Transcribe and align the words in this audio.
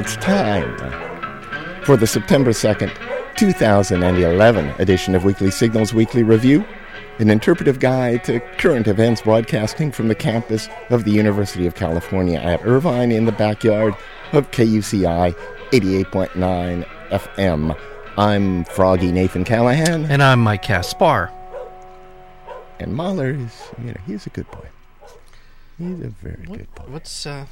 it's 0.00 0.16
time 0.16 0.74
for 1.84 1.94
the 1.94 2.06
September 2.06 2.52
2nd, 2.52 2.90
2011 3.36 4.68
edition 4.80 5.14
of 5.14 5.24
Weekly 5.24 5.50
Signals 5.50 5.92
Weekly 5.92 6.22
Review, 6.22 6.64
an 7.18 7.28
interpretive 7.28 7.80
guide 7.80 8.24
to 8.24 8.40
current 8.56 8.86
events 8.88 9.20
broadcasting 9.20 9.92
from 9.92 10.08
the 10.08 10.14
campus 10.14 10.70
of 10.88 11.04
the 11.04 11.10
University 11.10 11.66
of 11.66 11.74
California 11.74 12.38
at 12.38 12.64
Irvine 12.64 13.12
in 13.12 13.26
the 13.26 13.32
backyard 13.32 13.94
of 14.32 14.50
KUCI 14.52 15.34
88.9 15.70 16.86
FM. 17.10 17.78
I'm 18.16 18.64
Froggy 18.64 19.12
Nathan 19.12 19.44
Callahan. 19.44 20.06
And 20.06 20.22
I'm 20.22 20.40
Mike 20.40 20.62
Caspar. 20.62 21.30
And 22.78 22.94
Mahler 22.94 23.32
is, 23.32 23.68
you 23.78 23.88
know, 23.88 24.00
he's 24.06 24.26
a 24.26 24.30
good 24.30 24.50
boy. 24.50 24.66
He's 25.78 26.00
a 26.00 26.08
very 26.08 26.42
What- 26.46 26.58
good 26.58 26.74
boy. 26.74 26.84
What's 26.88 27.26
uh? 27.26 27.44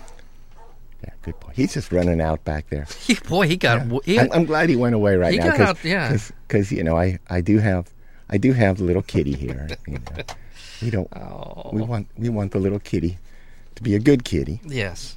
Yeah, 1.05 1.11
good 1.23 1.39
boy. 1.41 1.51
He's 1.55 1.75
just 1.75 1.93
running 1.93 2.21
out 2.21 2.45
back 2.45 2.69
there. 2.71 2.87
He, 3.07 3.15
boy, 3.15 3.47
he 3.47 3.57
got. 3.57 3.87
He, 4.05 4.19
I'm, 4.19 4.31
I'm 4.33 4.45
glad 4.45 4.69
he 4.69 4.77
went 4.77 4.95
away 4.95 5.17
right 5.17 5.33
He 5.33 5.39
now. 5.39 5.51
got 5.57 5.61
out, 5.61 5.85
yeah. 5.85 6.17
Because 6.47 6.73
you 6.73 6.83
know, 6.83 6.97
I, 6.97 7.19
I 7.31 7.41
do 7.41 7.59
have 7.59 7.89
I 8.29 8.37
do 8.39 8.53
have 8.53 8.81
little 8.81 9.03
kitty 9.03 9.35
here. 9.35 9.69
You 9.87 9.95
know. 9.99 10.23
We 10.81 10.91
don't. 10.91 11.09
oh, 11.17 11.71
We 11.73 11.83
want 11.83 12.07
we 12.17 12.29
want 12.29 12.53
the 12.53 12.61
little 12.61 12.79
kitty 12.79 13.19
to 13.75 13.83
be 13.83 13.97
a 13.97 13.99
good 13.99 14.23
kitty. 14.25 14.61
yes. 14.65 15.17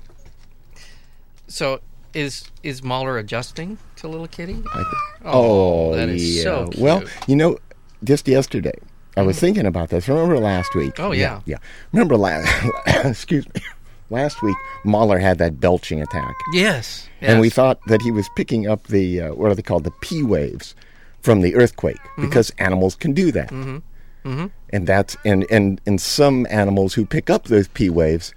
So 1.48 1.82
is 2.14 2.50
is 2.64 2.82
Mahler 2.84 3.18
adjusting 3.20 3.78
to 3.98 4.08
little 4.08 4.28
kitty? 4.28 4.64
I 4.74 4.84
thi- 4.84 5.26
Oh, 5.26 5.94
that 5.96 6.10
oh, 6.10 6.14
is 6.14 6.38
yeah. 6.38 6.44
so 6.44 6.70
Well, 6.80 7.04
you 7.28 7.36
know, 7.36 7.58
just 8.04 8.28
yesterday 8.28 8.74
I 9.18 9.22
was 9.22 9.38
mm. 9.38 9.42
thinking 9.42 9.66
about 9.68 9.90
this. 9.90 10.08
Remember 10.08 10.40
last 10.40 10.74
week? 10.74 11.00
Oh, 11.00 11.12
yeah. 11.12 11.42
yeah. 11.46 11.58
Remember 11.92 12.18
last? 12.18 12.48
excuse 13.06 13.46
me. 13.54 13.62
Last 14.12 14.42
week, 14.44 14.58
Mahler 14.84 15.18
had 15.18 15.38
that 15.40 15.60
belching 15.60 16.02
attack. 16.02 16.36
Yes. 16.54 17.08
and 17.22 17.40
we 17.40 17.50
thought 17.50 17.80
that 17.88 18.02
he 18.02 18.12
was 18.12 18.28
picking 18.36 18.68
up 18.68 18.88
the 18.88 19.22
uh, 19.22 19.34
what 19.34 19.50
are 19.52 19.56
they 19.56 19.62
called 19.62 19.84
the 19.86 19.92
P 20.02 20.22
waves 20.22 20.76
from 21.22 21.42
the 21.42 21.56
earthquake 21.56 21.98
Mm-hmm. 22.02 22.26
because 22.26 22.52
animals 22.60 22.96
can 22.96 23.14
do 23.14 23.32
that. 23.32 23.50
Mm-hmm. 23.50 24.48
And 24.70 24.86
that's 24.88 25.18
and 25.26 25.46
and 25.50 25.82
and 25.88 26.00
some 26.00 26.46
animals 26.50 26.94
who 26.94 27.06
pick 27.06 27.30
up 27.30 27.46
those 27.46 27.68
P 27.70 27.90
waves 27.90 28.34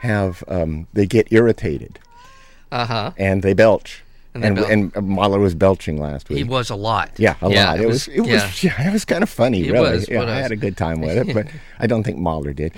have 0.00 0.42
um, 0.48 0.86
they 0.94 1.06
get 1.06 1.30
irritated 1.32 1.98
Uh 2.72 2.86
huh. 2.86 3.10
and 3.16 3.42
they 3.42 3.54
belch. 3.54 4.02
And 4.34 4.44
And 4.44 4.56
belch. 4.56 4.70
and, 4.70 5.08
Mahler 5.08 5.38
was 5.40 5.54
belching 5.54 5.98
last 6.00 6.28
week. 6.28 6.38
He 6.38 6.44
was 6.44 6.70
a 6.70 6.76
lot. 6.76 7.10
yeah, 7.18 7.34
a 7.40 7.48
lot. 7.48 7.80
It, 7.80 7.86
was, 7.86 8.08
it 8.08 8.20
was 8.20 8.28
yeah. 8.28 8.50
yeah, 8.78 8.88
it 8.88 8.92
was 8.92 9.04
kind 9.04 9.22
of 9.22 9.28
funny, 9.30 9.66
It 9.66 9.72
really. 9.72 9.90
was, 9.92 10.08
yeah, 10.08 10.22
I 10.24 10.36
had 10.40 10.52
a 10.52 10.56
good 10.56 10.76
time 10.76 11.00
with 11.00 11.16
it, 11.16 11.34
but 11.34 11.46
I 11.78 11.86
don't 11.86 12.04
think 12.04 12.18
Mahler 12.18 12.52
did. 12.52 12.72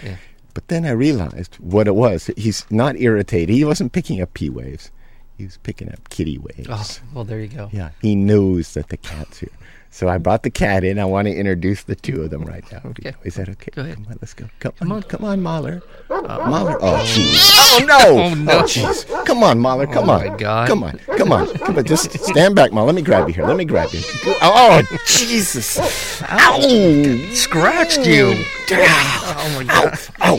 But 0.55 0.69
then 0.69 0.85
I 0.85 0.91
realized 0.91 1.57
what 1.57 1.87
it 1.87 1.95
was. 1.95 2.31
He's 2.37 2.65
not 2.71 2.97
irritated. 2.97 3.55
He 3.55 3.65
wasn't 3.65 3.93
picking 3.93 4.21
up 4.21 4.35
P 4.35 4.51
waves. 4.51 4.91
He 5.39 5.45
was 5.45 5.57
picking 5.59 5.91
up 5.91 6.09
kitty 6.11 6.39
waves. 6.39 6.69
Oh, 6.69 6.87
well, 7.15 7.25
there 7.25 7.41
you 7.41 7.49
go. 7.49 7.71
Yeah, 7.73 7.91
he 8.03 8.15
knows 8.15 8.75
that 8.75 8.89
the 8.89 8.99
cat's 8.99 9.39
here. 9.39 9.49
So 9.93 10.09
I 10.09 10.19
brought 10.19 10.45
the 10.45 10.51
cat 10.51 10.85
in. 10.85 10.99
I 11.01 11.05
want 11.05 11.27
to 11.27 11.35
introduce 11.35 11.83
the 11.83 11.97
two 11.97 12.23
of 12.23 12.31
them 12.31 12.43
right 12.45 12.65
now. 12.71 12.81
Okay. 12.87 13.13
Is 13.25 13.35
that 13.35 13.49
okay? 13.49 13.71
Go 13.75 13.83
ahead. 13.83 13.97
Come 13.97 14.07
on, 14.09 14.19
let's 14.21 14.35
go. 14.35 14.47
Come, 14.61 14.73
Come 14.79 14.93
on, 14.93 14.97
on. 14.99 15.03
come 15.03 15.25
on, 15.25 15.43
Mahler. 15.43 15.83
Uh, 16.09 16.21
Mahler. 16.23 16.79
Oh, 16.81 16.97
jeez. 17.05 17.51
Oh 17.57 17.85
no. 17.85 18.23
Oh, 18.31 18.35
no. 18.35 18.59
Oh, 18.61 18.63
jeez. 18.63 19.25
Come 19.27 19.43
on, 19.43 19.59
Mahler. 19.59 19.87
Come 19.87 20.09
Oh, 20.09 20.13
on. 20.15 20.29
my 20.29 20.37
God. 20.37 20.69
Come 20.69 20.85
on. 20.85 20.99
Come 21.17 21.33
on. 21.33 21.47
Come 21.59 21.77
on. 21.77 21.85
Just 21.85 22.13
stand 22.25 22.55
back, 22.55 22.73
Mahler. 22.73 22.87
Let 22.87 22.95
me 22.95 23.03
grab 23.03 23.27
you 23.29 23.35
here. 23.35 23.45
Let 23.47 23.57
me 23.57 23.65
grab 23.65 23.91
you. 23.93 24.01
Oh, 24.43 24.81
Jesus. 25.07 25.79
Ow. 26.23 26.61
Scratched 27.35 28.07
you. 28.07 28.35
Oh 28.73 29.53
my 29.57 29.65
God. 29.65 29.99
Ow. 30.23 30.39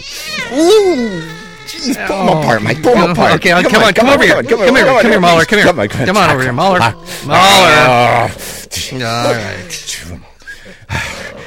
Ooh. 0.54 1.22
Jeez, 1.68 2.08
pull 2.08 2.26
them 2.26 2.38
apart, 2.38 2.62
Mike. 2.64 2.82
Pull 2.84 2.94
them 2.94 3.10
Oh, 3.10 3.12
apart. 3.12 3.34
okay, 3.36 3.50
come 3.64 3.84
on, 3.84 3.94
come 3.94 4.10
over 4.10 4.24
here. 4.24 4.42
Come 4.44 4.60
here, 4.60 4.86
come 4.86 5.12
here, 5.12 5.20
Mahler, 5.20 5.46
come 5.46 5.60
here. 5.60 5.68
Come 5.68 5.80
on, 5.80 5.88
Come 5.88 6.18
on 6.18 6.30
over 6.30 6.42
here, 6.44 6.54
Mahler. 6.54 6.80
Ah. 6.82 6.94
Mahler. 7.26 7.38
Ah. 7.88 8.30
All 8.94 9.34
right. 9.34 10.22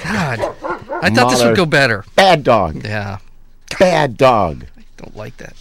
God, 0.04 0.40
I 1.02 1.10
thought 1.10 1.30
this 1.30 1.42
would 1.42 1.56
go 1.56 1.66
better. 1.66 2.04
Bad 2.14 2.44
dog. 2.44 2.84
Yeah, 2.84 3.18
Bad 3.78 4.16
dog. 4.16 4.66
I 4.78 4.82
don't 4.96 5.16
like 5.16 5.36
that. 5.38 5.54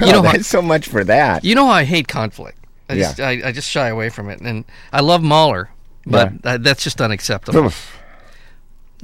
You 0.00 0.06
know 0.06 0.12
know, 0.12 0.22
what? 0.22 0.32
that's 0.36 0.46
so 0.48 0.60
much 0.62 0.88
for 0.88 1.04
that. 1.04 1.44
You 1.44 1.54
know 1.54 1.66
I 1.68 1.84
hate 1.84 2.06
conflict. 2.08 2.58
I 2.88 2.96
just, 2.96 3.18
I, 3.20 3.48
I 3.48 3.52
just 3.52 3.68
shy 3.70 3.88
away 3.88 4.10
from 4.10 4.28
it, 4.28 4.40
and 4.40 4.64
I 4.92 5.00
love 5.00 5.22
Mahler, 5.22 5.70
but 6.06 6.32
Yeah. 6.44 6.58
that's 6.58 6.84
just 6.84 7.00
unacceptable. 7.00 7.72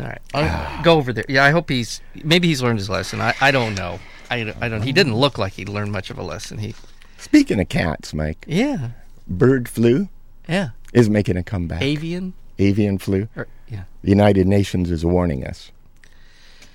All 0.00 0.06
right, 0.08 0.20
I'll 0.34 0.82
go 0.82 0.96
over 0.96 1.12
there. 1.12 1.24
Yeah, 1.28 1.44
I 1.44 1.50
hope 1.50 1.68
he's 1.68 2.00
maybe 2.24 2.48
he's 2.48 2.62
learned 2.62 2.78
his 2.78 2.88
lesson. 2.90 3.20
I, 3.20 3.34
I 3.40 3.50
don't 3.50 3.74
know. 3.74 3.98
I, 4.30 4.54
I 4.60 4.68
don't. 4.68 4.82
He 4.82 4.92
didn't 4.92 5.14
look 5.16 5.38
like 5.38 5.54
he 5.54 5.64
learned 5.64 5.92
much 5.92 6.10
of 6.10 6.18
a 6.18 6.22
lesson. 6.22 6.58
He 6.58 6.74
Speaking 7.18 7.60
of 7.60 7.68
cats, 7.68 8.14
Mike, 8.14 8.44
yeah 8.48 8.90
bird 9.28 9.68
flu 9.68 10.08
yeah 10.48 10.70
is 10.92 11.08
making 11.08 11.36
a 11.36 11.42
comeback. 11.42 11.80
avian 11.82 12.32
Avian 12.58 12.98
flu. 12.98 13.28
or 13.36 13.46
yeah 13.68 13.84
The 14.02 14.10
United 14.10 14.46
Nations 14.46 14.90
is 14.90 15.04
warning 15.04 15.46
us. 15.46 15.70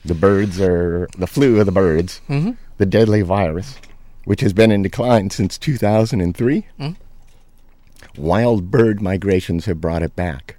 The 0.04 0.16
birds 0.16 0.60
are 0.62 1.08
the 1.18 1.28
flu 1.28 1.60
of 1.60 1.66
the 1.66 1.72
birds, 1.72 2.22
mm-hmm. 2.30 2.52
the 2.78 2.86
deadly 2.86 3.24
virus, 3.24 3.78
which 4.24 4.42
has 4.42 4.54
been 4.54 4.72
in 4.72 4.84
decline 4.84 5.32
since 5.32 5.58
2003. 5.58 6.68
Mm. 6.80 6.96
Wild 8.16 8.70
bird 8.72 9.02
migrations 9.02 9.66
have 9.66 9.82
brought 9.82 10.04
it 10.04 10.16
back 10.16 10.58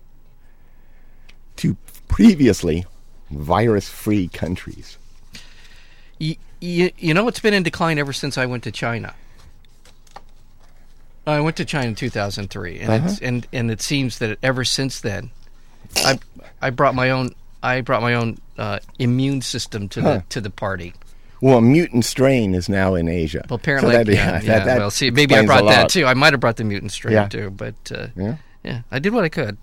to 1.56 1.76
previously 2.08 2.84
virus-free 3.30 4.28
countries. 4.28 4.98
You, 6.18 6.36
you, 6.60 6.90
you 6.98 7.12
know 7.14 7.28
it's 7.28 7.40
been 7.40 7.54
in 7.54 7.62
decline 7.62 7.98
ever 7.98 8.12
since 8.12 8.38
I 8.38 8.46
went 8.46 8.62
to 8.64 8.72
China. 8.72 9.14
I 11.26 11.40
went 11.40 11.56
to 11.56 11.64
China 11.64 11.88
in 11.88 11.94
2003, 11.96 12.78
and 12.78 13.04
it's, 13.10 13.20
and 13.20 13.46
and 13.52 13.70
it 13.70 13.82
seems 13.82 14.18
that 14.20 14.38
ever 14.44 14.64
since 14.64 15.00
then, 15.00 15.30
I 15.96 16.18
I 16.62 16.70
brought 16.70 16.94
my 16.94 17.10
own 17.10 17.34
I 17.64 17.80
brought 17.80 18.00
my 18.02 18.14
own 18.14 18.38
uh, 18.56 18.78
immune 19.00 19.42
system 19.42 19.88
to 19.90 20.00
Huh. 20.02 20.12
the 20.18 20.24
to 20.28 20.40
the 20.40 20.50
party. 20.50 20.94
Well, 21.40 21.58
a 21.58 21.62
mutant 21.62 22.04
strain 22.04 22.54
is 22.54 22.68
now 22.68 22.94
in 22.94 23.08
Asia. 23.08 23.44
Well, 23.50 23.56
apparently, 23.56 23.92
So 23.92 24.04
that- 24.04 24.08
yeah, 24.14 24.30
that- 24.32 24.44
yeah, 24.44 24.64
that 24.64 24.78
well, 24.78 24.90
see, 24.90 25.10
maybe 25.10 25.34
I 25.34 25.44
brought 25.44 25.64
that 25.66 25.88
too. 25.90 26.06
I 26.06 26.14
might 26.14 26.32
have 26.32 26.40
brought 26.40 26.56
the 26.56 26.64
mutant 26.64 26.92
strain 26.92 27.14
Yeah. 27.14 27.28
too, 27.28 27.50
but 27.50 27.74
uh, 27.92 28.06
Yeah. 28.16 28.36
yeah, 28.62 28.82
I 28.92 29.00
did 29.00 29.12
what 29.12 29.24
I 29.24 29.28
could. 29.28 29.58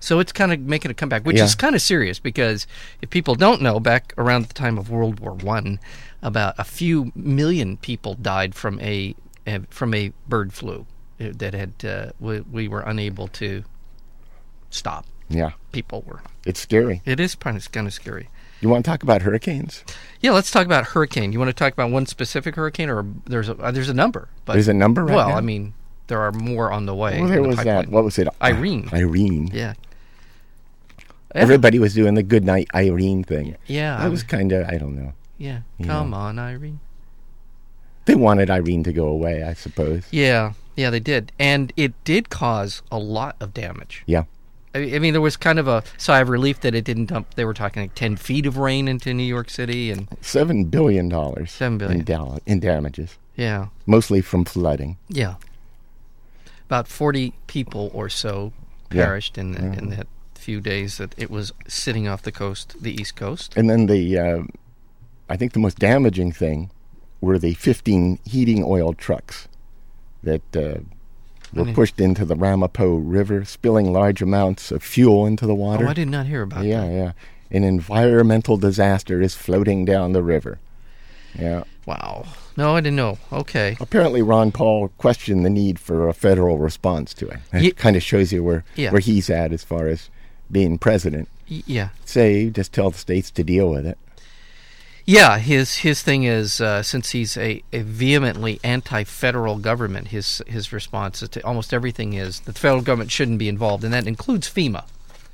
So 0.00 0.18
it's 0.20 0.32
kind 0.32 0.52
of 0.52 0.60
making 0.60 0.90
a 0.90 0.94
comeback, 0.94 1.24
which 1.24 1.36
Yeah. 1.36 1.44
is 1.44 1.54
kind 1.54 1.74
of 1.74 1.82
serious 1.82 2.18
because 2.18 2.66
if 3.02 3.10
people 3.10 3.34
don't 3.34 3.60
know, 3.62 3.80
back 3.80 4.12
around 4.18 4.46
the 4.46 4.54
time 4.54 4.78
of 4.78 4.90
World 4.90 5.20
War 5.20 5.32
One, 5.34 5.78
about 6.22 6.54
a 6.58 6.64
few 6.64 7.12
million 7.14 7.76
people 7.78 8.14
died 8.14 8.54
from 8.54 8.78
a 8.80 9.14
from 9.70 9.94
a 9.94 10.12
bird 10.28 10.52
flu 10.52 10.86
uh, 11.20 11.30
that 11.36 11.54
had 11.54 11.72
uh, 11.84 12.10
we, 12.20 12.40
we 12.40 12.68
were 12.68 12.80
unable 12.82 13.26
to 13.28 13.64
stop. 14.70 15.06
Yeah, 15.28 15.52
People 15.72 16.02
were. 16.06 16.22
it's 16.44 16.58
scary. 16.60 17.02
It 17.04 17.20
is 17.20 17.34
kind 17.36 17.56
of 17.56 17.70
kind 17.72 17.86
of 17.86 17.92
scary. 17.92 18.28
You 18.60 18.68
want 18.68 18.84
to 18.84 18.90
talk 18.90 19.02
about 19.02 19.22
hurricanes? 19.22 19.84
Yeah, 20.20 20.32
let's 20.32 20.50
talk 20.50 20.66
about 20.66 20.86
hurricane. 20.88 21.32
You 21.32 21.38
want 21.38 21.48
to 21.48 21.54
talk 21.54 21.72
about 21.72 21.90
one 21.90 22.04
specific 22.06 22.56
hurricane, 22.56 22.90
or 22.90 23.06
there's 23.26 23.48
a 23.48 23.54
there's 23.54 23.88
a 23.88 23.94
number? 23.94 24.28
But 24.44 24.54
There's 24.54 24.68
a 24.68 24.74
number 24.74 25.04
right 25.04 25.14
well, 25.16 25.28
now? 25.30 25.36
I 25.36 25.40
mean, 25.40 25.72
there 26.10 26.20
are 26.20 26.32
more 26.32 26.70
on 26.70 26.84
the 26.84 26.94
way. 26.94 27.18
Well, 27.18 27.28
there 27.28 27.40
the 27.42 27.48
was 27.48 27.56
that. 27.64 27.88
What 27.88 28.04
was 28.04 28.18
it? 28.18 28.28
Irene. 28.42 28.90
Irene. 28.92 29.48
Yeah. 29.54 29.72
Everybody 31.34 31.78
was 31.78 31.94
doing 31.94 32.14
the 32.14 32.22
good 32.22 32.44
night 32.44 32.68
Irene 32.74 33.24
thing. 33.24 33.56
Yeah. 33.66 33.96
That 33.98 34.10
was 34.10 34.22
kind 34.22 34.52
of 34.52 34.68
I 34.68 34.76
don't 34.76 34.96
know. 34.96 35.12
Yeah. 35.38 35.60
Come 35.82 36.12
on, 36.12 36.38
Irene. 36.38 36.80
They 38.04 38.14
wanted 38.16 38.50
Irene 38.50 38.82
to 38.84 38.92
go 38.92 39.06
away, 39.06 39.42
I 39.42 39.54
suppose. 39.54 40.04
Yeah. 40.10 40.52
Yeah, 40.76 40.90
they 40.90 41.00
did, 41.00 41.32
and 41.38 41.72
it 41.76 41.92
did 42.04 42.30
cause 42.30 42.82
a 42.90 42.98
lot 42.98 43.36
of 43.40 43.52
damage. 43.52 44.02
Yeah. 44.06 44.24
I 44.74 44.94
I 44.94 44.98
mean, 44.98 45.12
there 45.12 45.20
was 45.20 45.36
kind 45.36 45.58
of 45.58 45.68
a 45.68 45.82
sigh 45.98 46.20
of 46.20 46.28
relief 46.28 46.60
that 46.60 46.74
it 46.74 46.84
didn't 46.84 47.06
dump. 47.06 47.34
They 47.34 47.44
were 47.44 47.52
talking 47.54 47.82
like 47.82 47.94
ten 47.94 48.16
feet 48.16 48.46
of 48.46 48.56
rain 48.56 48.88
into 48.88 49.12
New 49.12 49.24
York 49.24 49.50
City, 49.50 49.90
and 49.90 50.08
Seven 50.22 50.64
billion 50.64 51.08
dollars. 51.08 51.50
Seven 51.52 51.76
billion. 51.76 51.98
in, 52.00 52.04
da- 52.04 52.38
in 52.46 52.60
damages, 52.60 53.18
yeah, 53.36 53.66
mostly 53.84 54.20
from 54.22 54.44
flooding. 54.44 54.96
yeah. 55.08 55.34
About 56.70 56.86
forty 56.86 57.32
people 57.48 57.90
or 57.92 58.08
so 58.08 58.52
Yeah. 58.92 59.04
perished 59.06 59.36
in 59.36 59.52
the, 59.52 59.58
in 59.78 59.90
that 59.90 60.06
few 60.36 60.60
days 60.60 60.98
that 60.98 61.16
it 61.18 61.28
was 61.30 61.52
sitting 61.66 62.06
off 62.06 62.22
the 62.22 62.30
coast, 62.30 62.76
the 62.80 62.92
East 62.92 63.16
Coast. 63.16 63.52
And 63.56 63.68
then 63.68 63.86
the, 63.86 64.18
uh, 64.18 64.42
I 65.28 65.36
think 65.36 65.52
the 65.52 65.58
most 65.58 65.80
damaging 65.80 66.30
thing 66.30 66.70
were 67.20 67.38
the 67.40 67.54
15 67.54 68.20
heating 68.24 68.62
oil 68.64 68.94
trucks 68.94 69.48
that 70.22 70.42
uh, 70.56 70.78
were 71.52 71.72
pushed 71.72 72.00
into 72.00 72.24
the 72.24 72.36
Ramapo 72.36 72.94
River, 72.94 73.44
spilling 73.44 73.92
large 73.92 74.22
amounts 74.22 74.70
of 74.70 74.82
fuel 74.82 75.26
into 75.26 75.46
the 75.46 75.54
water. 75.54 75.86
Oh, 75.86 75.90
I 75.90 75.94
did 75.94 76.08
not 76.08 76.26
hear 76.26 76.42
about 76.42 76.64
yeah, 76.64 76.80
that. 76.82 76.92
Yeah, 76.92 76.98
yeah. 76.98 77.12
An 77.50 77.64
environmental 77.64 78.56
disaster 78.56 79.20
is 79.20 79.34
floating 79.34 79.84
down 79.84 80.12
the 80.12 80.22
river. 80.22 80.60
Yeah. 81.36 81.64
Wow. 81.84 82.26
No, 82.60 82.76
I 82.76 82.80
didn't 82.80 82.96
know. 82.96 83.16
Okay. 83.32 83.76
Apparently, 83.80 84.20
Ron 84.22 84.52
Paul 84.52 84.88
questioned 84.98 85.44
the 85.46 85.50
need 85.50 85.78
for 85.78 86.08
a 86.08 86.12
federal 86.12 86.58
response 86.58 87.14
to 87.14 87.28
it. 87.28 87.38
It 87.54 87.76
kind 87.78 87.96
of 87.96 88.02
shows 88.02 88.32
you 88.34 88.44
where 88.44 88.64
Yeah. 88.76 88.90
where 88.92 89.00
he's 89.00 89.30
at 89.30 89.50
as 89.52 89.64
far 89.64 89.88
as 89.88 90.10
being 90.52 90.76
president. 90.78 91.28
Yeah. 91.46 91.88
Say, 92.04 92.50
just 92.50 92.72
tell 92.72 92.90
the 92.90 92.98
states 92.98 93.30
to 93.32 93.42
deal 93.42 93.70
with 93.70 93.86
it. 93.86 93.96
Yeah, 95.06 95.38
his 95.38 95.76
his 95.76 96.02
thing 96.02 96.24
is 96.24 96.60
uh, 96.60 96.82
since 96.82 97.10
he's 97.10 97.36
a, 97.36 97.62
a 97.72 97.80
vehemently 97.80 98.60
anti-federal 98.62 99.56
government, 99.58 100.08
his 100.08 100.42
his 100.46 100.72
response 100.72 101.20
to 101.26 101.40
almost 101.44 101.72
everything 101.72 102.12
is 102.12 102.40
the 102.40 102.52
federal 102.52 102.82
government 102.82 103.10
shouldn't 103.10 103.38
be 103.38 103.48
involved, 103.48 103.82
and 103.84 103.92
that 103.94 104.06
includes 104.06 104.48
FEMA, 104.48 104.84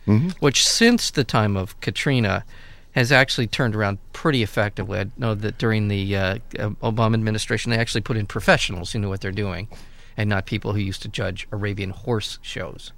Mm-hmm. 0.07 0.29
which 0.39 0.67
since 0.67 1.11
the 1.11 1.25
time 1.25 1.57
of 1.57 1.79
Katrina 1.81 2.45
has 2.97 3.13
actually 3.13 3.47
turned 3.47 3.77
around 3.77 3.99
pretty 4.13 4.43
effectively. 4.43 4.99
I 4.99 5.07
know 5.17 5.35
that 5.37 5.59
during 5.59 5.87
the 5.89 6.17
uh, 6.17 6.39
Obama 6.83 7.15
administration, 7.15 7.71
they 7.71 7.79
actually 7.79 8.01
put 8.01 8.17
in 8.17 8.27
professionals 8.27 8.91
who 8.91 8.99
knew 8.99 9.09
what 9.09 9.21
they're 9.21 9.31
doing, 9.31 9.69
and 10.17 10.29
not 10.29 10.47
people 10.47 10.73
who 10.73 10.81
used 10.81 11.03
to 11.03 11.09
judge 11.09 11.47
Arabian 11.53 11.91
horse 11.91 12.39
shows. 12.43 12.93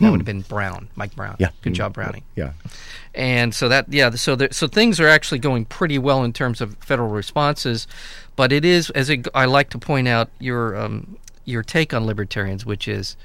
That 0.00 0.10
would 0.12 0.20
have 0.20 0.26
been 0.26 0.42
Brown, 0.42 0.88
Mike 0.94 1.16
Brown. 1.16 1.34
Hmm. 1.36 1.42
Yeah. 1.42 1.48
good 1.62 1.72
job, 1.74 1.94
Brownie 1.94 2.22
Yeah. 2.36 2.52
and 3.16 3.52
so 3.52 3.68
that 3.68 3.92
yeah 3.92 4.10
so 4.10 4.36
there, 4.36 4.48
so 4.52 4.68
things 4.68 5.00
are 5.00 5.08
actually 5.08 5.40
going 5.40 5.64
pretty 5.64 5.98
well 5.98 6.22
in 6.22 6.32
terms 6.32 6.60
of 6.60 6.76
federal 6.78 7.08
responses 7.08 7.88
but 8.36 8.52
it 8.52 8.64
is 8.64 8.90
as 8.90 9.10
it, 9.10 9.26
I 9.34 9.46
like 9.46 9.70
to 9.70 9.78
point 9.78 10.06
out 10.06 10.30
your 10.38 10.76
um, 10.76 11.16
your 11.44 11.64
take 11.64 11.92
on 11.92 12.06
libertarians 12.06 12.64
which 12.64 12.86
is 12.86 13.16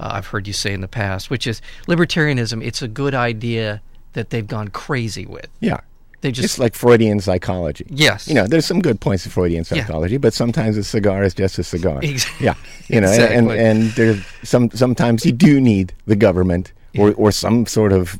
uh, 0.00 0.10
I've 0.14 0.26
heard 0.26 0.48
you 0.48 0.52
say 0.52 0.72
in 0.72 0.80
the 0.80 0.88
past 0.88 1.30
which 1.30 1.46
is 1.46 1.62
libertarianism 1.86 2.60
it's 2.64 2.82
a 2.82 2.88
good 2.88 3.14
idea 3.14 3.80
that 4.14 4.30
they've 4.30 4.46
gone 4.46 4.68
crazy 4.68 5.26
with 5.26 5.48
Yeah. 5.60 5.80
they 6.20 6.32
just 6.32 6.44
It's 6.44 6.58
like 6.58 6.74
Freudian 6.74 7.20
psychology. 7.20 7.86
Yes. 7.88 8.26
You 8.28 8.34
know, 8.34 8.46
there's 8.46 8.66
some 8.66 8.80
good 8.80 9.00
points 9.00 9.24
of 9.26 9.32
Freudian 9.32 9.64
Yeah. 9.70 9.84
psychology, 9.84 10.16
but 10.16 10.34
sometimes 10.34 10.76
a 10.76 10.82
cigar 10.84 11.22
is 11.22 11.34
just 11.34 11.58
a 11.58 11.62
cigar. 11.62 12.00
Ex- 12.02 12.26
Yeah. 12.40 12.54
You 12.88 13.00
know, 13.02 13.08
and, 13.12 13.50
Exactly. 13.50 13.58
and 13.58 13.90
there's 13.92 14.20
some 14.42 14.70
sometimes 14.72 15.24
you 15.24 15.32
do 15.32 15.60
need 15.60 15.92
the 16.06 16.16
government 16.16 16.72
or, 16.98 17.12
or 17.14 17.30
some 17.32 17.66
sort 17.66 17.92
of 17.92 18.18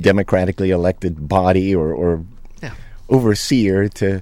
democratically 0.00 0.70
elected 0.70 1.28
body 1.28 1.74
or, 1.74 1.92
or 1.92 2.22
yeah 2.62 2.72
overseer 3.08 3.88
to 3.88 4.20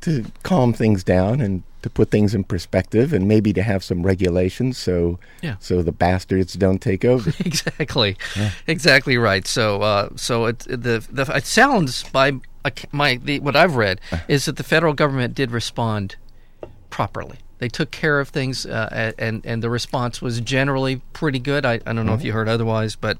to 0.00 0.24
calm 0.42 0.72
things 0.72 1.04
down 1.04 1.40
and 1.40 1.62
to 1.84 1.90
put 1.90 2.10
things 2.10 2.34
in 2.34 2.42
perspective 2.44 3.12
and 3.12 3.28
maybe 3.28 3.52
to 3.52 3.62
have 3.62 3.84
some 3.84 4.02
regulations 4.02 4.78
so 4.78 5.18
Yeah. 5.42 5.56
so 5.60 5.82
the 5.82 5.92
bastards 5.92 6.54
don't 6.54 6.80
take 6.80 7.04
over. 7.04 7.28
exactly, 7.44 8.16
exactly 8.66 9.18
right. 9.18 9.46
So, 9.46 9.82
uh, 9.82 10.08
so 10.16 10.46
it 10.46 10.60
the, 10.60 11.04
the 11.10 11.30
it 11.36 11.44
sounds 11.44 12.02
by 12.04 12.32
my 12.90 13.16
the, 13.16 13.40
what 13.40 13.54
I've 13.54 13.76
read 13.76 14.00
is 14.28 14.46
that 14.46 14.56
the 14.56 14.62
federal 14.64 14.94
government 14.94 15.34
did 15.34 15.50
respond 15.50 16.16
properly. 16.88 17.36
They 17.58 17.68
took 17.68 17.90
care 17.90 18.18
of 18.18 18.28
things, 18.30 18.64
uh, 18.66 19.12
and 19.18 19.44
and 19.44 19.62
the 19.62 19.68
response 19.70 20.22
was 20.22 20.40
generally 20.40 21.02
pretty 21.12 21.38
good. 21.38 21.64
I, 21.66 21.74
I 21.86 21.92
don't 21.92 22.06
know 22.06 22.14
if 22.14 22.24
you 22.24 22.32
heard 22.32 22.48
otherwise, 22.48 22.96
but 22.96 23.18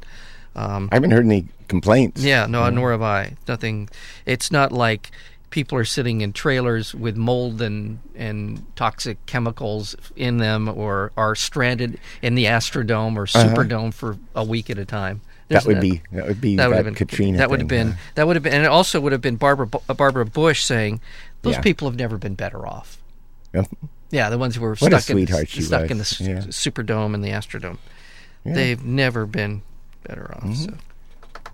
um, 0.56 0.88
I 0.90 0.96
haven't 0.96 1.12
heard 1.12 1.24
any 1.26 1.46
complaints. 1.68 2.22
yeah, 2.22 2.46
no, 2.46 2.68
nor 2.70 2.92
have 2.92 3.02
I. 3.02 3.36
Nothing. 3.46 3.88
It's 4.26 4.50
not 4.50 4.72
like 4.72 5.10
people 5.54 5.78
are 5.78 5.84
sitting 5.84 6.20
in 6.20 6.32
trailers 6.32 6.96
with 6.96 7.16
mold 7.16 7.62
and 7.62 8.00
and 8.16 8.66
toxic 8.74 9.24
chemicals 9.26 9.94
in 10.16 10.38
them, 10.38 10.68
or 10.68 11.12
are 11.16 11.36
stranded 11.36 11.96
in 12.22 12.34
the 12.34 12.46
Astrodome 12.46 13.16
or 13.16 13.24
Superdome 13.26 13.94
for 13.94 14.18
a 14.34 14.42
week 14.42 14.68
at 14.68 14.78
a 14.78 14.84
time. 14.84 15.20
Uh-huh. 15.24 15.60
That 15.60 15.66
would 15.66 15.76
no- 15.76 15.80
be 15.80 16.02
that 16.10 16.26
would 16.26 16.40
be 16.40 16.56
that 16.56 16.62
that, 16.64 16.68
would 16.70 16.76
have 16.76 16.84
been 16.86 16.94
Katrina. 16.96 17.38
That 17.38 17.50
would 17.50 17.60
have 17.60 17.68
been 17.68 17.96
that 18.16 18.26
would 18.26 18.34
have 18.34 18.42
been, 18.42 18.52
and 18.52 18.64
it 18.64 18.68
also 18.68 19.00
would 19.00 19.12
have 19.12 19.20
been 19.20 19.36
Barbara 19.36 19.68
uh, 19.88 19.94
Barbara 19.94 20.26
Bush 20.26 20.64
saying, 20.64 21.00
"Those 21.42 21.54
Yeah. 21.54 21.60
people 21.60 21.88
have 21.88 21.96
never 21.96 22.18
been 22.18 22.34
better 22.34 22.66
off." 22.66 22.98
yeah. 23.54 23.62
Yeah, 24.10 24.30
the 24.30 24.38
ones 24.38 24.56
who 24.56 24.60
were 24.62 24.76
stuck 24.76 24.92
in 25.10 25.26
stuck 25.26 25.88
was. 25.88 25.90
in 25.90 25.98
the 25.98 26.16
Yeah. 26.20 26.38
Superdome 26.48 27.14
and 27.14 27.24
the 27.24 27.30
Astrodome. 27.30 27.78
Yeah. 28.44 28.50
Mm-hmm. 28.50 28.54
They've 28.54 28.84
never 28.84 29.26
been 29.26 29.62
better 30.02 30.34
off. 30.34 30.54
So. 30.56 30.74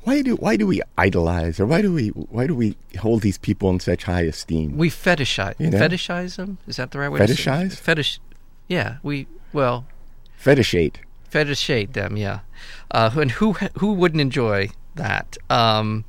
Why 0.03 0.23
do 0.23 0.37
why 0.37 0.57
do 0.57 0.67
we 0.67 0.81
idolize 0.97 1.61
or 1.61 1.67
why 1.67 1.83
do 1.83 1.93
we 1.93 2.09
why 2.09 2.47
do 2.47 2.55
we 2.55 2.77
hold 2.99 3.21
these 3.23 3.37
people 3.39 3.69
in 3.71 3.81
such 3.81 4.05
high 4.05 4.23
esteem? 4.23 4.77
We 4.77 4.89
fetishize 4.91 5.55
You 5.59 5.71
know? 5.71 5.79
fetishize 5.79 6.37
them. 6.37 6.59
Is 6.67 6.77
that 6.77 6.91
the 6.91 6.99
right 6.99 7.11
way? 7.11 7.19
to 7.27 7.27
say 7.29 7.33
it? 7.33 7.37
Fetishize? 7.45 7.77
Fetish. 7.77 8.21
Yeah, 8.67 8.97
we 9.03 9.27
well 9.53 9.85
Fetishate. 10.43 10.97
fetishate 11.31 11.93
them. 11.93 12.17
Yeah, 12.17 12.41
uh, 12.93 13.11
and 13.15 13.31
who 13.33 13.53
who 13.79 13.93
wouldn't 13.93 14.21
enjoy 14.23 14.71
that? 14.95 15.37
Um, 15.51 16.05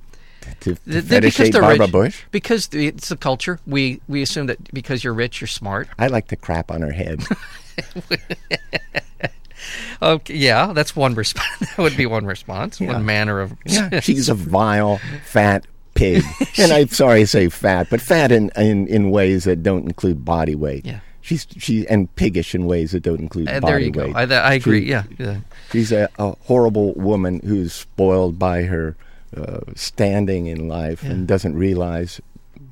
To, 0.61 0.75
to 0.75 1.01
fetishate 1.01 1.51
they're 1.51 1.61
Barbara 1.61 1.85
rich. 1.87 1.91
Bush? 1.91 2.23
Because 2.31 2.69
it's 2.71 3.09
the 3.09 3.17
culture. 3.17 3.59
We 3.67 3.99
we 4.07 4.21
assume 4.21 4.47
that 4.47 4.73
because 4.73 5.03
you're 5.03 5.13
rich, 5.13 5.41
you're 5.41 5.47
smart. 5.49 5.89
I 5.99 6.07
like 6.07 6.27
to 6.29 6.35
crap 6.37 6.71
on 6.71 6.81
her 6.81 6.91
head. 6.93 7.23
Okay, 10.01 10.35
yeah, 10.35 10.73
that's 10.73 10.95
one 10.95 11.15
response. 11.15 11.47
that 11.59 11.77
would 11.77 11.97
be 11.97 12.05
one 12.05 12.25
response. 12.25 12.79
Yeah. 12.81 12.93
One 12.93 13.05
manner 13.05 13.39
of 13.39 13.53
yeah, 13.65 13.99
she's 14.01 14.29
a 14.29 14.33
vile, 14.33 14.99
fat 15.25 15.65
pig. 15.93 16.23
and 16.57 16.71
I'm 16.71 16.87
sorry 16.89 17.21
to 17.21 17.27
say 17.27 17.49
fat, 17.49 17.87
but 17.89 18.01
fat 18.01 18.31
in, 18.31 18.51
in, 18.55 18.87
in 18.87 19.11
ways 19.11 19.43
that 19.45 19.63
don't 19.63 19.85
include 19.85 20.25
body 20.25 20.55
weight. 20.55 20.85
Yeah. 20.85 20.99
She's 21.23 21.45
she 21.57 21.87
and 21.87 22.13
piggish 22.15 22.55
in 22.55 22.65
ways 22.65 22.91
that 22.91 23.03
don't 23.03 23.19
include 23.19 23.47
Uh, 23.47 23.59
body 23.59 23.71
there 23.71 23.79
you 23.79 23.91
go. 23.91 24.11
I, 24.15 24.23
I 24.23 24.53
agree. 24.53 24.81
She- 24.85 24.89
yeah, 24.89 25.03
yeah. 25.19 25.37
She's 25.71 25.91
a, 25.91 26.09
a 26.17 26.31
horrible 26.45 26.93
woman 26.95 27.41
who's 27.43 27.73
spoiled 27.73 28.39
by 28.39 28.63
her 28.63 28.95
uh, 29.37 29.59
standing 29.75 30.47
in 30.47 30.67
life 30.67 31.03
and 31.03 31.27
doesn't 31.27 31.55
realize, 31.55 32.19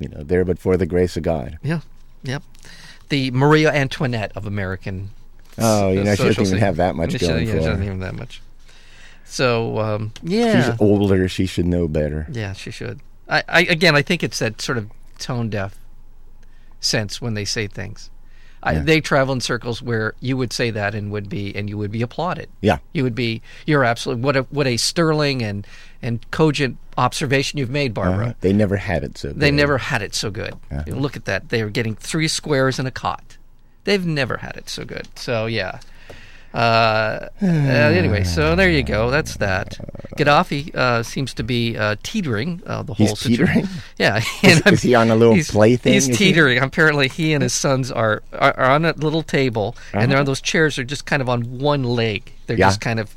you 0.00 0.08
know, 0.08 0.22
there 0.22 0.44
but 0.44 0.58
for 0.58 0.76
the 0.76 0.84
grace 0.84 1.16
of 1.16 1.22
God. 1.22 1.58
Yeah, 1.62 1.80
yep. 2.24 2.42
The 3.08 3.30
Maria 3.30 3.72
Antoinette 3.72 4.32
of 4.36 4.46
American. 4.46 5.10
Oh, 5.60 5.90
you 5.92 6.02
know, 6.04 6.14
she 6.14 6.24
doesn't 6.24 6.46
even 6.46 6.58
have 6.58 6.76
that 6.76 6.94
much 6.96 7.12
She- 7.12 7.18
going 7.18 7.46
yeah, 7.46 7.52
for 7.54 7.58
she 7.60 7.64
doesn't 7.66 7.78
her. 7.78 7.84
even 7.84 8.00
that 8.00 8.14
much. 8.14 8.42
So 9.24 9.78
um, 9.78 10.12
yeah, 10.22 10.70
She's 10.72 10.80
older. 10.80 11.28
She 11.28 11.46
should 11.46 11.66
know 11.66 11.86
better. 11.88 12.26
yeah, 12.32 12.52
she 12.52 12.70
should. 12.70 13.00
I, 13.28 13.44
I 13.48 13.60
again, 13.62 13.94
I 13.94 14.02
think 14.02 14.22
it's 14.22 14.38
that 14.40 14.60
sort 14.60 14.76
of 14.78 14.90
tone 15.18 15.50
deaf 15.50 15.78
sense 16.80 17.20
when 17.20 17.34
they 17.34 17.44
say 17.44 17.66
things. 17.66 18.10
I, 18.62 18.72
Yeah. 18.72 18.78
They 18.82 19.00
travel 19.00 19.32
in 19.32 19.40
circles 19.40 19.80
where 19.80 20.14
you 20.20 20.36
would 20.36 20.52
say 20.52 20.70
that 20.70 20.94
and 20.94 21.10
would 21.12 21.28
be 21.30 21.54
and 21.56 21.68
you 21.70 21.78
would 21.78 21.90
be 21.90 22.02
applauded. 22.02 22.48
Yeah. 22.60 22.78
You 22.92 23.04
would 23.04 23.14
be 23.14 23.40
you're 23.66 23.84
absolutely 23.84 24.22
what 24.24 24.36
a 24.36 24.42
what 24.50 24.66
a 24.66 24.76
sterling 24.76 25.42
and 25.42 25.66
and 26.02 26.28
cogent 26.30 26.76
observation 26.98 27.58
you've 27.58 27.70
made, 27.70 27.94
Barbara. 27.94 28.28
Uh, 28.28 28.32
they 28.40 28.52
never 28.52 28.76
had 28.76 29.02
it 29.04 29.16
so 29.16 29.28
good. 29.30 29.40
They 29.40 29.50
never 29.50 29.78
had 29.78 30.02
it 30.02 30.14
so 30.14 30.30
good. 30.30 30.54
Uh-huh. 30.70 30.82
You 30.86 30.94
know, 30.94 30.98
look 31.00 31.16
at 31.16 31.24
that. 31.26 31.48
They 31.50 31.62
were 31.62 31.70
getting 31.70 31.94
three 31.94 32.28
squares 32.28 32.78
and 32.78 32.86
a 32.86 32.90
cot. 32.90 33.38
They've 33.84 34.04
never 34.04 34.38
had 34.38 34.56
it 34.56 34.68
so 34.68 34.84
good. 34.84 35.08
So 35.18 35.46
yeah. 35.46 35.80
Uh, 36.52 37.28
uh, 37.40 37.46
anyway, 37.46 38.24
so 38.24 38.56
there 38.56 38.68
you 38.68 38.82
go. 38.82 39.08
That's 39.10 39.36
that. 39.36 39.78
Gaddafi 40.16 40.74
uh, 40.74 41.02
seems 41.04 41.32
to 41.34 41.44
be 41.44 41.76
uh, 41.78 41.94
teetering 42.02 42.60
uh, 42.66 42.82
the 42.82 42.92
whole 42.94 43.06
He's 43.06 43.18
situation. 43.20 43.46
teetering? 43.62 43.68
Yeah, 43.98 44.20
Is- 44.42 44.60
is 44.66 44.82
he 44.82 44.94
on 44.96 45.10
a 45.12 45.16
little 45.16 45.34
he's, 45.34 45.50
plaything, 45.52 45.92
He's 45.92 46.08
is 46.08 46.18
he? 46.18 46.24
teetering. 46.32 46.58
Apparently, 46.58 47.06
he 47.08 47.34
and 47.34 47.42
his 47.42 47.52
sons 47.52 47.92
are 47.92 48.22
are, 48.32 48.52
are 48.58 48.70
on 48.70 48.84
a 48.84 48.92
little 48.94 49.22
table, 49.22 49.76
and 49.92 50.10
they're 50.10 50.16
Uh-huh. 50.16 50.20
on 50.20 50.26
those 50.26 50.40
chairs. 50.40 50.76
Are 50.78 50.82
just 50.84 51.06
kind 51.06 51.22
of 51.22 51.28
on 51.28 51.58
one 51.60 51.84
leg. 51.84 52.32
They're 52.48 52.58
Yeah. 52.58 52.66
just 52.66 52.80
kind 52.80 52.98
of, 52.98 53.14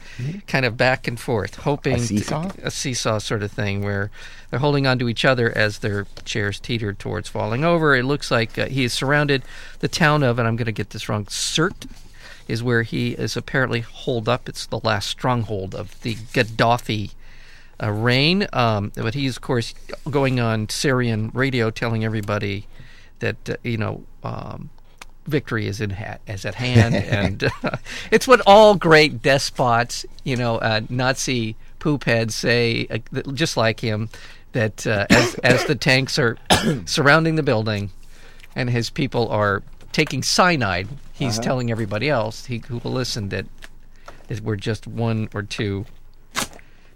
kind 0.48 0.66
of 0.66 0.78
back 0.78 1.08
and 1.08 1.20
forth, 1.20 1.56
hoping 1.56 1.96
A 1.96 2.00
seesaw? 2.00 2.52
a 2.62 2.72
seesaw 2.72 3.18
sort 3.20 3.44
of 3.44 3.52
thing 3.52 3.82
where 3.84 4.12
they're 4.50 4.60
holding 4.60 4.86
on 4.88 5.00
to 5.00 5.10
each 5.10 5.26
other 5.26 5.52
as 5.58 5.80
their 5.80 6.06
chairs 6.26 6.60
teeter 6.60 6.94
towards 6.94 7.30
falling 7.30 7.64
over. 7.64 7.96
It 7.96 8.04
looks 8.04 8.30
like 8.32 8.58
uh, 8.58 8.68
he 8.68 8.84
is 8.84 8.94
surrounded. 8.94 9.44
The 9.80 9.88
town 9.88 10.24
of, 10.24 10.40
and 10.40 10.48
I'm 10.48 10.56
going 10.56 10.66
to 10.68 10.72
get 10.72 10.92
this 10.92 11.10
wrong, 11.10 11.26
Sirte 11.26 11.88
is 12.48 12.62
where 12.62 12.84
he 12.84 13.12
is 13.14 13.38
apparently 13.38 13.80
holed 13.80 14.28
up. 14.30 14.48
It's 14.50 14.66
the 14.66 14.80
last 14.84 15.10
stronghold 15.10 15.74
of 15.74 16.00
the 16.02 16.16
Gaddafi 16.16 17.12
uh, 17.82 17.90
reign. 17.90 18.48
Um, 18.54 18.92
but 18.96 19.14
he's, 19.14 19.38
of 19.38 19.42
course, 19.42 19.74
going 20.10 20.40
on 20.40 20.70
Syrian 20.70 21.32
radio 21.34 21.72
telling 21.72 22.04
everybody 22.04 22.68
that, 23.20 23.50
uh, 23.50 23.56
you 23.64 23.78
know, 23.78 24.04
um, 24.24 24.70
victory 25.28 25.68
is 25.68 25.80
in 25.82 25.90
hat 25.92 26.22
is 26.28 26.46
at 26.46 26.56
hand, 26.66 26.96
and 26.96 27.44
uh, 27.64 27.78
it's 28.12 28.28
what 28.28 28.42
all 28.46 28.76
great 28.76 29.22
despots, 29.22 30.06
you 30.24 30.36
know, 30.36 30.58
uh, 30.58 30.82
Nazi 30.90 31.56
poop 31.80 32.04
heads 32.06 32.36
say, 32.36 32.88
uh, 32.90 32.98
that- 33.12 33.34
just 33.34 33.58
like 33.58 33.80
him, 33.80 34.10
that 34.54 34.86
uh, 34.88 35.06
as 35.10 35.36
as 35.36 35.66
the 35.66 35.76
tanks 35.76 36.18
are 36.20 36.38
surrounding 36.86 37.36
the 37.36 37.44
building, 37.44 37.90
and 38.56 38.70
his 38.70 38.90
people 38.90 39.28
are 39.30 39.64
taking 39.92 40.24
cyanide, 40.24 40.88
he's 41.14 41.38
telling 41.40 41.70
everybody 41.72 42.10
else 42.10 42.46
he 42.46 42.58
who 42.68 42.80
will 42.84 42.92
listen 42.92 43.30
that 43.30 43.46
is 44.30 44.42
we're 44.42 44.56
just 44.56 44.88
one 44.88 45.30
or 45.34 45.44
two 45.44 45.86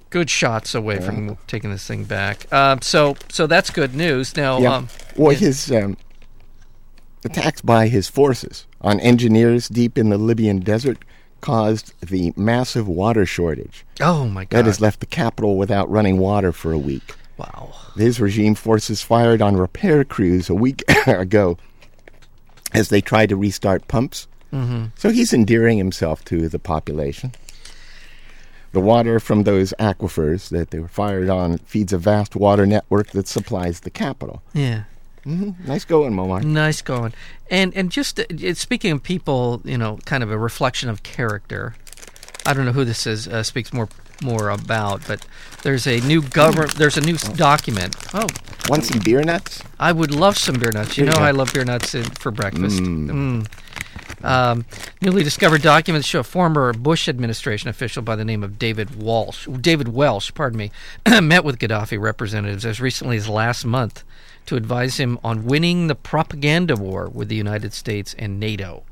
good 0.09 0.29
shots 0.29 0.73
away 0.73 0.99
from 0.99 1.37
taking 1.47 1.69
this 1.69 1.85
thing 1.85 2.05
back. 2.05 2.51
Um, 2.53 2.81
so 2.81 3.15
so 3.29 3.45
that's 3.47 3.69
good 3.69 3.93
news. 3.93 4.35
Now, 4.35 4.59
Yeah. 4.59 4.73
um, 4.75 4.87
well, 5.15 5.35
his 5.35 5.71
um, 5.71 5.97
attacks 7.23 7.61
by 7.61 7.87
his 7.87 8.07
forces 8.07 8.65
on 8.81 8.99
engineers 8.99 9.67
deep 9.67 9.97
in 9.97 10.09
the 10.09 10.17
Libyan 10.17 10.59
desert 10.59 10.99
caused 11.41 11.93
the 12.01 12.33
massive 12.35 12.87
water 12.87 13.25
shortage 13.25 13.85
oh 14.01 14.27
my 14.27 14.45
god, 14.45 14.57
that 14.57 14.65
has 14.65 14.81
left 14.81 14.99
the 14.99 15.05
capital 15.05 15.57
without 15.57 15.89
running 15.89 16.17
water 16.17 16.51
for 16.51 16.71
a 16.71 16.77
week. 16.79 17.15
wow. 17.37 17.73
His 17.95 18.19
regime 18.19 18.55
forces 18.55 19.01
fired 19.01 19.41
on 19.41 19.55
repair 19.57 20.03
crews 20.03 20.49
a 20.49 20.55
week 20.55 20.83
ago 21.07 21.57
as 22.73 22.89
they 22.89 23.01
tried 23.01 23.29
to 23.29 23.35
restart 23.35 23.87
pumps. 23.87 24.27
Mm-hmm. 24.53 24.85
So 24.95 25.09
he's 25.09 25.33
endearing 25.33 25.77
himself 25.77 26.23
to 26.25 26.47
the 26.49 26.59
population. 26.59 27.33
The 28.71 28.79
water 28.81 29.19
from 29.19 29.43
those 29.43 29.73
aquifers 29.79 30.49
that 30.49 30.71
they 30.71 30.79
were 30.79 30.87
fired 30.87 31.29
on 31.29 31.57
feeds 31.59 31.93
a 31.93 31.97
vast 31.97 32.35
water 32.35 32.65
network 32.65 33.11
that 33.11 33.27
supplies 33.27 33.81
the 33.81 33.89
capital. 33.89 34.41
Yeah. 34.53 34.83
Nice 35.27 35.83
going, 35.83 36.13
Momar. 36.13 36.43
Nice 36.43 36.81
going. 36.81 37.13
And 37.51 37.75
and 37.75 37.91
just 37.91 38.19
uh, 38.19 38.53
speaking 38.53 38.91
of 38.91 39.03
people, 39.03 39.61
you 39.65 39.77
know, 39.77 39.99
kind 40.05 40.23
of 40.23 40.31
a 40.31 40.37
reflection 40.37 40.89
of 40.89 41.03
character. 41.03 41.75
I 42.45 42.53
don't 42.53 42.65
know 42.65 42.71
who 42.71 42.85
this 42.85 43.05
is 43.05 43.27
uh, 43.27 43.43
speaks 43.43 43.73
more 43.73 43.89
more 44.23 44.49
about, 44.49 45.05
but 45.07 45.25
there's 45.63 45.85
a 45.85 45.99
new 46.01 46.21
government. 46.21 46.75
There's 46.75 46.97
a 46.97 47.01
new 47.01 47.15
s- 47.15 47.27
document. 47.29 47.95
Oh, 48.13 48.27
Want 48.69 48.85
some 48.85 48.99
beer 48.99 49.21
nuts? 49.21 49.61
I 49.79 49.91
would 49.91 50.13
love 50.15 50.37
some 50.37 50.55
beer 50.55 50.71
nuts. 50.71 50.97
You 50.97 51.05
know. 51.05 51.17
I 51.17 51.31
love 51.31 51.53
beer 51.53 51.65
nuts 51.65 51.93
in, 51.93 52.03
for 52.03 52.31
breakfast. 52.31 52.79
Mm. 52.81 53.47
Um, 54.23 54.65
newly 55.01 55.23
discovered 55.23 55.61
documents 55.61 56.07
show 56.07 56.21
a 56.21 56.23
former 56.23 56.73
Bush 56.73 57.07
administration 57.07 57.69
official 57.69 58.01
by 58.01 58.15
the 58.15 58.25
name 58.25 58.43
of 58.43 58.57
David 58.57 58.95
Walsh, 58.95 59.47
David 59.61 59.89
Welch, 59.89 60.33
pardon 60.33 60.57
me, 60.57 60.71
met 61.21 61.43
with 61.43 61.59
Gaddafi 61.59 61.99
representatives 61.99 62.65
as 62.65 62.81
recently 62.81 63.17
as 63.17 63.29
last 63.29 63.63
month 63.63 64.03
to 64.47 64.55
advise 64.55 64.97
him 64.97 65.19
on 65.23 65.45
winning 65.45 65.87
the 65.87 65.95
propaganda 65.95 66.75
war 66.75 67.07
with 67.07 67.29
the 67.29 67.35
United 67.35 67.73
States 67.73 68.15
and 68.17 68.39
NATO. 68.39 68.83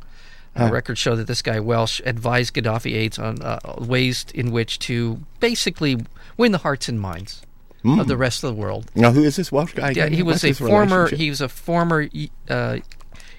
Uh, 0.57 0.69
records 0.71 0.99
show 0.99 1.17
that 1.17 1.27
this 1.27 1.41
guy 1.41 1.59
Welch 1.59 2.01
advised 2.05 2.53
Gaddafi 2.53 2.93
aides 2.93 3.19
on 3.19 3.41
uh, 3.41 3.59
ways 3.77 4.25
in 4.33 4.51
which 4.51 4.79
to 4.79 5.19
basically 5.41 5.97
win 6.37 6.53
the 6.53 6.59
hearts 6.59 6.87
and 6.87 6.99
minds 6.99 7.41
of 7.83 8.07
the 8.07 8.17
rest 8.17 8.43
of 8.43 8.55
the 8.55 8.59
world. 8.59 8.89
Now, 8.95 9.11
who 9.11 9.23
is 9.23 9.35
this 9.35 9.51
Welch 9.51 9.75
guy? 9.75 9.91
Yeah, 9.91 10.07
he 10.07 10.23
was 10.23 10.43
What's 10.43 10.61
a 10.61 10.65
former. 10.65 11.07
He 11.13 11.29
was 11.29 11.41
a 11.41 11.49
former 11.49 12.09
uh, 12.49 12.77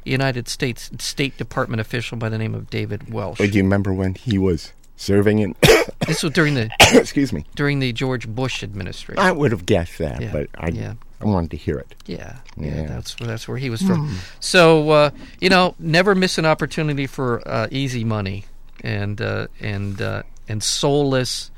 United 0.05 0.47
States 0.49 0.91
State 0.99 1.37
Department 1.37 1.81
official 1.81 2.17
by 2.17 2.29
the 2.29 2.39
name 2.39 2.55
of 2.55 2.71
David 2.71 3.13
Welch. 3.13 3.39
Do 3.39 3.47
you 3.47 3.63
remember 3.63 3.93
when 3.93 4.15
he 4.15 4.39
was 4.39 4.73
serving 4.97 5.39
in? 5.41 5.55
This 6.07 6.23
was 6.23 6.33
during 6.33 6.55
the 6.55 6.71
excuse 6.93 7.33
me. 7.33 7.45
during 7.57 7.81
the 7.81 7.93
George 7.93 8.29
Bush 8.29 8.63
administration. 8.63 9.19
I 9.23 9.33
would 9.33 9.51
have 9.51 9.67
guessed 9.67 9.99
that, 9.99 10.21
Yeah, 10.21 10.31
but 10.33 10.49
I, 10.57 10.69
yeah. 10.69 10.95
I 11.21 11.25
wanted 11.25 11.51
to 11.53 11.57
hear 11.57 11.79
it. 11.79 11.95
Yeah, 12.07 12.37
yeah, 12.57 12.83
Yeah. 12.83 12.87
that's 12.87 13.15
that's 13.17 13.49
where 13.49 13.57
he 13.57 13.71
was 13.71 13.83
from. 13.83 14.19
So 14.41 14.91
uh, 14.91 15.11
you 15.41 15.49
know, 15.49 15.75
never 15.79 16.15
miss 16.15 16.39
an 16.39 16.45
opportunity 16.47 17.07
for 17.07 17.47
uh, 17.49 17.67
easy 17.71 18.05
money 18.05 18.45
and 18.83 19.21
uh, 19.21 19.47
and 19.61 20.01
uh, 20.01 20.23
and 20.49 20.63
soulless, 20.63 21.51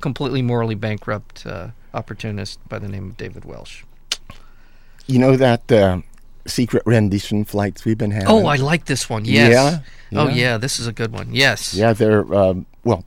completely 0.00 0.42
morally 0.42 0.74
bankrupt 0.74 1.46
uh, 1.46 1.68
opportunist 1.94 2.58
by 2.68 2.78
the 2.78 2.88
name 2.88 3.10
of 3.10 3.16
David 3.16 3.44
Welch. 3.44 3.84
You 5.06 5.18
know 5.18 5.36
that 5.36 5.70
uh, 5.70 6.00
secret 6.48 6.82
rendition 6.86 7.44
flights 7.44 7.84
we've 7.84 7.98
been 7.98 8.10
having? 8.10 8.28
Oh, 8.28 8.46
I 8.46 8.56
like 8.56 8.86
this 8.86 9.08
one. 9.08 9.24
Yes. 9.24 9.52
Yeah? 10.10 10.18
Oh 10.20 10.28
Yeah? 10.28 10.34
yeah, 10.34 10.56
this 10.58 10.78
is 10.80 10.86
a 10.86 10.92
good 10.92 11.12
one. 11.12 11.28
Yes. 11.34 11.74
Yeah, 11.74 11.92
they're, 11.92 12.32
um, 12.34 12.66
well, 12.84 13.04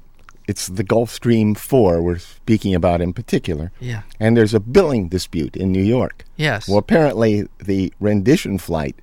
it's 0.47 0.67
the 0.67 0.83
Gulfstream 0.83 1.57
4 1.57 2.01
we're 2.01 2.17
speaking 2.17 2.75
about 2.75 3.01
in 3.01 3.13
particular. 3.13 3.71
Yeah. 3.79 4.01
And 4.19 4.35
there's 4.35 4.53
a 4.53 4.59
billing 4.59 5.07
dispute 5.09 5.55
in 5.55 5.71
New 5.71 5.83
York. 5.83 6.25
Yes. 6.35 6.67
Well, 6.67 6.77
apparently 6.77 7.47
the 7.63 7.93
rendition 7.99 8.57
flight 8.57 8.95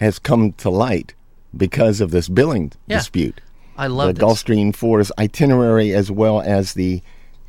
has 0.00 0.18
come 0.18 0.52
to 0.54 0.70
light 0.70 1.14
because 1.56 2.00
of 2.00 2.10
this 2.10 2.28
billing 2.28 2.72
Yeah. 2.86 2.98
dispute. 2.98 3.40
I 3.76 3.86
love 3.88 4.08
the 4.08 4.12
this. 4.14 4.22
Gulfstream 4.24 4.72
4's 4.74 5.10
itinerary 5.18 5.92
as 5.92 6.10
well 6.10 6.40
as 6.40 6.74
the 6.74 7.02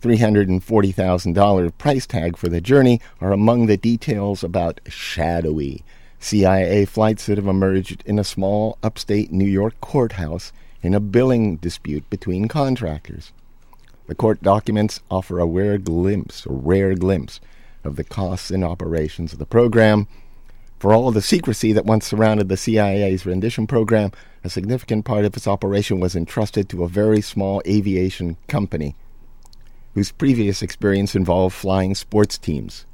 $340,000 0.05 1.77
price 1.79 2.05
tag 2.05 2.37
for 2.37 2.47
the 2.47 2.61
journey 2.61 3.01
are 3.19 3.31
among 3.31 3.65
the 3.65 3.75
details 3.75 4.43
about 4.43 4.79
shadowy 4.87 5.83
CIA 6.19 6.85
flights 6.85 7.25
that 7.25 7.39
have 7.39 7.47
emerged 7.47 8.03
in 8.05 8.19
a 8.19 8.23
small 8.23 8.77
upstate 8.83 9.31
New 9.31 9.47
York 9.47 9.73
courthouse 9.81 10.53
in 10.83 10.93
a 10.93 10.99
billing 10.99 11.55
dispute 11.55 12.07
between 12.11 12.47
contractors. 12.47 13.33
The 14.05 14.13
court 14.13 14.43
documents 14.43 14.99
offer 15.09 15.39
a 15.39 15.47
rare 15.47 15.79
glimpse, 15.79 16.45
a 16.45 16.51
rare 16.51 16.93
glimpse 16.93 17.41
of 17.83 17.95
the 17.95 18.03
costs 18.03 18.51
and 18.51 18.63
operations 18.63 19.33
of 19.33 19.39
the 19.39 19.45
program. 19.47 20.07
For 20.77 20.93
all 20.93 21.11
the 21.11 21.21
secrecy 21.21 21.73
that 21.73 21.85
once 21.85 22.05
surrounded 22.05 22.49
the 22.49 22.57
CIA's 22.57 23.25
rendition 23.25 23.65
program, 23.65 24.11
a 24.43 24.51
significant 24.51 25.03
part 25.03 25.25
of 25.25 25.35
its 25.35 25.47
operation 25.47 25.99
was 25.99 26.15
entrusted 26.15 26.69
to 26.69 26.83
a 26.83 26.89
very 26.89 27.21
small 27.21 27.63
aviation 27.65 28.37
company 28.47 28.95
whose 29.95 30.11
previous 30.11 30.61
experience 30.61 31.15
involved 31.15 31.55
flying 31.55 31.95
sports 31.95 32.37
teams. 32.37 32.85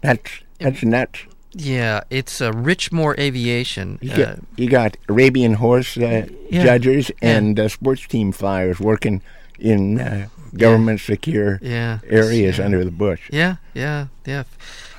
That's, 0.00 0.40
that's 0.58 0.82
nuts. 0.82 1.20
Yeah, 1.52 2.00
it's 2.10 2.40
uh, 2.40 2.52
Richmor 2.52 3.18
Aviation. 3.18 3.98
You, 4.02 4.12
Uh, 4.12 4.36
you 4.56 4.68
got 4.68 4.96
Arabian 5.08 5.54
horse 5.54 5.96
uh, 5.96 6.26
Yeah. 6.50 6.64
judges 6.64 7.10
Yeah. 7.22 7.36
and 7.36 7.58
uh, 7.60 7.68
sports 7.68 8.06
team 8.06 8.30
flyers 8.32 8.78
working 8.78 9.20
in 9.58 9.98
uh, 10.00 10.28
government 10.56 11.00
secure 11.00 11.58
Yeah. 11.62 11.98
areas 12.08 12.58
Yeah. 12.58 12.64
under 12.66 12.84
the 12.84 12.90
bush. 12.90 13.28
yeah, 13.32 13.56
yeah, 13.74 14.06
yeah. 14.26 14.44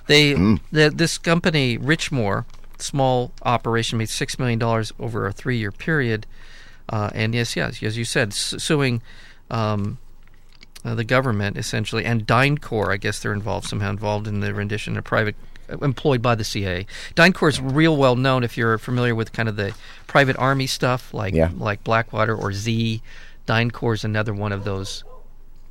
They 0.07 0.33
Mm. 0.33 0.59
the, 0.71 0.89
this 0.89 1.17
company 1.17 1.77
Richmor, 1.77 2.45
small 2.79 3.31
operation, 3.43 3.97
made 3.99 4.09
six 4.09 4.39
million 4.39 4.57
dollars 4.59 4.91
over 4.99 5.27
a 5.27 5.31
three-year 5.33 5.71
period, 5.71 6.25
uh, 6.89 7.09
and 7.13 7.35
yes, 7.35 7.55
yes, 7.55 7.83
as 7.83 7.97
you 7.97 8.05
said, 8.05 8.33
su- 8.33 8.57
suing. 8.59 9.01
Um, 9.51 9.97
uh, 10.87 10.95
the 10.95 11.03
government 11.03 11.57
essentially 11.57 12.05
and 12.05 12.25
DynCorp, 12.25 12.89
I 12.89 12.97
guess 12.97 13.19
they're 13.19 13.33
involved 13.33 13.67
somehow 13.67 13.89
involved 13.89 14.25
in 14.27 14.39
the 14.39 14.53
rendition 14.53 14.97
of 14.97 15.03
private 15.03 15.35
uh, 15.69 15.77
employed 15.79 16.21
by 16.21 16.33
the 16.35 16.43
CIA. 16.45 16.85
DynCorp 17.15 17.49
is 17.49 17.61
real 17.61 17.97
well 17.97 18.15
known 18.15 18.43
if 18.43 18.57
you're 18.57 18.77
familiar 18.77 19.13
with 19.13 19.33
kind 19.33 19.49
of 19.49 19.55
the 19.57 19.73
private 20.07 20.37
army 20.37 20.65
stuff 20.67 21.13
like 21.13 21.33
Yeah. 21.33 21.49
like 21.57 21.83
Blackwater 21.83 22.35
or 22.35 22.51
Xe. 22.51 23.01
DynCorp 23.45 23.93
is 23.95 24.03
another 24.05 24.33
one 24.33 24.51
of 24.53 24.63
those 24.63 25.03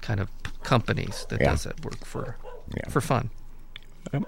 kind 0.03 0.21
of 0.21 0.29
companies 0.63 1.27
that 1.31 1.41
Yeah. 1.41 1.51
does 1.53 1.65
that 1.65 1.83
work 1.85 2.05
for 2.05 2.37
Yeah. 2.77 2.89
for 2.91 3.01
fun. 3.01 3.31
You 4.13 4.27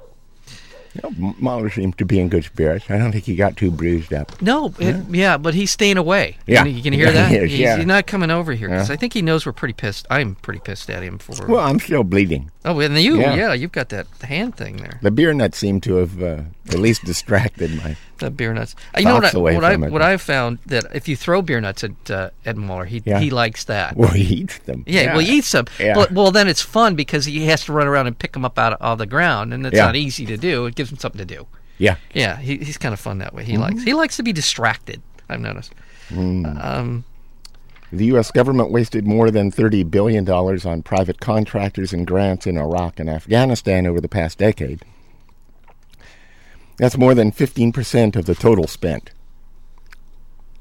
know, 1.02 1.34
Mahler 1.38 1.70
seems 1.70 1.96
to 1.96 2.04
be 2.04 2.18
in 2.20 2.28
good 2.28 2.44
spirits. 2.44 2.86
I 2.90 2.98
don't 2.98 3.12
think 3.12 3.24
he 3.24 3.34
got 3.36 3.56
too 3.56 3.70
bruised 3.70 4.12
up. 4.12 4.40
No, 4.42 4.74
it, 4.78 4.96
yeah, 5.10 5.36
but 5.36 5.54
he's 5.54 5.70
staying 5.70 5.96
away. 5.96 6.36
Yeah. 6.46 6.64
you 6.64 6.82
can 6.82 6.92
hear 6.92 7.06
Yeah, 7.08 7.12
that. 7.12 7.30
he 7.30 7.36
is, 7.36 7.50
he's, 7.50 7.60
yeah. 7.60 7.76
he's 7.76 7.86
not 7.86 8.06
coming 8.06 8.30
over 8.30 8.52
here 8.52 8.68
because 8.68 8.88
Yeah. 8.88 8.94
I 8.94 8.96
think 8.96 9.12
he 9.12 9.22
knows 9.22 9.46
we're 9.46 9.52
pretty 9.52 9.74
pissed. 9.74 10.06
I'm 10.10 10.34
pretty 10.36 10.60
pissed 10.60 10.88
at 10.90 11.02
him 11.02 11.18
for. 11.18 11.46
Well, 11.46 11.60
I'm 11.64 11.78
still 11.80 12.04
bleeding. 12.04 12.50
oh, 12.64 12.80
and 12.80 12.96
you, 12.98 13.18
Yeah. 13.20 13.34
yeah. 13.34 13.52
you've 13.52 13.72
got 13.72 13.88
that 13.90 14.06
hand 14.22 14.56
thing 14.56 14.78
there. 14.78 14.98
The 15.02 15.10
beer 15.10 15.32
nuts 15.34 15.58
seem 15.58 15.80
to 15.82 15.96
have 15.96 16.22
uh, 16.22 16.42
at 16.68 16.78
least 16.78 17.04
distracted 17.06 17.74
my. 17.76 17.96
The 18.18 18.30
beer 18.30 18.52
nuts. 18.54 18.74
Uh, 18.94 19.00
You 19.00 19.06
know 19.06 19.14
what? 19.14 19.34
I, 19.34 19.38
what, 19.38 19.64
I, 19.64 19.72
it. 19.74 19.78
what 19.92 20.02
I 20.02 20.16
found 20.16 20.58
that 20.66 20.84
if 20.94 21.08
you 21.08 21.16
throw 21.16 21.42
beer 21.42 21.60
nuts 21.60 21.84
at 21.84 22.10
uh, 22.10 22.30
Ed 22.44 22.56
Muller, 22.56 22.84
he 22.84 23.02
Yeah. 23.04 23.18
he 23.20 23.30
likes 23.30 23.64
that. 23.64 23.96
Well, 23.96 24.10
he 24.10 24.22
eats 24.22 24.58
them. 24.58 24.84
yeah, 24.86 25.12
well, 25.12 25.20
he 25.24 25.38
eats 25.38 25.52
them. 25.52 25.66
Yeah. 25.78 25.94
But, 25.94 26.12
well, 26.12 26.30
then 26.30 26.48
it's 26.48 26.62
fun 26.62 26.94
because 26.94 27.24
he 27.26 27.46
has 27.46 27.64
to 27.66 27.72
run 27.72 27.86
around 27.86 28.06
and 28.06 28.18
pick 28.18 28.32
them 28.32 28.44
up 28.44 28.58
out 28.58 28.72
of, 28.74 28.80
of 28.80 28.98
the 28.98 29.06
ground, 29.06 29.52
and 29.54 29.66
it's 29.66 29.76
Yeah. 29.76 29.86
not 29.86 29.96
easy 29.96 30.26
to 30.26 30.36
do. 30.36 30.66
It 30.66 30.74
gives 30.74 30.90
him 30.90 30.98
something 30.98 31.18
to 31.18 31.24
do. 31.36 31.46
Yeah. 31.78 31.96
Yeah, 32.12 32.36
he, 32.38 32.58
he's 32.58 32.76
kind 32.78 32.92
of 32.92 32.98
fun 33.00 33.18
that 33.18 33.32
way. 33.34 33.42
Mm-hmm. 33.42 33.50
He 33.52 33.58
likes 33.58 33.82
he 33.84 33.94
likes 33.94 34.16
to 34.16 34.22
be 34.22 34.32
distracted. 34.32 35.00
I've 35.28 35.40
noticed. 35.40 35.72
Mm. 36.10 36.64
Um, 36.64 37.04
The 37.92 38.06
U.S. 38.06 38.30
government 38.30 38.70
wasted 38.70 39.06
more 39.06 39.30
than 39.30 39.50
$30 39.52 39.90
billion 39.90 40.28
on 40.28 40.82
private 40.82 41.20
contractors 41.20 41.92
and 41.92 42.06
grants 42.06 42.46
in 42.46 42.58
Iraq 42.58 42.98
and 43.00 43.08
Afghanistan 43.08 43.86
over 43.86 44.00
the 44.00 44.08
past 44.08 44.38
decade. 44.38 44.82
That's 46.78 46.96
more 46.96 47.14
than 47.14 47.32
15% 47.32 48.16
of 48.16 48.24
the 48.24 48.34
total 48.34 48.66
spent. 48.66 49.10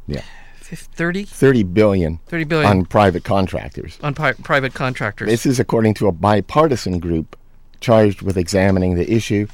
Yeah. 0.07 0.21
fif- 0.62 0.88
30, 0.93 1.24
30 1.25 1.63
billion 1.63 2.19
30 2.27 2.43
billion 2.45 2.69
on 2.69 2.86
private 2.86 3.24
contractors. 3.24 3.97
on 4.01 4.13
pi- 4.13 4.33
private 4.33 4.74
contractors. 4.74 5.27
This 5.29 5.45
is 5.45 5.59
according 5.59 5.93
to 5.95 6.07
a 6.07 6.12
bipartisan 6.12 7.00
group 7.00 7.38
charged 7.79 8.21
with 8.21 8.38
examining 8.38 8.95
the 8.95 9.12
issue. 9.12 9.47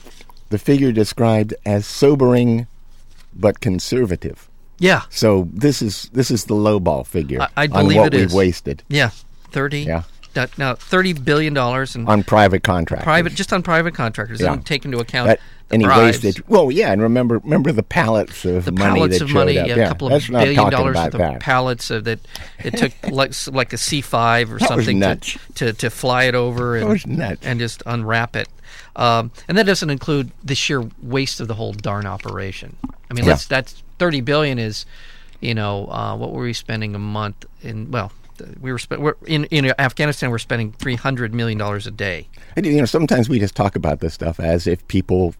The 0.50 0.58
figure 0.58 0.92
described 0.92 1.54
as 1.66 1.86
sobering 1.86 2.68
but 3.36 3.60
conservative. 3.60 4.48
yeah, 4.80 5.02
So 5.10 5.50
this 5.52 5.82
is 5.82 6.10
this 6.14 6.30
is 6.32 6.46
the 6.46 6.54
lowball 6.56 7.06
figure 7.06 7.42
I- 7.42 7.48
I 7.58 7.64
on 7.66 7.70
believe 7.70 7.98
what 7.98 8.14
it 8.14 8.18
we've 8.18 8.28
is. 8.28 8.34
wasted 8.34 8.84
yeah, 8.90 9.10
30. 9.52 9.82
Yeah. 9.82 10.04
Now, 10.58 10.74
30 10.76 11.14
billion 11.14 11.54
dollars 11.54 11.96
on 11.96 12.24
private 12.24 12.64
contractors. 12.64 13.04
private 13.04 13.34
just 13.36 13.54
on 13.54 13.62
private 13.62 13.94
contractors. 13.94 14.40
Yeah. 14.42 14.48
Doesn't 14.48 14.66
take 14.66 14.84
into 14.86 14.98
account 15.00 15.28
That, 15.28 15.40
the 15.70 15.74
and 15.76 15.82
he 15.82 15.86
bribes. 15.88 16.24
wasted. 16.24 16.48
Well, 16.50 16.72
yeah, 16.72 16.92
and 16.92 17.02
remember 17.02 17.40
remember 17.40 17.72
the 17.72 17.84
pallets 17.84 18.46
of 18.46 18.66
the 18.66 18.72
money 18.72 18.96
pallets 19.00 19.20
that 19.20 19.26
of 19.26 19.32
money, 19.32 19.58
up. 19.58 19.66
a 19.68 19.70
yeah, 19.70 19.88
couple 19.88 20.14
of 20.14 20.28
billion 20.28 20.70
dollars 20.70 20.96
worth 20.96 21.16
of 21.16 21.40
pallets 21.40 21.90
of 21.92 22.04
that 22.06 22.20
it 22.64 22.78
took 22.78 22.92
like 23.12 23.34
like 23.48 23.74
a 23.74 23.78
C 23.78 24.02
five 24.02 24.52
or 24.52 24.60
That 24.60 24.68
something 24.68 25.00
to, 25.00 25.40
to 25.56 25.74
to 25.74 25.90
fly 25.90 26.24
it 26.26 26.36
over 26.36 26.76
and, 26.78 27.38
and 27.42 27.60
just 27.60 27.82
unwrap 27.86 28.36
it. 28.36 28.48
Um, 28.96 29.32
and 29.48 29.58
that 29.58 29.66
doesn't 29.66 29.90
include 29.90 30.32
the 30.44 30.56
sheer 30.56 30.84
waste 31.02 31.40
of 31.40 31.48
the 31.48 31.56
whole 31.56 31.74
darn 31.74 32.06
operation. 32.06 32.76
I 33.10 33.14
mean, 33.14 33.24
Yeah. 33.26 33.32
that's 33.32 33.48
that's 33.48 33.84
thirty 34.00 34.22
billion 34.22 34.60
is, 34.60 34.86
you 35.42 35.54
know, 35.56 35.88
uh, 35.88 36.16
what 36.16 36.32
were 36.32 36.44
we 36.44 36.54
spending 36.54 36.94
a 36.94 37.00
month 37.00 37.46
in? 37.62 37.90
Well, 37.90 38.12
we 38.62 38.72
were, 38.72 38.80
spe- 38.80 38.98
we're 38.98 39.16
in 39.26 39.46
in 39.46 39.74
Afghanistan. 39.80 40.30
We're 40.30 40.38
spending 40.40 40.72
three 40.74 40.96
hundred 40.96 41.34
million 41.34 41.58
dollars 41.58 41.88
a 41.88 41.92
day. 41.92 42.28
And, 42.56 42.66
you 42.68 42.78
know, 42.78 42.86
sometimes 42.86 43.30
we 43.30 43.40
just 43.40 43.56
talk 43.56 43.76
about 43.76 44.00
this 44.00 44.14
stuff 44.14 44.40
as 44.40 44.68
if 44.68 44.88
people 44.88 45.34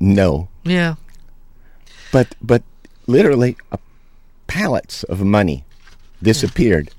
know, 0.00 0.48
Yeah, 0.64 0.94
but 2.12 2.34
but 2.42 2.62
literally, 3.06 3.56
uh, 3.72 3.76
pallets 4.46 5.04
of 5.04 5.20
money 5.20 5.64
disappeared. 6.22 6.90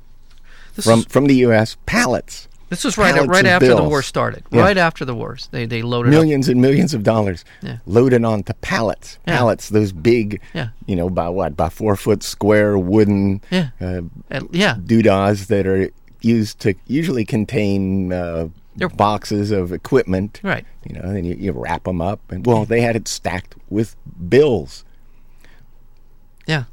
This 0.75 0.85
from 0.85 0.99
is- 0.99 1.05
from 1.05 1.25
the 1.25 1.35
U.S. 1.47 1.75
Pallets, 1.85 2.47
This 2.69 2.83
was 2.85 2.97
right 2.97 3.27
right 3.27 3.45
after 3.45 3.75
the 3.75 3.83
war 3.83 4.01
started. 4.01 4.43
Yeah. 4.51 4.61
Right 4.61 4.77
after 4.77 5.03
the 5.05 5.13
wars, 5.13 5.49
they 5.51 5.65
they 5.65 5.81
loaded 5.81 6.09
up. 6.09 6.19
millions 6.19 6.47
and 6.47 6.61
millions 6.61 6.93
of 6.93 7.03
dollars 7.03 7.43
Yeah. 7.61 7.77
loaded 7.85 8.23
onto 8.23 8.53
pallets. 8.61 9.17
Yeah. 9.27 9.37
Pallets, 9.37 9.69
those 9.69 9.91
big, 9.91 10.39
Yeah. 10.53 10.69
you 10.85 10.95
know, 10.95 11.09
by 11.09 11.27
what, 11.29 11.57
by 11.57 11.69
four 11.69 11.95
foot 11.97 12.23
square 12.23 12.77
wooden 12.77 13.41
Yeah. 13.49 13.69
uh, 13.81 14.01
Uh, 14.31 14.41
yeah, 14.51 14.75
doodahs 14.75 15.47
that 15.47 15.67
are 15.67 15.89
used 16.21 16.59
to 16.59 16.73
usually 16.87 17.25
contain 17.25 18.13
uh, 18.13 18.47
They're- 18.75 18.89
boxes 18.89 19.51
of 19.51 19.71
equipment. 19.71 20.39
Right. 20.43 20.65
You 20.87 20.95
know, 20.95 21.01
and 21.09 21.25
you, 21.25 21.35
you 21.35 21.51
wrap 21.51 21.83
them 21.83 22.01
up, 22.01 22.19
and 22.31 22.45
well, 22.45 22.65
they 22.65 22.81
had 22.81 22.95
it 22.95 23.07
stacked 23.07 23.55
with 23.69 23.95
bills, 24.29 24.83
yeah. 26.47 26.63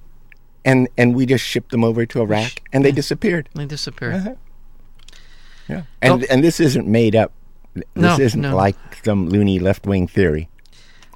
and 0.65 0.89
and 0.97 1.15
we 1.15 1.27
just 1.27 1.45
shipped 1.45 1.71
them 1.73 1.85
over 1.85 2.07
to 2.07 2.21
Iraq, 2.23 2.63
and 2.73 2.85
they 2.85 2.93
disappeared. 2.93 3.49
They 3.55 3.67
disappeared. 3.67 4.15
Uh-huh. 4.15 4.35
Yeah, 5.69 5.83
and 6.01 6.25
and 6.25 6.43
this 6.43 6.61
isn't 6.61 6.87
made 6.89 7.15
up. 7.15 7.33
This 7.75 7.85
No, 7.95 8.19
isn't 8.19 8.41
no. 8.41 8.57
like 8.57 8.77
some 9.05 9.29
loony 9.29 9.59
left 9.59 9.87
wing 9.87 10.07
theory. 10.09 10.49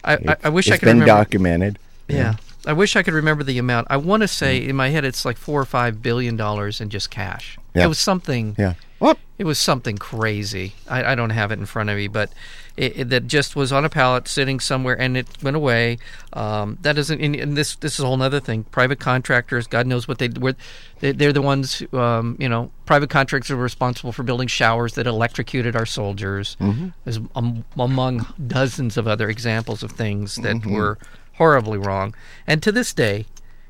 I, 0.04 0.14
I, 0.14 0.36
I 0.44 0.48
wish 0.50 0.68
I 0.68 0.76
could 0.76 0.86
been 0.86 1.00
remember. 1.00 1.06
documented. 1.06 1.78
Yeah. 2.08 2.34
I 2.66 2.72
wish 2.74 2.94
I 2.94 3.02
could 3.02 3.14
remember 3.14 3.42
the 3.42 3.58
amount. 3.58 3.86
I 3.90 3.96
want 3.96 4.20
to 4.22 4.28
say 4.28 4.58
in 4.58 4.76
my 4.76 4.90
head 4.90 5.04
it's 5.04 5.24
like 5.24 5.36
four 5.36 5.60
or 5.60 5.64
five 5.64 6.02
billion 6.02 6.36
dollars 6.36 6.80
in 6.80 6.90
just 6.90 7.10
cash. 7.10 7.58
Yeah. 7.74 7.84
It 7.84 7.88
was 7.88 7.98
something. 7.98 8.54
Yeah. 8.58 8.74
What? 8.98 9.18
It 9.36 9.44
was 9.44 9.58
something 9.58 9.98
crazy. 9.98 10.74
I, 10.88 11.12
I 11.12 11.14
don't 11.16 11.30
have 11.30 11.50
it 11.50 11.58
in 11.58 11.66
front 11.66 11.90
of 11.90 11.96
me, 11.96 12.06
but 12.06 12.32
it, 12.76 12.98
it, 12.98 13.08
that 13.08 13.26
just 13.26 13.56
was 13.56 13.72
on 13.72 13.84
a 13.84 13.88
pallet 13.88 14.28
sitting 14.28 14.60
somewhere, 14.60 14.98
and 14.98 15.16
it 15.16 15.26
went 15.42 15.56
away. 15.56 15.98
Um, 16.32 16.78
that 16.82 16.94
doesn't. 16.94 17.20
And, 17.20 17.34
and 17.34 17.56
this 17.56 17.74
this 17.76 17.94
is 17.94 18.00
a 18.00 18.06
whole 18.06 18.22
other 18.22 18.38
thing. 18.38 18.64
Private 18.64 19.00
contractors, 19.00 19.66
God 19.66 19.86
knows 19.86 20.06
what 20.06 20.18
they 20.18 20.28
were. 20.28 20.54
They, 21.00 21.10
they're 21.10 21.32
the 21.32 21.42
ones. 21.42 21.82
Um, 21.92 22.36
you 22.38 22.48
know, 22.48 22.70
private 22.86 23.10
contractors 23.10 23.50
are 23.50 23.56
responsible 23.56 24.12
for 24.12 24.22
building 24.22 24.48
showers 24.48 24.94
that 24.94 25.06
electrocuted 25.08 25.74
our 25.74 25.86
soldiers, 25.86 26.56
as 27.04 27.18
um, 27.34 27.64
among 27.76 28.32
dozens 28.46 28.96
of 28.96 29.08
other 29.08 29.28
examples 29.28 29.82
of 29.82 29.92
things 29.92 30.36
that 30.36 30.64
were 30.64 30.98
horribly 31.34 31.78
wrong. 31.78 32.14
And 32.46 32.62
to 32.62 32.70
this 32.70 32.94
day, 32.94 33.26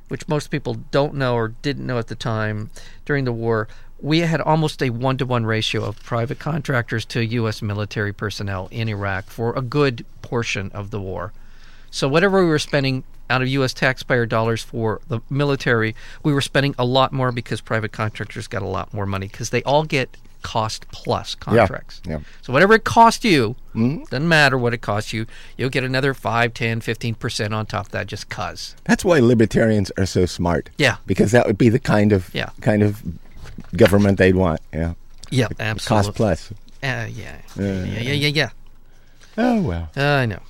which 0.09 0.29
most 0.29 0.51
people 0.51 0.75
don't 0.75 1.15
know 1.15 1.35
or 1.35 1.49
didn't 1.49 1.87
know 1.87 1.97
at 1.97 2.09
the 2.09 2.15
time 2.15 2.71
during 3.07 3.25
the 3.25 3.33
war, 3.33 3.67
we 4.03 4.19
had 4.19 4.41
almost 4.41 4.83
a 4.83 4.91
one 4.91 5.17
to 5.17 5.25
one 5.25 5.47
ratio 5.47 5.85
of 5.85 6.03
private 6.03 6.39
contractors 6.41 7.05
to 7.07 7.25
U.S. 7.25 7.63
military 7.63 8.13
personnel 8.13 8.69
in 8.71 8.89
Iraq 8.89 9.27
for 9.27 9.57
a 9.57 9.63
good 9.63 10.05
portion 10.21 10.71
of 10.73 10.91
the 10.91 11.01
war. 11.01 11.33
So, 11.91 12.09
whatever 12.09 12.43
we 12.43 12.49
were 12.49 12.59
spending 12.59 13.05
out 13.31 13.43
of 13.43 13.49
U.S. 13.49 13.73
taxpayer 13.73 14.27
dollars 14.27 14.63
for 14.63 15.01
the 15.09 15.21
military, 15.31 15.95
we 16.23 16.33
were 16.33 16.41
spending 16.41 16.75
a 16.79 16.85
lot 16.85 17.13
more 17.13 17.31
because 17.31 17.61
private 17.61 17.93
contractors 17.93 18.49
got 18.49 18.63
a 18.63 18.67
lot 18.67 18.93
more 18.93 19.07
money 19.07 19.29
because 19.29 19.51
they 19.51 19.63
all 19.63 19.85
get 19.85 20.17
cost 20.43 20.87
plus 20.91 21.37
contracts. 21.37 22.03
yeah. 22.05 22.19
So, 22.41 22.53
whatever 22.53 22.75
it 22.75 22.83
cost 22.83 23.25
you, 23.25 23.55
mm-hmm. 23.75 24.03
doesn't 24.05 24.29
matter 24.29 24.59
what 24.59 24.75
it 24.75 24.79
costs 24.79 25.13
you, 25.13 25.27
you'll 25.57 25.71
get 25.71 25.85
another 25.85 26.13
5, 26.13 26.53
10, 26.53 26.81
15% 26.81 27.53
on 27.53 27.67
top 27.67 27.87
of 27.87 27.93
that 27.93 28.09
just 28.09 28.29
because. 28.29 28.75
That's 28.85 29.05
why 29.05 29.21
libertarians 29.21 29.93
are 29.97 30.07
so 30.07 30.27
smart. 30.27 30.71
Yeah. 30.77 30.97
Because 31.07 31.31
that 31.31 31.47
would 31.47 31.59
be 31.59 31.69
the 31.69 31.79
kind 31.79 32.13
of 32.13 32.35
Yeah. 32.35 32.51
kind 32.61 32.83
of 32.83 33.03
government 33.77 34.19
they'd 34.19 34.35
want. 34.35 34.61
Yeah. 34.73 34.95
Yeah, 35.31 35.49
absolutely. 35.59 36.07
Cost 36.07 36.17
plus. 36.17 36.51
Uh, 36.83 37.07
yeah. 37.11 37.37
yeah, 37.57 37.85
yeah, 37.85 38.13
yeah, 38.13 38.29
yeah. 38.29 38.51
Oh 39.39 39.63
well. 39.63 39.91
Uh, 39.97 40.03
I 40.03 40.27
know. 40.27 40.41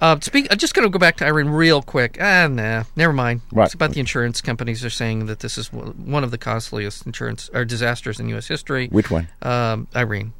Uh, 0.00 0.18
speak. 0.20 0.46
I'm 0.50 0.58
just 0.58 0.74
going 0.74 0.86
to 0.86 0.90
go 0.90 0.98
back 0.98 1.16
to 1.16 1.24
Irene 1.26 1.48
real 1.48 1.82
quick. 1.82 2.18
Ah, 2.20 2.46
nah, 2.46 2.84
never 2.94 3.12
mind. 3.12 3.40
Right. 3.50 3.64
It's 3.64 3.74
about 3.74 3.92
the 3.92 4.00
insurance 4.00 4.40
companies 4.40 4.84
are 4.84 4.90
saying 4.90 5.26
that 5.26 5.40
this 5.40 5.58
is 5.58 5.72
one 5.72 6.22
of 6.22 6.30
the 6.30 6.38
costliest 6.38 7.04
insurance 7.06 7.50
or 7.52 7.64
disasters 7.64 8.20
in 8.20 8.28
U.S. 8.28 8.46
history. 8.46 8.88
Which 8.88 9.10
one? 9.10 9.26
Um, 9.42 9.88
Irene, 9.96 10.32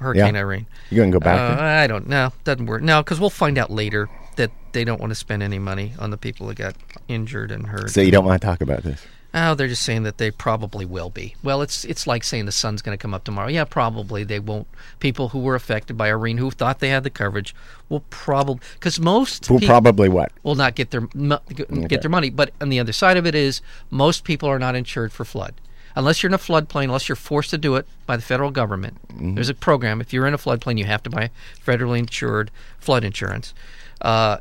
Hurricane 0.00 0.34
Yeah. 0.34 0.40
Irene. 0.40 0.66
You 0.90 0.98
gonna 1.00 1.12
go 1.12 1.20
back? 1.20 1.58
Uh. 1.58 1.62
I 1.62 1.86
don't 1.86 2.08
know. 2.08 2.32
Doesn't 2.44 2.66
work. 2.66 2.82
No, 2.82 3.02
because 3.02 3.18
we'll 3.20 3.30
find 3.30 3.56
out 3.56 3.70
later 3.70 4.08
that 4.36 4.50
they 4.72 4.84
don't 4.84 5.00
want 5.00 5.12
to 5.12 5.14
spend 5.14 5.42
any 5.42 5.58
money 5.58 5.94
on 5.98 6.10
the 6.10 6.18
people 6.18 6.46
that 6.48 6.56
got 6.56 6.74
injured 7.08 7.50
and 7.50 7.66
hurt. 7.66 7.90
so 7.90 8.02
you 8.02 8.10
don't 8.10 8.24
want 8.24 8.40
to 8.40 8.46
talk 8.46 8.60
about 8.60 8.82
this? 8.82 9.02
Oh, 9.38 9.54
they're 9.54 9.68
just 9.68 9.82
saying 9.82 10.04
that 10.04 10.16
they 10.16 10.30
probably 10.30 10.86
will 10.86 11.10
be. 11.10 11.34
Well, 11.42 11.60
it's 11.60 11.84
it's 11.84 12.06
like 12.06 12.24
saying 12.24 12.46
the 12.46 12.52
sun's 12.52 12.80
going 12.80 12.96
to 12.96 13.00
come 13.00 13.12
up 13.12 13.22
tomorrow. 13.24 13.48
Yeah, 13.48 13.64
probably 13.64 14.24
they 14.24 14.38
won't. 14.38 14.66
People 14.98 15.28
who 15.28 15.40
were 15.40 15.54
affected 15.54 15.98
by 15.98 16.08
Irene, 16.08 16.38
who 16.38 16.50
thought 16.50 16.78
they 16.78 16.88
had 16.88 17.02
the 17.04 17.10
coverage, 17.10 17.54
will 17.90 18.00
probably 18.08 18.60
because 18.74 18.98
most 18.98 19.46
peop- 19.46 19.64
probably 19.68 20.08
what? 20.08 20.32
will 20.42 20.54
not 20.54 20.74
get 20.74 20.90
their 20.90 21.02
get 21.02 22.00
their 22.00 22.10
money. 22.10 22.30
But 22.30 22.52
on 22.62 22.70
the 22.70 22.80
other 22.80 22.92
side 22.92 23.18
of 23.18 23.26
it 23.26 23.34
is 23.34 23.60
most 23.90 24.24
people 24.24 24.48
are 24.48 24.58
not 24.58 24.74
insured 24.74 25.12
for 25.12 25.26
flood. 25.26 25.52
Unless 25.94 26.22
you're 26.22 26.30
in 26.30 26.34
a 26.34 26.38
floodplain, 26.38 26.84
unless 26.84 27.06
you're 27.08 27.16
forced 27.16 27.50
to 27.50 27.58
do 27.58 27.76
it 27.76 27.86
by 28.06 28.16
the 28.16 28.22
federal 28.22 28.50
government, 28.50 28.96
there's 29.34 29.48
a 29.50 29.54
program. 29.54 30.00
If 30.00 30.12
you're 30.14 30.26
in 30.26 30.34
a 30.34 30.38
floodplain, 30.38 30.78
you 30.78 30.84
have 30.86 31.02
to 31.02 31.10
buy 31.10 31.30
federally 31.62 31.98
insured 31.98 32.50
flood 32.78 33.04
insurance. 33.04 33.52
Uh, 34.00 34.38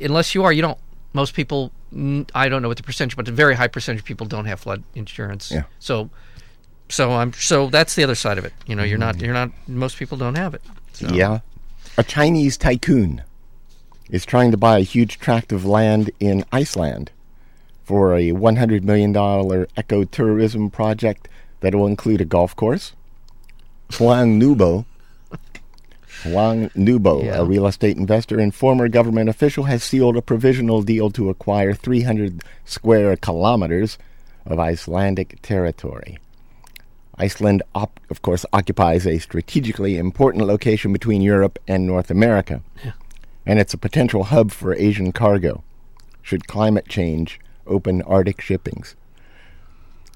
unless 0.00 0.34
you 0.34 0.42
are, 0.42 0.52
you 0.52 0.62
don't. 0.62 0.78
Most 1.12 1.34
people, 1.34 1.72
I 2.34 2.48
don't 2.48 2.62
know 2.62 2.68
what 2.68 2.76
the 2.76 2.82
percentage, 2.82 3.16
but 3.16 3.28
a 3.28 3.32
very 3.32 3.54
high 3.54 3.68
percentage 3.68 4.00
of 4.00 4.06
people 4.06 4.26
don't 4.26 4.46
have 4.46 4.60
flood 4.60 4.82
insurance. 4.94 5.50
Yeah. 5.50 5.64
So, 5.78 6.10
so 6.88 7.12
I'm 7.12 7.32
so 7.32 7.68
that's 7.68 7.94
the 7.94 8.04
other 8.04 8.14
side 8.14 8.38
of 8.38 8.44
it. 8.44 8.52
You 8.66 8.76
know, 8.76 8.82
you're 8.82 8.98
not 8.98 9.16
mm-hmm. 9.16 9.24
you're 9.24 9.34
not. 9.34 9.50
Most 9.68 9.96
people 9.96 10.16
don't 10.16 10.36
have 10.36 10.54
it. 10.54 10.62
So. 10.92 11.08
Yeah. 11.08 11.40
A 11.98 12.02
Chinese 12.02 12.56
tycoon 12.56 13.22
is 14.10 14.24
trying 14.24 14.50
to 14.50 14.56
buy 14.56 14.78
a 14.78 14.82
huge 14.82 15.18
tract 15.18 15.52
of 15.52 15.64
land 15.64 16.10
in 16.20 16.44
Iceland 16.52 17.10
for 17.82 18.14
a 18.14 18.30
$100 18.30 18.82
million 18.82 19.12
ecotourism 19.12 20.72
project 20.72 21.28
that 21.60 21.74
will 21.74 21.86
include 21.86 22.20
a 22.20 22.24
golf 22.24 22.54
course. 22.54 22.92
Huang 23.92 24.40
Nubo, 24.40 24.84
Huang 26.24 26.68
Nubo, 26.76 27.24
Yeah. 27.24 27.38
a 27.38 27.44
real 27.44 27.66
estate 27.66 27.96
investor 27.96 28.38
and 28.38 28.54
former 28.54 28.88
government 28.88 29.28
official, 29.28 29.64
has 29.64 29.82
sealed 29.82 30.16
a 30.16 30.22
provisional 30.22 30.82
deal 30.82 31.10
to 31.10 31.30
acquire 31.30 31.74
300 31.74 32.42
square 32.64 33.16
kilometers 33.16 33.98
of 34.46 34.58
Icelandic 34.58 35.38
territory. 35.42 36.18
Iceland, 37.18 37.62
op- 37.74 38.00
of 38.10 38.22
course, 38.22 38.46
occupies 38.52 39.06
a 39.06 39.18
strategically 39.18 39.98
important 39.98 40.46
location 40.46 40.92
between 40.92 41.20
Europe 41.22 41.58
and 41.68 41.86
North 41.86 42.10
America. 42.10 42.62
And 43.44 43.58
it's 43.58 43.74
a 43.74 43.78
potential 43.78 44.24
hub 44.24 44.50
for 44.50 44.74
Asian 44.74 45.12
cargo, 45.12 45.62
should 46.22 46.46
climate 46.46 46.88
change 46.88 47.38
open 47.66 48.02
Arctic 48.02 48.40
shippings. 48.40 48.94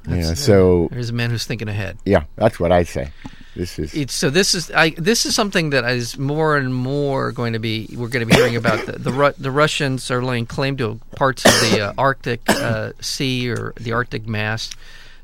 Yeah, 0.09 0.35
so, 0.35 0.88
There's 0.90 1.11
a 1.11 1.12
man 1.12 1.31
who's 1.31 1.45
thinking 1.45 1.69
ahead. 1.69 1.99
yeah, 2.05 2.25
that's 2.37 2.61
what 2.61 2.73
I 2.73 2.85
say. 2.85 3.11
This 3.57 3.79
is. 3.79 3.95
It's, 3.95 4.14
so 4.14 4.29
this 4.29 4.55
is 4.55 4.71
I, 4.71 4.90
this 4.90 5.25
is 5.25 5.35
something 5.35 5.71
that 5.71 5.85
is 5.85 6.19
more 6.19 6.59
and 6.59 6.75
more 6.75 7.33
going 7.33 7.55
to 7.55 7.59
be 7.59 7.88
we're 7.97 8.09
going 8.09 8.27
to 8.27 8.31
be 8.31 8.35
hearing 8.35 8.55
about 8.55 8.85
the 8.85 8.92
the, 8.92 9.11
Ru- 9.11 9.33
the 9.38 9.51
Russians 9.51 10.11
are 10.11 10.23
laying 10.23 10.45
claim 10.45 10.77
to 10.77 11.01
parts 11.16 11.45
of 11.45 11.53
the 11.71 11.81
uh, 11.81 11.92
Arctic 11.97 12.42
uh, 12.49 12.92
Sea 13.01 13.49
or 13.51 13.73
the 13.81 13.92
Arctic 13.92 14.27
mass. 14.27 14.71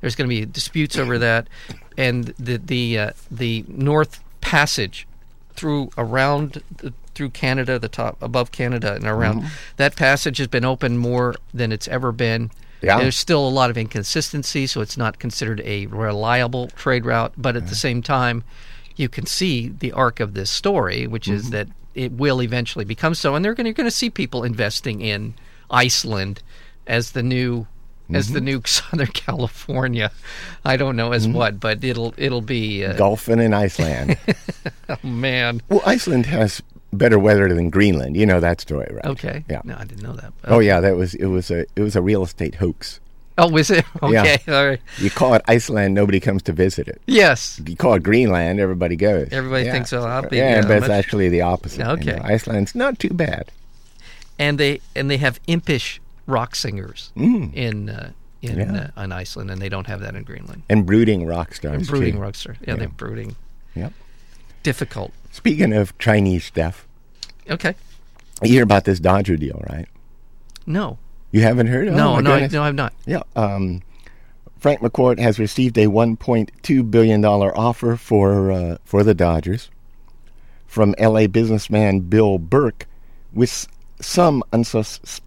There's 0.00 0.14
going 0.16 0.28
to 0.30 0.34
be 0.34 0.46
disputes 0.46 0.96
over 0.96 1.18
that, 1.18 1.46
and 1.98 2.28
the 2.38 2.56
the 2.56 2.98
uh, 2.98 3.10
the 3.30 3.64
North 3.68 4.20
Passage 4.40 5.06
through 5.54 5.90
around 5.98 6.62
the, 6.78 6.94
through 7.14 7.30
Canada, 7.30 7.78
the 7.78 7.88
top 7.88 8.16
above 8.22 8.50
Canada 8.50 8.94
and 8.94 9.04
around 9.04 9.44
that 9.76 9.94
passage 9.94 10.38
has 10.38 10.48
been 10.48 10.64
open 10.64 10.96
more 10.96 11.34
than 11.52 11.70
it's 11.70 11.86
ever 11.86 12.10
been. 12.12 12.50
Yeah. 12.82 12.98
There's 12.98 13.16
still 13.16 13.46
a 13.46 13.50
lot 13.50 13.70
of 13.70 13.78
inconsistency, 13.78 14.66
so 14.66 14.80
it's 14.80 14.96
not 14.96 15.18
considered 15.18 15.60
a 15.64 15.86
reliable 15.86 16.68
trade 16.68 17.06
route. 17.06 17.32
But 17.36 17.56
at 17.56 17.68
the 17.68 17.74
same 17.74 18.02
time, 18.02 18.42
you 18.96 19.08
can 19.08 19.26
see 19.26 19.68
the 19.68 19.92
arc 19.92 20.20
of 20.20 20.34
this 20.34 20.50
story, 20.50 21.06
which 21.06 21.28
is 21.28 21.44
mm-hmm. 21.44 21.52
that 21.52 21.68
it 21.94 22.12
will 22.12 22.42
eventually 22.42 22.84
become 22.84 23.14
so, 23.14 23.34
and 23.34 23.44
they're 23.44 23.54
going 23.54 23.64
to, 23.64 23.70
you're 23.70 23.74
going 23.74 23.86
to 23.86 23.90
see 23.90 24.10
people 24.10 24.44
investing 24.44 25.00
in 25.00 25.34
Iceland 25.70 26.42
as 26.86 27.12
the 27.12 27.22
new 27.22 27.66
as 28.12 28.32
the 28.32 28.40
mm-hmm. 28.40 28.44
new 28.46 28.62
Southern 28.66 29.06
California. 29.08 30.10
I 30.64 30.76
don't 30.76 30.96
know 30.96 31.12
as 31.12 31.26
mm-hmm. 31.26 31.36
what, 31.36 31.60
but 31.60 31.82
it'll 31.84 32.14
it'll 32.16 32.42
be 32.42 32.84
uh, 32.84 32.94
Golfing 32.94 33.40
in 33.40 33.54
Iceland. 33.54 34.18
oh, 34.88 34.96
man. 35.02 35.62
well, 35.68 35.82
Iceland 35.86 36.26
has 36.26 36.62
better 36.92 37.18
weather 37.18 37.52
than 37.54 37.70
Greenland. 37.70 38.16
You 38.16 38.26
know 38.26 38.40
that 38.40 38.60
story, 38.60 38.88
right? 38.92 39.04
Okay. 39.06 39.44
Yeah. 39.48 39.62
No, 39.64 39.76
I 39.78 39.84
didn't 39.84 40.02
know 40.02 40.14
that. 40.14 40.32
Oh 40.44 40.58
yeah, 40.60 40.80
that 40.80 40.96
was 40.96 41.14
it 41.14 41.26
was 41.26 41.50
a 41.50 41.60
it 41.76 41.80
was 41.80 41.96
a 41.96 42.02
real 42.02 42.22
estate 42.22 42.56
hoax. 42.56 43.00
Oh, 43.38 43.48
was 43.48 43.70
it? 43.70 43.84
Okay. 44.02 44.38
All 44.48 44.66
right. 44.66 44.80
You 44.98 45.10
call 45.10 45.32
it 45.34 45.42
Iceland, 45.48 45.94
nobody 45.94 46.20
comes 46.20 46.42
to 46.42 46.52
visit 46.52 46.86
it. 46.88 47.00
Yes. 47.06 47.60
You 47.66 47.76
call 47.76 47.94
it 47.94 48.02
Greenland, 48.02 48.60
everybody 48.60 48.94
goes. 48.94 49.28
Everybody 49.32 49.70
thinks, 49.70 49.92
oh, 49.94 50.02
I'll 50.02 50.28
be- 50.28 50.36
yeah, 50.36 50.56
yeah, 50.56 50.62
but 50.62 50.72
it's 50.72 50.80
much- 50.82 50.90
actually 50.90 51.30
the 51.30 51.40
opposite. 51.40 51.78
you 51.80 51.92
Okay. 51.92 52.16
know. 52.16 52.22
Iceland's 52.24 52.74
not 52.74 52.98
too 52.98 53.10
bad. 53.14 53.50
and 54.38 54.58
they 54.58 54.80
and 54.94 55.10
they 55.10 55.16
have 55.16 55.40
impish 55.46 56.00
rock 56.26 56.54
singers 56.54 57.10
in 57.16 57.88
uh, 57.88 58.10
in 58.42 58.58
Yeah. 58.58 58.90
uh, 58.96 59.00
on 59.00 59.12
Iceland, 59.12 59.50
and 59.50 59.62
they 59.62 59.68
don't 59.70 59.86
have 59.86 60.00
that 60.00 60.14
in 60.14 60.24
Greenland. 60.24 60.62
And 60.68 60.84
brooding 60.84 61.24
rock 61.26 61.54
stars. 61.54 61.76
And 61.78 61.86
brooding 61.86 62.14
too. 62.16 62.20
rock 62.20 62.34
stars. 62.34 62.58
Yeah, 62.66 62.74
they're 62.76 62.88
brooding. 62.88 63.36
Yep. 63.76 63.92
Difficult. 64.62 65.12
Speaking 65.32 65.72
of 65.72 65.96
Chinese 65.98 66.44
stuff, 66.44 66.86
Okay. 67.50 67.74
you 68.42 68.50
hear 68.50 68.62
about 68.62 68.84
this 68.84 69.00
Dodger 69.00 69.36
deal, 69.36 69.60
right? 69.68 69.86
No. 70.66 70.98
You 71.32 71.40
haven't 71.40 71.66
heard? 71.66 71.88
Oh, 71.88 71.94
no. 71.96 72.20
No. 72.20 72.32
I, 72.34 72.46
no. 72.46 72.62
I'm 72.62 72.76
not. 72.76 72.92
Yeah. 73.06 73.22
Um, 73.34 73.82
Frank 74.58 74.80
McCourt 74.80 75.18
has 75.18 75.38
received 75.40 75.76
a 75.78 75.86
1.2 75.86 76.90
billion 76.90 77.20
dollar 77.20 77.56
offer 77.58 77.96
for 77.96 78.52
uh, 78.52 78.76
for 78.84 79.02
the 79.02 79.14
Dodgers 79.14 79.70
from 80.66 80.94
L.A. 80.98 81.26
businessman 81.26 82.00
Bill 82.00 82.38
Burke, 82.38 82.86
with 83.32 83.66
some 84.00 84.42
unsus- 84.52 85.20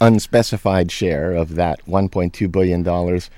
unspecified 0.00 0.90
share 0.90 1.32
of 1.32 1.54
that 1.54 1.84
1.2 1.86 2.50
billion 2.50 2.82
dollars 2.82 3.30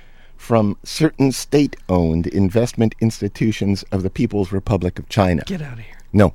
from 0.45 0.77
certain 0.85 1.33
state-owned 1.33 2.27
investment 2.27 2.95
institutions 3.01 3.83
of 3.91 4.03
the 4.03 4.11
People's 4.11 4.53
Republic 4.53 4.99
of 4.99 5.09
China. 5.09 5.43
Get 5.47 5.63
out 5.63 5.73
of 5.75 5.79
here. 5.79 5.97
No, 6.13 6.35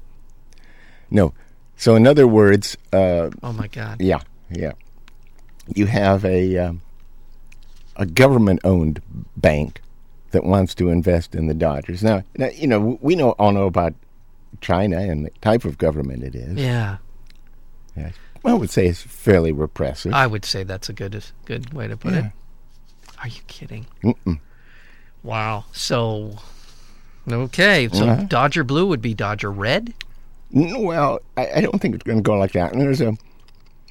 no. 1.11 1.31
So, 1.77 1.95
in 1.95 2.07
other 2.07 2.27
words, 2.27 2.75
uh, 2.91 3.29
Oh 3.43 3.53
my 3.53 3.67
God. 3.67 4.01
yeah, 4.01 4.21
yeah. 4.49 4.71
You 5.75 5.85
have 5.85 6.25
a 6.25 6.57
um, 6.57 6.81
a 7.97 8.07
government-owned 8.07 8.99
bank 9.37 9.79
that 10.31 10.43
wants 10.43 10.73
to 10.75 10.89
invest 10.89 11.35
in 11.35 11.45
the 11.45 11.53
Dodgers. 11.53 12.01
Now, 12.03 12.23
now 12.35 12.49
you 12.49 12.65
know 12.65 12.97
we 13.01 13.15
know 13.15 13.31
all 13.37 13.51
know 13.51 13.67
about 13.67 13.93
China 14.59 14.97
and 14.97 15.23
the 15.27 15.29
type 15.41 15.65
of 15.65 15.77
government 15.77 16.23
it 16.23 16.33
is. 16.33 16.57
Yeah. 16.57 16.97
Yeah. 17.95 18.09
I 18.43 18.53
would 18.55 18.71
say 18.71 18.87
it's 18.87 19.03
fairly 19.03 19.51
repressive. 19.51 20.13
I 20.13 20.25
would 20.25 20.45
say 20.45 20.63
that's 20.63 20.89
a 20.89 20.93
good 20.93 21.23
good 21.45 21.73
way 21.75 21.87
to 21.87 21.95
put 21.95 22.13
Yeah. 22.13 22.19
it. 22.27 22.31
Are 23.21 23.27
you 23.27 23.41
kidding? 23.47 23.85
Mm-mm. 24.03 24.39
Wow. 25.23 25.65
So, 25.73 26.37
okay. 27.29 27.89
So 27.91 28.07
Uh-huh. 28.07 28.23
Dodger 28.27 28.63
Blue 28.63 28.85
would 28.87 29.01
be 29.01 29.13
Dodger 29.13 29.51
Red. 29.51 29.93
Well, 30.51 31.19
I, 31.37 31.49
I 31.57 31.61
don't 31.61 31.79
think 31.81 31.95
it's 31.95 32.03
going 32.03 32.19
to 32.19 32.23
go 32.23 32.37
like 32.37 32.53
that. 32.53 32.71
And 32.71 32.81
there's 32.81 33.01
a 33.01 33.17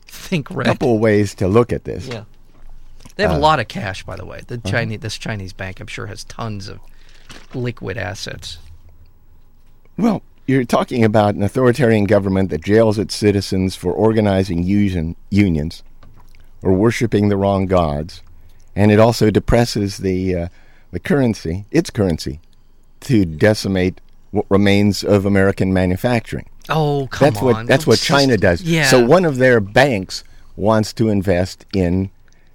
Think 0.07 0.51
Red. 0.51 0.67
couple 0.67 0.99
ways 0.99 1.35
to 1.37 1.47
look 1.49 1.73
at 1.73 1.85
this. 1.85 2.09
Yeah. 2.09 2.25
They 3.17 3.23
have 3.25 3.33
Uh, 3.33 3.37
a 3.37 3.39
lot 3.39 3.61
of 3.61 3.69
cash, 3.69 4.05
by 4.05 4.17
the 4.17 4.25
way. 4.25 4.41
The 4.47 4.55
uh-huh. 4.57 4.71
Chinese, 4.71 5.01
this 5.01 5.19
Chinese 5.19 5.53
bank, 5.53 5.81
I'm 5.81 5.87
sure, 5.87 6.07
has 6.07 6.25
tons 6.25 6.69
of 6.69 6.81
liquid 7.55 7.99
assets. 7.99 8.59
Well, 9.99 10.23
you're 10.47 10.65
talking 10.65 11.05
about 11.05 11.35
an 11.35 11.43
authoritarian 11.43 12.05
government 12.05 12.49
that 12.51 12.65
jails 12.65 12.99
its 12.99 13.15
citizens 13.15 13.77
for 13.77 13.93
organizing 13.93 14.63
union, 14.63 15.15
unions 15.31 15.83
or 16.63 16.73
worshiping 16.73 17.29
the 17.29 17.37
wrong 17.37 17.67
gods, 17.67 18.23
and 18.79 18.93
it 18.93 19.01
also 19.01 19.31
depresses 19.31 19.99
the 19.99 20.35
uh, 20.35 20.49
the 20.93 21.01
currency, 21.01 21.67
its 21.71 21.91
currency, 21.91 22.41
to 23.01 23.25
decimate 23.25 24.01
what 24.31 24.47
remains 24.49 25.03
of 25.05 25.27
American 25.27 25.73
manufacturing. 25.73 26.49
Oh, 26.69 27.09
come 27.11 27.27
that's 27.27 27.39
on. 27.39 27.45
what 27.45 27.67
that's 27.67 27.87
what 27.87 27.99
China 27.99 28.37
does. 28.37 28.63
Yeah. 28.63 28.87
So 28.87 29.05
one 29.05 29.25
of 29.25 29.37
their 29.39 29.61
banks 29.61 30.23
wants 30.57 30.93
to 30.95 31.09
invest 31.09 31.67
in 31.75 32.11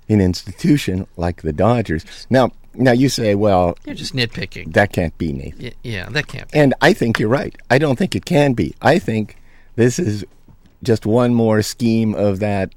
an 0.10 0.22
institution 0.22 1.08
like 1.18 1.42
the 1.42 1.54
Dodgers. 1.54 2.06
Now, 2.30 2.52
now 2.74 2.92
you 2.92 3.10
say, 3.10 3.34
well, 3.36 3.78
You're 3.86 3.96
just 3.96 4.14
nitpicking. 4.14 4.74
that 4.74 4.92
can't 4.94 5.18
be 5.18 5.32
Nathan. 5.34 5.64
Y- 5.66 5.74
yeah, 5.84 6.10
that 6.10 6.28
can't 6.28 6.52
be. 6.52 6.60
And 6.60 6.74
I 6.82 6.94
think 6.94 7.20
you're 7.20 7.30
right. 7.30 7.56
I 7.70 7.78
don't 7.78 7.98
think 7.98 8.16
it 8.16 8.26
can 8.26 8.54
be. 8.54 8.76
I 8.82 9.00
think 9.00 9.38
this 9.76 10.00
is 10.00 10.26
just 10.84 11.06
one 11.06 11.34
more 11.34 11.62
scheme 11.62 12.14
of 12.14 12.40
that 12.40 12.74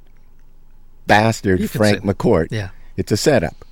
bastard 1.07 1.69
Frank 1.71 2.03
McCourt. 2.03 2.49
Yeah. 2.51 2.71
It's 2.97 3.13
a 3.13 3.17
setup. 3.17 3.65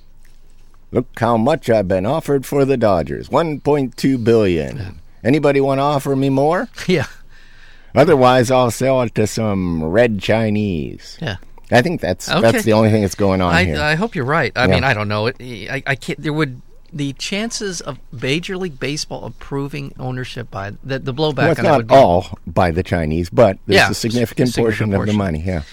Look 0.91 1.07
how 1.19 1.35
much 1.37 1.69
I've 1.69 1.87
been 1.87 2.05
offered 2.05 2.45
for 2.45 2.63
the 2.63 2.77
Dodgers. 2.77 3.29
1.2 3.29 4.23
billion. 4.23 4.99
Anybody 5.23 5.59
want 5.59 5.79
to 5.79 5.83
offer 5.83 6.15
me 6.15 6.29
more? 6.29 6.69
Yeah. 6.87 7.07
Otherwise, 7.95 8.51
I'll 8.51 8.71
sell 8.71 9.01
it 9.03 9.15
to 9.15 9.25
some 9.25 9.81
red 9.83 10.19
Chinese. 10.19 11.17
Yeah. 11.21 11.37
I 11.71 11.81
think 11.81 12.01
that's 12.01 12.29
Okay. 12.29 12.41
that's 12.41 12.65
the 12.65 12.73
only 12.73 12.89
thing 12.91 13.03
that's 13.03 13.15
going 13.15 13.39
on 13.41 13.53
I, 13.53 13.63
here. 13.63 13.79
I 13.79 13.95
hope 13.95 14.15
you're 14.15 14.25
right. 14.25 14.51
I 14.55 14.65
Yeah. 14.65 14.73
mean, 14.75 14.83
I 14.83 14.93
don't 14.93 15.07
know. 15.07 15.27
It, 15.27 15.37
I, 15.39 15.81
I 15.87 15.95
can't. 15.95 16.21
There 16.21 16.33
would 16.33 16.61
the 16.91 17.13
chances 17.13 17.79
of 17.81 17.97
Major 18.11 18.57
League 18.57 18.79
Baseball 18.81 19.23
approving 19.25 19.93
ownership 19.97 20.51
by 20.51 20.71
the, 20.83 20.99
the 20.99 21.13
blowback 21.13 21.37
well, 21.37 21.51
it's 21.51 21.61
not 21.61 21.77
would 21.77 21.87
be 21.87 21.95
all 21.95 22.37
by 22.45 22.69
the 22.71 22.83
Chinese, 22.83 23.29
but 23.29 23.57
there's 23.65 23.77
Yeah, 23.77 23.89
a 23.89 23.93
significant, 23.93 24.49
significant 24.49 24.91
portion, 24.91 24.93
of 24.93 25.05
the 25.07 25.13
money. 25.13 25.39
Yeah. 25.39 25.63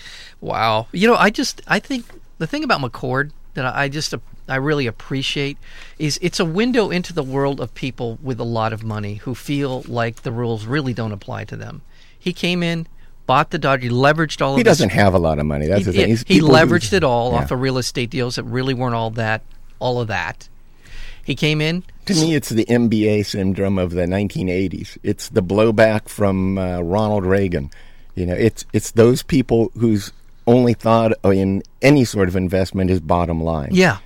Wow. 0.41 0.87
You 0.93 1.09
know, 1.09 1.17
I 1.17 1.31
just 1.31 1.61
I 1.67 1.81
think 1.81 2.07
the 2.39 2.47
thing 2.47 2.63
about 2.63 2.81
McCourt 2.81 3.33
that 3.55 3.65
I 3.67 3.89
just 3.89 4.15
I 4.49 4.57
really 4.57 4.87
appreciate 4.87 5.57
is 5.99 6.19
it's 6.23 6.41
a 6.41 6.45
window 6.45 6.91
into 6.91 7.13
the 7.13 7.23
world 7.23 7.61
of 7.61 7.75
people 7.75 8.19
with 8.23 8.41
a 8.41 8.45
lot 8.45 8.73
of 8.73 8.83
money 8.83 9.15
who 9.17 9.35
feel 9.35 9.83
like 9.87 10.23
the 10.23 10.33
rules 10.33 10.67
really 10.67 10.93
don't 10.95 11.13
apply 11.13 11.45
to 11.45 11.57
them. 11.57 11.83
He 12.19 12.33
came 12.33 12.63
in, 12.63 12.87
bought 13.27 13.51
the 13.51 13.59
Dodgers, 13.59 13.93
leveraged 13.93 14.41
all 14.41 14.57
He 14.57 14.63
of 14.63 14.67
his 14.67 14.79
doesn't 14.79 14.91
have 14.91 15.15
a 15.15 15.19
lot 15.19 15.39
of 15.39 15.47
money. 15.47 15.67
That's 15.67 15.81
he, 15.81 15.85
the 15.85 15.93
thing. 15.93 16.01
he- 16.07 16.11
He's 16.13 16.23
he 16.25 16.41
leveraged 16.41 16.93
it 16.93 17.05
all 17.05 17.33
Yeah. 17.33 17.39
off 17.39 17.51
of 17.51 17.61
real 17.61 17.79
estate 17.79 18.11
deals 18.11 18.37
that 18.37 18.45
really 18.45 18.75
weren't 18.75 18.95
all 18.95 19.11
that 19.11 19.43
all 19.79 20.01
of 20.01 20.09
that. 20.09 20.49
He 21.25 21.35
came 21.37 21.61
in. 21.61 21.85
To 22.07 22.15
me, 22.15 22.35
it's 22.35 22.49
the 22.49 22.65
MBA 22.65 23.25
syndrome 23.27 23.79
of 23.79 23.93
the 23.93 24.07
1980s. 24.07 24.99
It's 25.05 25.29
the 25.29 25.43
blowback 25.43 26.09
from 26.09 26.59
uh, 26.59 26.81
Ronald 26.81 27.25
Reagan. 27.25 27.71
You 28.17 28.27
know, 28.27 28.35
it's 28.35 28.65
it's 28.73 28.91
those 28.91 29.23
people 29.23 29.71
whose 29.79 30.13
only 30.47 30.75
thought 30.75 31.13
in 31.25 31.63
any 31.81 32.05
sort 32.05 32.29
of 32.29 32.37
investment 32.37 32.91
is 32.91 33.01
bottom 33.01 33.43
line. 33.43 33.71
Yeah. 33.73 33.99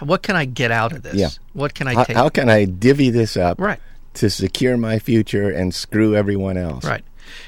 What 0.00 0.22
can 0.22 0.34
I 0.36 0.46
get 0.46 0.70
out 0.70 0.92
of 0.92 1.02
this? 1.02 1.14
Yeah. 1.14 1.28
What 1.52 1.74
can 1.74 1.86
I 1.86 1.94
How, 1.94 2.04
take? 2.04 2.16
how 2.16 2.28
can 2.30 2.48
I 2.48 2.64
divvy 2.64 3.10
this 3.10 3.36
up 3.36 3.60
Right. 3.60 3.78
to 4.14 4.30
secure 4.30 4.76
my 4.78 4.98
future 4.98 5.50
and 5.50 5.74
screw 5.74 6.16
everyone 6.16 6.56
else? 6.56 6.84
Right. 6.84 7.04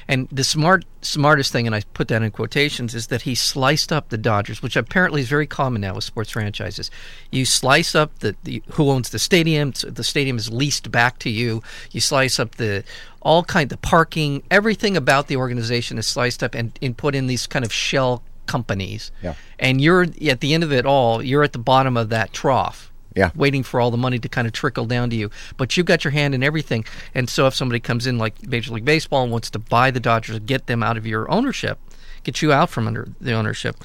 And 0.07 0.27
the 0.31 0.43
smart 0.43 0.85
smartest 1.01 1.51
thing, 1.51 1.65
and 1.67 1.75
I 1.75 1.81
put 1.93 2.07
that 2.07 2.21
in 2.21 2.31
quotations, 2.31 2.95
is 2.95 3.07
that 3.07 3.23
he 3.23 3.35
sliced 3.35 3.91
up 3.91 4.09
the 4.09 4.17
Dodgers, 4.17 4.61
which 4.61 4.75
apparently 4.75 5.21
is 5.21 5.27
very 5.27 5.47
common 5.47 5.81
now 5.81 5.95
with 5.95 6.03
sports 6.03 6.31
franchises. 6.31 6.89
You 7.31 7.45
slice 7.45 7.95
up 7.95 8.19
the, 8.19 8.35
the 8.43 8.63
who 8.71 8.89
owns 8.89 9.09
the 9.09 9.19
stadium. 9.19 9.73
so 9.73 9.89
The 9.89 10.03
stadium 10.03 10.37
is 10.37 10.51
leased 10.51 10.91
back 10.91 11.19
to 11.19 11.29
you. 11.29 11.61
You 11.91 12.01
slice 12.01 12.39
up 12.39 12.55
the 12.55 12.83
all 13.21 13.43
kind 13.43 13.69
the 13.69 13.77
parking, 13.77 14.43
everything 14.51 14.97
about 14.97 15.27
the 15.27 15.37
organization 15.37 15.97
is 15.97 16.07
sliced 16.07 16.43
up 16.43 16.55
and, 16.55 16.77
and 16.81 16.95
put 16.95 17.15
in 17.15 17.27
these 17.27 17.47
kind 17.47 17.63
of 17.63 17.71
shell 17.71 18.21
companies. 18.45 19.11
Yeah. 19.21 19.35
And 19.57 19.79
you're 19.79 20.07
at 20.27 20.41
the 20.41 20.53
end 20.53 20.63
of 20.63 20.73
it 20.73 20.85
all, 20.85 21.23
you're 21.23 21.43
at 21.43 21.53
the 21.53 21.59
bottom 21.59 21.95
of 21.95 22.09
that 22.09 22.33
trough 22.33 22.92
Yeah. 23.15 23.31
waiting 23.35 23.63
for 23.63 23.79
all 23.79 23.91
the 23.91 23.97
money 23.97 24.17
to 24.19 24.27
kind 24.29 24.47
of 24.47 24.53
trickle 24.53 24.85
down 24.85 25.09
to 25.11 25.15
you. 25.15 25.29
But 25.57 25.77
you've 25.77 25.85
got 25.85 26.03
your 26.03 26.11
hand 26.11 26.33
in 26.33 26.43
everything. 26.43 26.85
And 27.13 27.29
so 27.29 27.45
if 27.47 27.53
somebody 27.53 27.79
comes 27.79 28.07
in 28.07 28.17
like 28.17 28.47
Major 28.47 28.73
League 28.73 28.85
Baseball 28.85 29.23
and 29.23 29.31
wants 29.31 29.49
to 29.51 29.59
buy 29.59 29.91
the 29.91 29.99
Dodgers, 29.99 30.39
get 30.39 30.67
them 30.67 30.81
out 30.83 30.97
of 30.97 31.05
your 31.05 31.29
ownership, 31.31 31.77
get 32.23 32.41
you 32.41 32.51
out 32.51 32.69
from 32.69 32.87
under 32.87 33.07
the 33.21 33.33
ownership, 33.33 33.75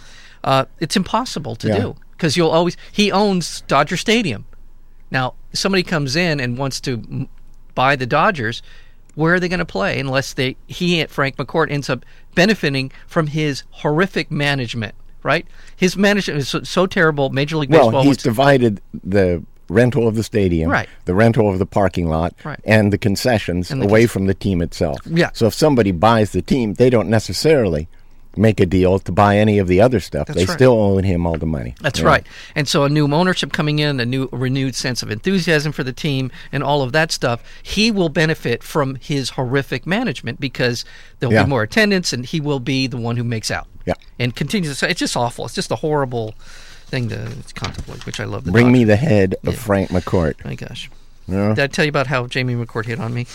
uh, 0.44 0.64
it's 0.80 0.96
impossible 0.96 1.56
to 1.56 1.68
Yeah. 1.68 1.78
do 1.78 1.96
because 2.12 2.36
you'll 2.36 2.50
always 2.50 2.76
he 2.92 3.12
owns 3.12 3.62
Dodger 3.68 3.96
Stadium. 3.96 4.44
Now 5.10 5.34
somebody 5.52 5.82
comes 5.82 6.16
in 6.16 6.40
and 6.40 6.56
wants 6.58 6.80
to 6.82 6.92
m- 6.94 7.28
buy 7.74 7.96
the 7.96 8.06
Dodgers. 8.06 8.62
Where 9.14 9.34
are 9.34 9.40
they 9.40 9.48
going 9.48 9.58
to 9.58 9.64
play 9.64 9.98
unless 9.98 10.32
they 10.34 10.56
he 10.68 11.04
Frank 11.06 11.36
McCourt 11.36 11.70
ends 11.70 11.90
up 11.90 12.04
benefiting 12.34 12.92
from 13.06 13.26
his 13.28 13.64
horrific 13.70 14.30
management? 14.30 14.94
Right, 15.28 15.46
his 15.76 15.94
management 15.96 16.40
is 16.40 16.48
so, 16.48 16.62
so 16.62 16.86
terrible. 16.86 17.28
Major 17.28 17.58
League 17.58 17.70
Baseball. 17.70 17.90
Well, 17.92 18.02
he's 18.02 18.08
wants 18.08 18.22
divided 18.22 18.80
the 19.04 19.42
rental 19.68 20.08
of 20.08 20.14
the 20.14 20.22
stadium, 20.22 20.70
Right. 20.70 20.88
the 21.04 21.14
rental 21.14 21.50
of 21.50 21.58
the 21.58 21.66
parking 21.66 22.08
lot, 22.08 22.34
Right. 22.42 22.58
and 22.64 22.90
the 22.90 22.96
concessions 22.96 23.70
And 23.70 23.82
the 23.82 23.86
away 23.86 24.02
con- 24.02 24.08
from 24.08 24.26
the 24.26 24.32
team 24.34 24.62
itself. 24.62 24.98
Yeah. 25.04 25.28
So 25.34 25.46
if 25.46 25.52
somebody 25.52 25.92
buys 25.92 26.30
the 26.30 26.40
team, 26.40 26.72
they 26.74 26.88
don't 26.88 27.10
necessarily 27.10 27.86
make 28.36 28.60
a 28.60 28.66
deal 28.66 28.98
to 29.00 29.10
buy 29.12 29.36
any 29.36 29.58
of 29.58 29.66
the 29.68 29.80
other 29.80 30.00
stuff. 30.00 30.28
That's 30.28 30.38
they 30.38 30.44
right. 30.46 30.54
still 30.54 30.72
owe 30.80 30.96
him 30.98 31.26
all 31.26 31.36
the 31.36 31.44
money. 31.46 31.74
That's 31.82 31.98
Yeah. 32.00 32.06
right. 32.06 32.26
And 32.54 32.66
so 32.68 32.84
a 32.84 32.88
new 32.88 33.12
ownership 33.12 33.52
coming 33.52 33.78
in, 33.80 33.98
a 34.00 34.06
new 34.06 34.28
renewed 34.32 34.74
sense 34.76 35.02
of 35.02 35.10
enthusiasm 35.10 35.72
for 35.72 35.82
the 35.82 35.92
team, 35.92 36.30
and 36.52 36.62
all 36.62 36.80
of 36.82 36.92
that 36.92 37.10
stuff, 37.12 37.42
he 37.62 37.90
will 37.90 38.08
benefit 38.08 38.62
from 38.62 38.94
his 39.00 39.30
horrific 39.30 39.86
management 39.86 40.40
because 40.40 40.84
there'll 41.18 41.34
Yeah. 41.34 41.42
be 41.44 41.50
more 41.50 41.62
attendance, 41.64 42.12
and 42.14 42.24
he 42.24 42.40
will 42.40 42.60
be 42.60 42.86
the 42.86 42.96
one 42.96 43.16
who 43.18 43.24
makes 43.24 43.50
out. 43.50 43.66
Yeah. 43.88 43.94
And 44.18 44.35
continues 44.37 44.70
to 44.70 44.74
say 44.77 44.90
it's 44.90 45.01
just 45.01 45.16
awful. 45.16 45.44
It's 45.46 45.55
just 45.55 45.70
a 45.70 45.77
horrible 45.77 46.35
thing 46.87 47.09
to 47.09 47.33
contemplate, 47.55 48.05
which 48.07 48.20
I 48.20 48.24
love. 48.24 48.44
Bring 48.44 48.70
me 48.72 48.85
the 48.85 48.96
head 48.96 49.35
of 49.46 49.55
Yeah. 49.55 49.61
Frank 49.61 49.90
McCourt. 49.90 50.44
My 50.44 50.55
gosh. 50.55 50.90
Yeah. 51.27 51.48
Did 51.55 51.59
I 51.64 51.66
tell 51.68 51.85
you 51.85 51.90
about 51.90 52.07
how 52.07 52.27
Jamie 52.27 52.55
McCourt 52.55 52.87
hit 52.87 53.01
on 53.01 53.12
me? 53.14 53.27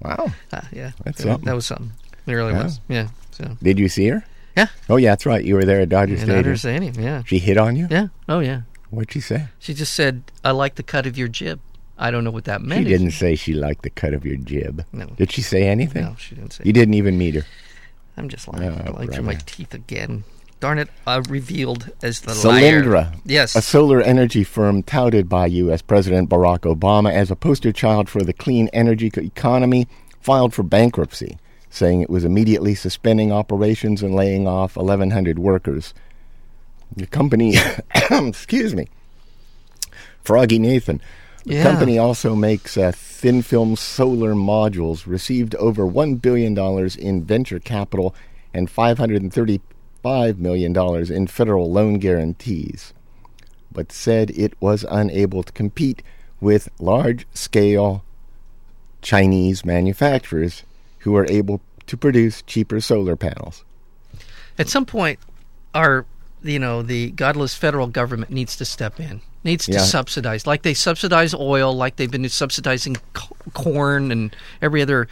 Wow. 0.00 0.32
Ah, 0.52 0.68
yeah. 0.72 0.92
That's 1.04 1.20
Yeah, 1.20 1.32
something. 1.32 1.44
That 1.46 1.54
was 1.54 1.66
something. 1.66 1.92
It 2.26 2.32
really 2.32 2.52
Yeah. 2.52 2.62
was. 2.64 2.80
Yeah. 2.88 3.08
So. 3.32 3.56
Did 3.62 3.78
you 3.78 3.88
see 3.88 4.08
her? 4.08 4.24
Yeah. 4.56 4.66
Oh, 4.88 4.96
yeah, 4.96 5.10
that's 5.12 5.26
right. 5.26 5.44
You 5.44 5.54
were 5.56 5.64
there 5.64 5.80
at 5.80 5.88
Dodger 5.88 6.16
Stadium. 6.16 6.38
understanding. 6.38 6.94
Yeah. 6.98 7.22
She 7.26 7.38
hit 7.38 7.56
on 7.58 7.76
you? 7.76 7.88
Yeah. 7.90 8.08
Oh 8.28 8.40
yeah. 8.40 8.62
What'd 8.90 9.12
she 9.12 9.20
say? 9.20 9.46
She 9.58 9.74
just 9.74 9.92
said, 9.92 10.22
"I 10.44 10.52
like 10.52 10.76
the 10.76 10.84
cut 10.84 11.06
of 11.06 11.18
your 11.18 11.26
jib." 11.26 11.58
I 11.98 12.10
don't 12.12 12.22
know 12.24 12.30
what 12.30 12.44
that 12.44 12.60
meant. 12.62 12.86
She 12.86 12.92
didn't 12.92 13.10
say 13.12 13.34
she 13.36 13.52
liked 13.54 13.82
the 13.82 13.90
cut 13.90 14.14
of 14.14 14.24
your 14.24 14.36
jib. 14.36 14.84
No. 14.92 15.06
Did 15.16 15.32
she 15.32 15.42
say 15.42 15.66
anything? 15.68 16.02
No, 16.02 16.14
she 16.18 16.34
didn't 16.36 16.52
say. 16.52 16.62
You 16.64 16.72
didn't 16.72 16.94
even 16.94 17.16
meet 17.18 17.34
her. 17.36 17.44
I'm 18.16 18.28
just 18.28 18.48
lying. 18.48 18.70
Oh, 18.86 18.92
lied 18.92 19.12
through 19.12 19.24
my 19.24 19.38
teeth 19.46 19.74
again. 19.74 20.24
Darn 20.60 20.78
it! 20.78 20.88
I 21.06 21.16
revealed 21.16 21.90
as 22.02 22.20
the 22.20 22.34
liar. 22.48 23.12
Yes. 23.24 23.54
a 23.54 23.60
solar 23.60 24.00
energy 24.00 24.44
firm 24.44 24.82
touted 24.82 25.28
by 25.28 25.46
U.S. 25.46 25.82
President 25.82 26.30
Barack 26.30 26.60
Obama 26.60 27.12
as 27.12 27.30
a 27.30 27.36
poster 27.36 27.72
child 27.72 28.08
for 28.08 28.22
the 28.22 28.32
clean 28.32 28.68
energy 28.72 29.10
economy, 29.14 29.88
filed 30.20 30.54
for 30.54 30.62
bankruptcy, 30.62 31.36
saying 31.68 32.00
it 32.00 32.08
was 32.08 32.24
immediately 32.24 32.74
suspending 32.74 33.30
operations 33.30 34.02
and 34.02 34.14
laying 34.14 34.46
off 34.46 34.76
1,100 34.76 35.38
workers. 35.38 35.92
The 36.96 37.06
company, 37.06 37.56
excuse 38.10 38.74
me, 38.74 38.88
Froggy 40.22 40.58
Nathan. 40.58 41.02
The 41.44 41.54
Yeah. 41.56 41.62
company 41.62 41.98
also 41.98 42.34
makes 42.34 42.76
uh, 42.76 42.92
thin 42.94 43.42
film 43.42 43.76
solar 43.76 44.34
modules, 44.34 45.06
received 45.06 45.54
over 45.56 45.84
$1 45.84 46.20
billion 46.22 46.56
in 46.98 47.24
venture 47.24 47.58
capital 47.58 48.14
and 48.54 48.68
$535 48.68 50.38
million 50.38 51.12
in 51.12 51.26
federal 51.26 51.70
loan 51.70 51.98
guarantees, 51.98 52.94
but 53.72 53.92
said 53.92 54.30
it 54.30 54.54
was 54.60 54.84
unable 54.90 55.42
to 55.42 55.52
compete 55.52 56.02
with 56.40 56.68
large 56.78 57.26
scale 57.34 58.04
Chinese 59.02 59.64
manufacturers 59.64 60.62
who 61.00 61.14
are 61.16 61.26
able 61.30 61.60
to 61.86 61.96
produce 61.96 62.40
cheaper 62.42 62.80
solar 62.80 63.16
panels. 63.16 63.64
At 64.58 64.68
some 64.68 64.86
point, 64.86 65.18
our 65.74 66.06
you 66.42 66.58
know 66.58 66.82
the 66.82 67.10
godless 67.10 67.54
federal 67.54 67.86
government 67.88 68.30
needs 68.30 68.56
to 68.56 68.64
step 68.64 69.00
in, 69.00 69.20
needs 69.44 69.66
to 69.66 69.78
subsidize, 69.80 70.46
like 70.46 70.62
they 70.62 70.74
subsidize 70.74 71.34
oil, 71.34 71.74
like 71.74 71.96
they've 71.96 72.10
been 72.10 72.28
subsidizing 72.28 72.96
corn 73.52 74.10
and 74.10 74.34
every 74.62 74.82
other 74.82 75.08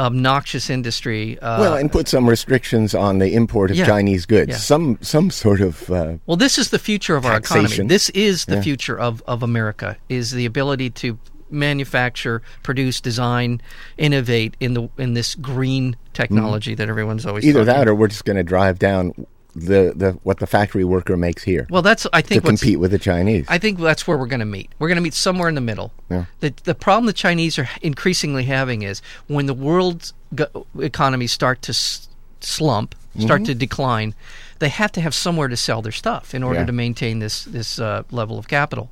obnoxious 0.00 0.70
industry. 0.70 1.38
Uh, 1.40 1.60
well, 1.60 1.76
and 1.76 1.90
put 1.90 2.08
some 2.08 2.28
restrictions 2.28 2.94
on 2.94 3.18
the 3.18 3.34
import 3.34 3.70
of 3.70 3.76
Yeah. 3.76 3.86
Chinese 3.86 4.26
goods. 4.26 4.50
Yeah. 4.50 4.56
Some 4.56 4.98
some 5.02 5.30
sort 5.30 5.60
of 5.60 5.90
uh, 5.90 6.14
Well, 6.26 6.36
this 6.36 6.58
is 6.58 6.70
the 6.70 6.78
future 6.78 7.16
of 7.16 7.26
our 7.26 7.36
economy. 7.38 7.86
This 7.86 8.08
is 8.10 8.44
the 8.46 8.56
Yeah. 8.56 8.62
future 8.62 8.98
of, 8.98 9.22
of 9.26 9.42
America 9.42 9.96
is 10.08 10.30
the 10.30 10.46
ability 10.46 10.90
to 10.90 11.18
manufacture, 11.50 12.42
produce, 12.62 13.00
design, 13.00 13.60
innovate 13.98 14.56
in 14.60 14.74
the 14.74 14.88
in 14.98 15.14
this 15.14 15.34
green 15.34 15.96
technology 16.12 16.74
that 16.74 16.88
everyone's 16.88 17.26
always 17.26 17.44
either 17.44 17.64
talking 17.64 17.74
that 17.80 17.88
or 17.88 17.94
we're 17.94 18.08
just 18.08 18.24
going 18.24 18.36
to 18.36 18.42
drive 18.42 18.78
down 18.78 19.26
the, 19.56 19.92
the 19.94 20.12
what 20.22 20.38
the 20.38 20.46
factory 20.46 20.84
worker 20.84 21.16
makes 21.16 21.42
here 21.42 21.66
Well, 21.70 21.82
that's 21.82 22.06
I 22.12 22.22
think 22.22 22.42
to 22.42 22.48
compete 22.48 22.78
with 22.80 22.90
the 22.90 22.98
Chinese. 22.98 23.46
I 23.48 23.58
think 23.58 23.78
that's 23.78 24.06
where 24.06 24.16
we're 24.18 24.26
going 24.26 24.40
to 24.40 24.46
meet. 24.46 24.70
We're 24.78 24.88
going 24.88 24.96
to 24.96 25.02
meet 25.02 25.14
somewhere 25.14 25.48
in 25.48 25.54
the 25.54 25.60
middle. 25.60 25.92
Yeah. 26.10 26.24
The 26.40 26.52
the 26.64 26.74
problem 26.74 27.06
the 27.06 27.12
Chinese 27.12 27.58
are 27.58 27.68
increasingly 27.82 28.44
having 28.44 28.82
is 28.82 29.00
when 29.28 29.46
the 29.46 29.54
world's 29.54 30.12
go- 30.34 30.66
economies 30.80 31.32
start 31.32 31.62
to 31.62 31.70
s- 31.70 32.08
slump, 32.40 32.94
start 33.18 33.42
Mm-hmm. 33.42 33.46
to 33.46 33.54
decline, 33.54 34.14
they 34.58 34.68
have 34.68 34.90
to 34.92 35.00
have 35.00 35.14
somewhere 35.14 35.48
to 35.48 35.56
sell 35.56 35.82
their 35.82 35.92
stuff 35.92 36.34
in 36.34 36.42
order 36.42 36.60
Yeah. 36.60 36.66
to 36.66 36.72
maintain 36.72 37.18
this 37.20 37.44
this 37.44 37.78
uh, 37.78 38.02
level 38.10 38.38
of 38.38 38.48
capital. 38.48 38.90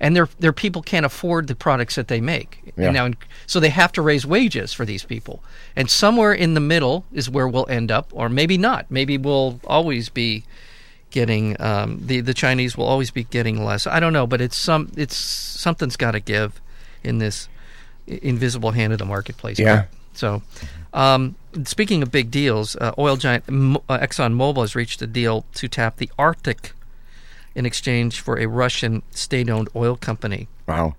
And 0.00 0.16
their 0.16 0.28
their 0.38 0.52
people 0.52 0.80
can't 0.82 1.04
afford 1.04 1.46
the 1.46 1.54
products 1.54 1.94
that 1.96 2.08
they 2.08 2.20
make. 2.20 2.72
Yeah. 2.76 2.86
And 2.86 2.94
now, 2.94 3.10
so 3.46 3.60
they 3.60 3.68
have 3.68 3.92
to 3.92 4.02
raise 4.02 4.24
wages 4.24 4.72
for 4.72 4.86
these 4.86 5.04
people. 5.04 5.42
And 5.76 5.90
somewhere 5.90 6.32
in 6.32 6.54
the 6.54 6.60
middle 6.60 7.04
is 7.12 7.28
where 7.28 7.46
we'll 7.46 7.68
end 7.68 7.90
up, 7.90 8.08
or 8.12 8.28
maybe 8.28 8.56
not. 8.56 8.86
Maybe 8.90 9.18
we'll 9.18 9.60
always 9.66 10.08
be 10.08 10.44
getting 11.10 11.60
um, 11.60 12.00
the 12.06 12.20
the 12.20 12.34
Chinese 12.34 12.76
will 12.76 12.86
always 12.86 13.10
be 13.10 13.24
getting 13.24 13.62
less. 13.62 13.86
I 13.86 14.00
don't 14.00 14.12
know, 14.12 14.26
but 14.26 14.40
it's 14.40 14.56
some 14.56 14.90
it's 14.96 15.16
something's 15.16 15.96
got 15.96 16.12
to 16.12 16.20
give 16.20 16.60
in 17.04 17.18
this 17.18 17.48
invisible 18.06 18.70
hand 18.72 18.92
of 18.92 18.98
the 18.98 19.04
marketplace. 19.04 19.58
Yeah. 19.58 19.86
So, 20.14 20.42
um, 20.92 21.36
speaking 21.64 22.02
of 22.02 22.10
big 22.10 22.30
deals, 22.30 22.76
uh, 22.76 22.92
oil 22.98 23.16
giant 23.16 23.44
uh, 23.48 23.98
ExxonMobil 23.98 24.62
has 24.62 24.74
reached 24.74 25.02
a 25.02 25.06
deal 25.06 25.44
to 25.54 25.68
tap 25.68 25.96
the 25.96 26.10
Arctic 26.18 26.72
in 27.54 27.66
exchange 27.66 28.20
for 28.20 28.38
a 28.38 28.46
Russian 28.46 29.02
state-owned 29.10 29.68
oil 29.74 29.96
company 29.96 30.48
wow. 30.66 30.94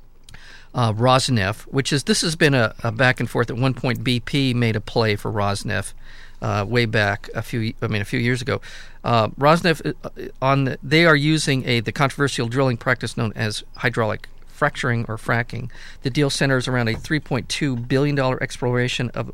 uh, 0.74 0.94
Rosneft, 0.94 1.62
which 1.64 1.94
is 1.94 2.04
this 2.04 2.22
has 2.22 2.36
been 2.36 2.54
a, 2.54 2.74
a 2.84 2.92
back 2.92 3.20
and 3.20 3.30
forth. 3.30 3.50
At 3.50 3.58
one 3.58 3.74
point, 3.74 4.04
BP 4.04 4.54
made 4.56 4.76
a 4.76 4.82
play 4.82 5.16
for 5.16 5.32
Rosneft 5.32 5.94
uh, 6.42 6.66
way 6.68 6.86
back 6.86 7.30
a 7.36 7.42
few, 7.42 7.74
I 7.82 7.88
mean, 7.88 8.02
a 8.02 8.06
few 8.06 8.20
years 8.20 8.42
ago. 8.42 8.62
Uh, 9.04 9.30
Rosneft 9.30 9.96
uh, 10.04 10.10
on 10.42 10.66
the, 10.66 10.80
they 10.84 11.06
are 11.06 11.16
using 11.16 11.68
a 11.68 11.80
the 11.80 11.92
controversial 11.92 12.48
drilling 12.48 12.78
practice 12.78 13.18
known 13.18 13.32
as 13.36 13.64
hydraulic 13.78 14.28
fracturing 14.48 15.06
or 15.08 15.18
fracking. 15.18 15.72
The 16.04 16.10
deal 16.10 16.30
centers 16.30 16.68
around 16.68 16.88
a 16.88 16.94
3.2 16.94 17.88
billion 17.88 18.16
dollar 18.16 18.42
exploration 18.44 19.10
of 19.12 19.34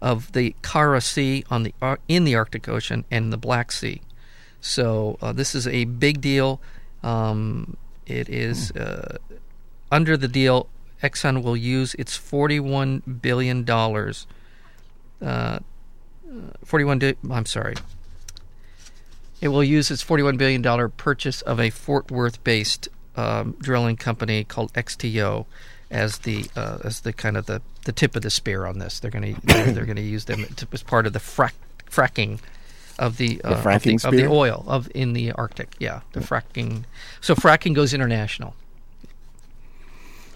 of 0.00 0.32
the 0.32 0.54
Kara 0.62 1.00
Sea 1.00 1.44
on 1.50 1.62
the 1.62 1.74
in 2.08 2.24
the 2.24 2.34
Arctic 2.34 2.68
Ocean 2.68 3.04
and 3.10 3.32
the 3.32 3.36
Black 3.36 3.70
Sea. 3.70 4.00
So 4.62 5.18
uh, 5.20 5.32
this 5.32 5.54
is 5.54 5.66
a 5.66 5.84
big 5.84 6.20
deal. 6.22 6.60
Um, 7.02 7.76
it 8.06 8.28
is 8.28 8.70
uh, 8.70 9.18
under 9.90 10.16
the 10.16 10.28
deal. 10.28 10.68
Exxon 11.02 11.42
will 11.42 11.56
use 11.56 11.94
its 11.94 12.16
forty-one 12.16 13.02
billion 13.20 13.64
dollars. 13.64 14.26
Uh, 15.20 15.58
forty-one. 16.64 17.00
Di- 17.00 17.16
I'm 17.28 17.44
sorry. 17.44 17.74
It 19.40 19.48
will 19.48 19.64
use 19.64 19.90
its 19.90 20.00
forty-one 20.00 20.36
billion 20.36 20.62
dollar 20.62 20.88
purchase 20.88 21.42
of 21.42 21.58
a 21.58 21.70
Fort 21.70 22.10
Worth-based 22.12 22.88
um, 23.16 23.56
drilling 23.58 23.96
company 23.96 24.44
called 24.44 24.72
XTO 24.74 25.44
as 25.90 26.18
the 26.18 26.46
uh, 26.54 26.78
as 26.84 27.00
the 27.00 27.12
kind 27.12 27.36
of 27.36 27.46
the, 27.46 27.60
the 27.84 27.92
tip 27.92 28.14
of 28.14 28.22
the 28.22 28.30
spear 28.30 28.64
on 28.64 28.78
this. 28.78 29.00
They're 29.00 29.10
going 29.10 29.34
to 29.34 29.40
they're, 29.42 29.72
they're 29.72 29.86
going 29.86 29.96
to 29.96 30.02
use 30.02 30.26
them 30.26 30.44
to, 30.54 30.68
as 30.70 30.84
part 30.84 31.08
of 31.08 31.12
the 31.14 31.18
frac- 31.18 31.52
fracking 31.90 32.38
of 32.98 33.16
the, 33.16 33.40
uh, 33.42 33.54
of, 33.54 33.64
fracking 33.64 34.00
the 34.00 34.08
of 34.08 34.14
the 34.14 34.26
oil 34.26 34.64
of 34.66 34.88
in 34.94 35.12
the 35.12 35.32
Arctic. 35.32 35.74
Yeah, 35.78 36.00
the 36.12 36.20
fracking. 36.20 36.84
So 37.20 37.34
fracking 37.34 37.74
goes 37.74 37.92
international. 37.94 38.54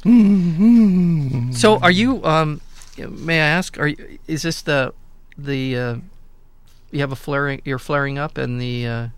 So, 1.53 1.79
are 1.79 1.91
you? 1.91 2.25
Um, 2.25 2.61
may 2.99 3.41
I 3.41 3.47
ask? 3.47 3.79
Are 3.79 3.89
you, 3.89 4.19
is 4.29 4.43
this 4.43 4.63
the 4.63 4.93
the 5.37 5.77
uh, 5.77 5.97
you 6.93 7.01
have 7.01 7.13
a 7.13 7.17
flaring? 7.17 7.61
You're 7.65 7.79
flaring 7.79 8.19
up, 8.19 8.39
and 8.39 8.61
the 8.61 8.87
uh, 8.87 9.09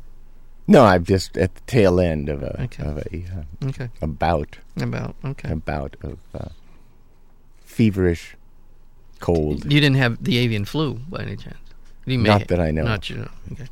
No, 0.66 0.84
I'm 0.84 1.04
just 1.04 1.36
at 1.36 1.54
the 1.54 1.60
tail 1.66 2.00
end 2.00 2.28
of 2.28 2.42
a 2.42 2.62
Okay. 2.62 2.82
of 2.82 2.98
a, 2.98 3.24
uh, 3.62 3.68
okay 3.68 3.90
a 4.00 4.06
bout 4.06 4.58
about 4.80 5.14
okay. 5.24 5.50
a 5.50 5.56
bout 5.56 5.96
of 6.02 6.18
uh, 6.34 6.48
feverish 7.64 8.36
cold. 9.20 9.64
You 9.70 9.80
didn't 9.80 9.96
have 9.96 10.22
the 10.24 10.38
avian 10.38 10.64
flu 10.64 10.94
by 11.08 11.22
any 11.22 11.36
chance? 11.36 11.58
Not 12.16 12.48
that 12.48 12.60
I 12.60 12.70
know 12.70 12.82
Not 12.84 13.08
you 13.10 13.16
know. 13.16 13.28
Okay. 13.52 13.66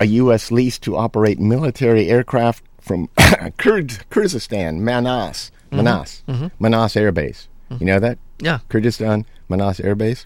A 0.00 0.04
U.S. 0.06 0.50
lease 0.50 0.78
to 0.80 0.96
operate 0.96 1.38
military 1.38 2.08
aircraft 2.10 2.62
from 2.80 3.08
Kyrgyzstan, 3.16 4.78
Manas, 4.80 5.50
Mm-hmm. 5.72 5.76
Manas, 5.82 6.22
Manas 6.60 6.96
Air 6.96 7.10
Base. 7.10 7.48
You 7.80 7.86
know 7.86 7.98
that? 7.98 8.18
Yeah. 8.38 8.60
Kyrgyzstan, 8.70 9.24
Manas 9.48 9.80
Air 9.80 9.96
Base, 9.96 10.24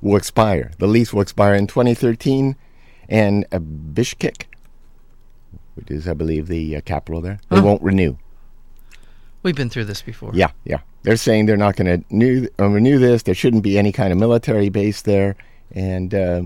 will 0.00 0.16
expire. 0.16 0.72
The 0.78 0.88
lease 0.88 1.12
will 1.12 1.20
expire 1.22 1.54
in 1.54 1.68
2013, 1.68 2.56
and 3.08 3.46
uh, 3.52 3.58
Bishkek, 3.60 4.46
which 5.76 5.88
is, 5.90 6.08
I 6.08 6.14
believe, 6.14 6.48
the 6.48 6.76
uh, 6.76 6.80
capital 6.80 7.20
there, 7.20 7.38
they 7.48 7.58
Huh. 7.58 7.62
won't 7.62 7.82
renew. 7.82 8.16
We've 9.44 9.54
been 9.54 9.70
through 9.70 9.84
this 9.84 10.02
before. 10.02 10.32
Yeah, 10.34 10.50
yeah. 10.64 10.78
They're 11.04 11.16
saying 11.16 11.46
they're 11.46 11.56
not 11.56 11.76
going 11.76 12.00
to 12.00 12.04
renew, 12.10 12.48
uh, 12.58 12.66
renew 12.68 12.98
this. 12.98 13.22
There 13.22 13.34
shouldn't 13.34 13.62
be 13.62 13.78
any 13.78 13.92
kind 13.92 14.12
of 14.12 14.18
military 14.18 14.68
base 14.68 15.02
there. 15.02 15.36
And 15.74 16.14
uh, 16.14 16.42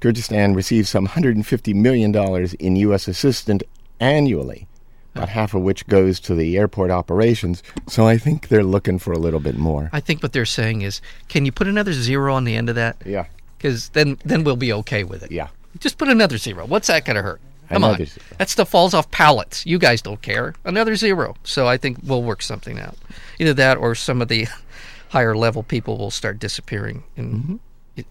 Kyrgyzstan 0.00 0.54
receives 0.54 0.88
some 0.88 1.06
$150 1.08 1.74
million 1.74 2.14
in 2.60 2.76
U.S. 2.76 3.08
assistance 3.08 3.62
annually, 4.00 4.68
about 5.14 5.28
half 5.30 5.54
of 5.54 5.62
which 5.62 5.86
goes 5.86 6.20
to 6.20 6.34
the 6.34 6.56
airport 6.56 6.90
operations. 6.90 7.62
So 7.88 8.06
I 8.06 8.16
think 8.18 8.48
they're 8.48 8.62
looking 8.62 8.98
for 8.98 9.12
a 9.12 9.18
little 9.18 9.40
bit 9.40 9.56
more. 9.56 9.90
I 9.92 10.00
think 10.00 10.22
what 10.22 10.32
they're 10.32 10.44
saying 10.44 10.82
is, 10.82 11.00
can 11.28 11.44
you 11.44 11.52
put 11.52 11.66
another 11.66 11.92
zero 11.92 12.34
on 12.34 12.44
the 12.44 12.54
end 12.54 12.68
of 12.68 12.76
that? 12.76 12.96
Yeah, 13.04 13.26
Because 13.56 13.88
then 13.90 14.18
then 14.24 14.44
we'll 14.44 14.56
be 14.56 14.72
okay 14.72 15.04
with 15.04 15.22
it. 15.22 15.32
yeah. 15.32 15.48
Just 15.80 15.98
put 15.98 16.08
another 16.08 16.38
zero. 16.38 16.64
What's 16.66 16.86
that 16.88 17.04
going 17.04 17.16
to 17.16 17.22
hurt? 17.22 17.40
Come 17.68 17.84
Another 17.84 18.02
on. 18.04 18.06
zero. 18.06 18.24
That 18.38 18.48
stuff 18.48 18.68
falls 18.70 18.94
off 18.94 19.10
pallets. 19.10 19.66
You 19.66 19.78
guys 19.78 20.00
don't 20.00 20.22
care. 20.22 20.54
Another 20.64 20.96
zero. 20.96 21.36
So 21.44 21.66
I 21.68 21.76
think 21.76 21.98
we'll 22.02 22.22
work 22.22 22.40
something 22.40 22.80
out. 22.80 22.96
Either 23.38 23.52
that 23.54 23.76
or 23.76 23.94
some 23.94 24.22
of 24.22 24.28
the 24.28 24.46
higher 25.10 25.36
level 25.36 25.62
people 25.62 25.98
will 25.98 26.10
start 26.10 26.38
disappearing 26.38 27.02
in, 27.16 27.30
Mm-hmm. 27.32 27.56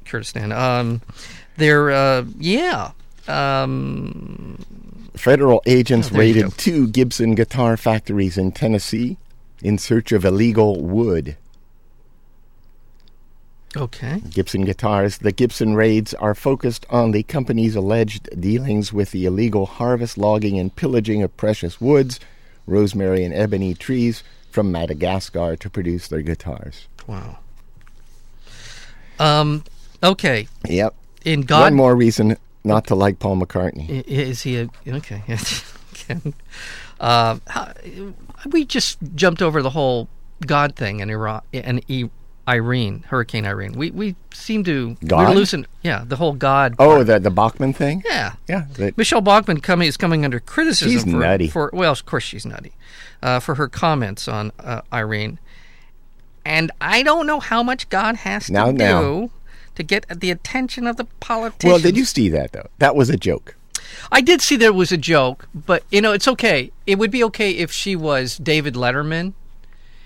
Kurdistan. 0.06 0.52
Um, 0.52 1.02
they're, 1.58 1.92
uh, 1.92 2.26
yeah. 2.40 2.92
Um, 3.28 4.64
Federal 5.16 5.62
agents 5.66 6.10
Oh, 6.14 6.18
raided 6.18 6.58
two 6.58 6.88
Gibson 6.88 7.34
guitar 7.36 7.76
factories 7.78 8.38
in 8.38 8.52
Tennessee 8.52 9.18
in 9.64 9.78
search 9.78 10.12
of 10.12 10.24
illegal 10.24 10.82
wood. 10.82 11.36
okay. 13.76 14.22
Gibson 14.30 14.64
Guitars. 14.66 15.18
The 15.20 15.32
Gibson 15.32 15.76
raids 15.76 16.14
are 16.16 16.34
focused 16.36 16.86
on 16.90 17.12
the 17.12 17.24
company's 17.24 17.76
alleged 17.76 18.30
dealings 18.40 18.94
with 18.94 19.12
the 19.12 19.26
illegal 19.26 19.66
harvest, 19.66 20.18
logging, 20.18 20.58
and 20.60 20.76
pillaging 20.76 21.22
of 21.24 21.36
precious 21.38 21.82
woods, 21.82 22.20
rosewood, 22.66 23.20
and 23.20 23.34
ebony 23.34 23.74
trees 23.74 24.24
from 24.52 24.72
Madagascar 24.72 25.56
to 25.58 25.70
produce 25.70 26.08
their 26.08 26.22
guitars. 26.22 26.88
Wow. 27.08 27.40
Um, 29.20 29.64
okay. 30.04 30.48
Yep. 30.68 30.96
In 31.26 31.42
God. 31.42 31.62
One 31.62 31.74
more 31.76 31.96
reason 31.96 32.38
not 32.64 32.88
to 32.88 32.96
like 32.96 33.20
Paul 33.20 33.38
McCartney. 33.38 34.04
Is 34.08 34.42
he 34.44 34.60
a 34.60 34.70
okay? 34.88 35.24
uh, 37.00 37.38
how, 37.48 37.74
we 38.52 38.66
just 38.66 38.98
jumped 39.16 39.42
over 39.42 39.62
the 39.62 39.72
whole 39.72 40.08
God 40.46 40.76
thing 40.76 41.00
in 41.00 41.10
Iraq 41.10 41.46
and 41.54 41.84
e, 41.90 42.06
Irene, 42.48 43.04
Hurricane 43.08 43.46
Irene. 43.46 43.74
We 43.74 43.92
we 43.92 44.16
seem 44.34 44.64
to 44.66 44.96
God? 45.06 45.30
we're 45.30 45.36
losing. 45.36 45.66
Yeah, 45.82 46.04
the 46.06 46.16
whole 46.16 46.34
God. 46.34 46.76
Oh, 46.80 46.96
part. 46.96 47.08
the 47.08 47.20
the 47.20 47.32
Bachmann 47.32 47.74
thing. 47.74 48.04
yeah. 48.06 48.34
Yeah. 48.48 48.66
that- 48.76 48.98
Michele 48.98 49.22
Bachmann 49.22 49.60
coming 49.60 49.88
is 49.88 49.98
coming 49.98 50.24
under 50.24 50.40
criticism. 50.40 50.92
She's 50.92 51.04
for, 51.04 51.20
nutty. 51.20 51.48
For 51.50 51.70
well, 51.74 51.92
of 51.92 52.06
course 52.06 52.24
she's 52.24 52.46
nutty, 52.46 52.72
uh, 53.22 53.40
for 53.40 53.56
her 53.56 53.68
comments 53.68 54.28
on 54.28 54.52
uh, 54.60 54.82
Irene, 54.94 55.40
and 56.46 56.72
I 56.80 57.04
don't 57.04 57.28
know 57.28 57.40
how 57.42 57.64
much 57.64 57.90
God 57.90 58.16
has 58.18 58.46
to 58.46 58.54
Now, 58.54 58.72
do 58.72 58.78
now. 58.78 59.30
To 59.78 59.84
get 59.84 60.08
the 60.10 60.32
attention 60.32 60.88
of 60.88 60.98
the 60.98 61.06
politicians. 61.20 61.72
well, 61.72 61.80
did 61.80 61.96
you 61.96 62.04
see 62.04 62.30
that 62.30 62.52
though? 62.52 62.68
That 62.80 62.96
was 62.96 63.12
a 63.12 63.16
joke. 63.16 63.56
I 64.12 64.22
did 64.22 64.42
see 64.42 64.56
there 64.56 64.74
was 64.74 64.92
a 64.92 64.98
joke, 64.98 65.48
but 65.54 65.84
you 65.92 66.02
know 66.02 66.14
it's 66.14 66.28
okay. 66.28 66.72
It 66.88 66.98
would 66.98 67.12
be 67.12 67.24
okay 67.26 67.52
if 67.52 67.72
she 67.72 67.96
was 67.96 68.38
David 68.38 68.74
Letterman. 68.74 69.34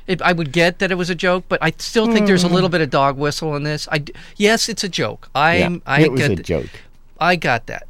It, 0.08 0.22
I 0.22 0.34
would 0.34 0.52
get 0.52 0.80
that 0.80 0.92
it 0.92 0.96
was 0.96 1.10
a 1.10 1.16
joke, 1.16 1.46
but 1.48 1.58
I 1.64 1.72
still 1.78 2.12
think 2.12 2.28
there's 2.28 2.44
a 2.44 2.50
hmm. 2.50 2.56
little 2.56 2.70
bit 2.70 2.82
of 2.82 2.90
dog 2.90 3.18
whistle 3.18 3.56
in 3.56 3.64
this. 3.64 3.88
I 3.90 4.04
yes, 4.36 4.68
it's 4.68 4.84
a 4.84 4.90
joke. 4.90 5.30
I'm 5.34 5.76
yeah, 5.76 5.80
I 5.86 6.02
it 6.02 6.12
was 6.12 6.20
get 6.20 6.32
a 6.32 6.44
joke. 6.44 6.70
I 7.18 7.38
got 7.38 7.68
that. 7.68 7.88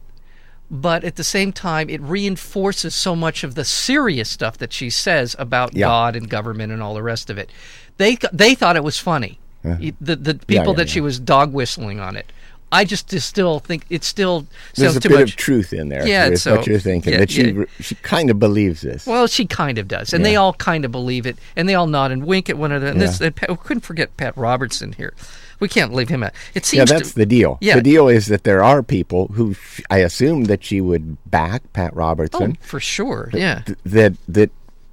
But 0.70 1.04
at 1.04 1.16
the 1.16 1.24
same 1.24 1.52
time, 1.52 1.90
it 1.90 2.00
reinforces 2.00 2.94
so 2.94 3.16
much 3.16 3.44
of 3.44 3.56
the 3.56 3.66
serious 3.66 4.30
stuff 4.30 4.58
that 4.60 4.72
she 4.72 4.92
says 4.92 5.36
about 5.40 5.76
Yeah. 5.76 5.88
God 5.88 6.16
and 6.16 6.30
government 6.30 6.72
and 6.72 6.82
all 6.82 6.94
the 6.94 7.04
rest 7.04 7.32
of 7.32 7.40
it. 7.40 7.50
They 7.98 8.18
they 8.32 8.54
thought 8.54 8.76
it 8.76 8.84
was 8.84 9.00
funny. 9.00 9.40
The 9.64 10.16
the 10.16 10.36
people 10.48 10.68
yeah, 10.68 10.74
that 10.74 10.90
she 10.90 11.02
was 11.02 11.20
dog 11.20 11.54
whistling 11.54 12.00
on 12.00 12.16
it. 12.16 12.32
I 12.74 12.86
just, 12.86 13.10
just 13.10 13.28
still 13.28 13.60
think 13.60 13.86
it 13.90 14.04
still 14.04 14.48
There's 14.76 14.94
sounds 14.94 14.96
a 14.98 15.00
too 15.02 15.10
bit 15.10 15.20
much. 15.20 15.32
of 15.32 15.36
truth 15.36 15.74
in 15.74 15.90
there. 15.90 16.08
Yeah, 16.08 16.36
so- 16.36 16.56
what 16.56 16.68
you're 16.68 16.80
thinking 16.80 17.14
yeah, 17.14 17.20
that 17.20 17.30
she 17.30 17.52
yeah. 17.52 17.66
she 17.82 17.96
kind 17.96 18.30
of 18.30 18.40
believes 18.40 18.82
this. 18.82 19.06
Well, 19.06 19.28
she 19.28 19.46
kind 19.46 19.78
of 19.78 19.88
does, 19.88 20.14
and 20.14 20.24
they 20.24 20.38
all 20.38 20.54
kind 20.54 20.86
of 20.86 20.92
believe 20.92 21.26
it, 21.26 21.38
and 21.56 21.68
they 21.68 21.76
all 21.76 21.88
nod 21.88 22.12
and 22.12 22.26
wink 22.26 22.50
at 22.50 22.58
one 22.58 22.72
another. 22.72 22.88
And 22.88 23.02
this, 23.02 23.20
Yeah. 23.20 23.32
we 23.50 23.58
couldn't 23.58 23.82
forget 23.82 24.16
Pat 24.16 24.38
Robertson 24.38 24.94
here. 24.94 25.14
We 25.60 25.68
can't 25.68 25.94
leave 25.94 26.10
him 26.10 26.24
out. 26.24 26.32
It 26.56 26.64
yeah, 26.74 26.86
seems 26.86 26.90
that's 26.90 27.10
to, 27.12 27.16
the 27.20 27.26
deal. 27.26 27.58
Yeah. 27.62 27.76
The 27.76 27.84
deal 27.84 28.08
is 28.08 28.28
that 28.28 28.46
there 28.46 28.64
are 28.64 28.82
people 28.82 29.28
who 29.28 29.56
I 29.92 29.98
assume 29.98 30.46
that 30.46 30.64
she 30.64 30.82
would 30.82 31.18
back 31.30 31.62
Pat 31.74 31.92
oh, 31.94 31.98
Robertson 31.98 32.58
for 32.62 32.80
sure. 32.80 33.30
Yeah. 33.34 33.62
th- 33.66 33.78
that 33.86 34.14
that 34.28 34.50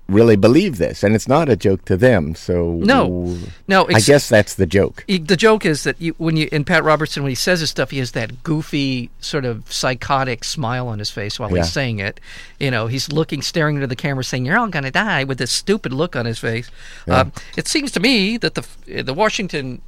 really 0.08 0.36
believe 0.36 0.78
this, 0.78 1.02
and 1.02 1.14
it's 1.14 1.28
not 1.28 1.48
a 1.48 1.56
joke 1.56 1.84
to 1.84 1.96
them. 1.96 2.34
So 2.34 2.80
No. 2.82 3.36
No, 3.66 3.86
I 3.88 4.00
guess 4.00 4.28
that's 4.28 4.54
the 4.54 4.66
joke. 4.66 5.04
the 5.06 5.36
joke 5.36 5.66
is 5.66 5.84
that 5.84 6.00
you, 6.00 6.14
when 6.18 6.36
you 6.36 6.48
in 6.50 6.64
Pat 6.64 6.82
Robertson 6.82 7.22
when 7.22 7.30
he 7.30 7.36
says 7.36 7.60
his 7.60 7.70
stuff, 7.70 7.90
he 7.90 7.98
has 7.98 8.12
that 8.12 8.42
goofy 8.42 9.10
sort 9.20 9.44
of 9.44 9.70
psychotic 9.70 10.44
smile 10.44 10.88
on 10.88 10.98
his 10.98 11.10
face 11.10 11.38
while 11.38 11.50
Yeah. 11.50 11.58
he's 11.62 11.72
saying 11.72 11.98
it. 11.98 12.20
You 12.58 12.70
know, 12.70 12.86
he's 12.86 13.12
looking, 13.12 13.42
staring 13.42 13.76
into 13.76 13.86
the 13.86 13.96
camera, 13.96 14.24
saying, 14.24 14.46
"You're 14.46 14.58
all 14.58 14.68
going 14.68 14.84
to 14.84 14.90
die," 14.90 15.24
with 15.24 15.38
this 15.38 15.50
stupid 15.50 15.92
look 15.92 16.16
on 16.16 16.24
his 16.26 16.38
face. 16.38 16.70
Um, 17.06 17.32
it 17.56 17.68
seems 17.68 17.90
to 17.92 18.00
me 18.00 18.36
that 18.38 18.54
the 18.54 19.02
the 19.02 19.14
Washington 19.14 19.82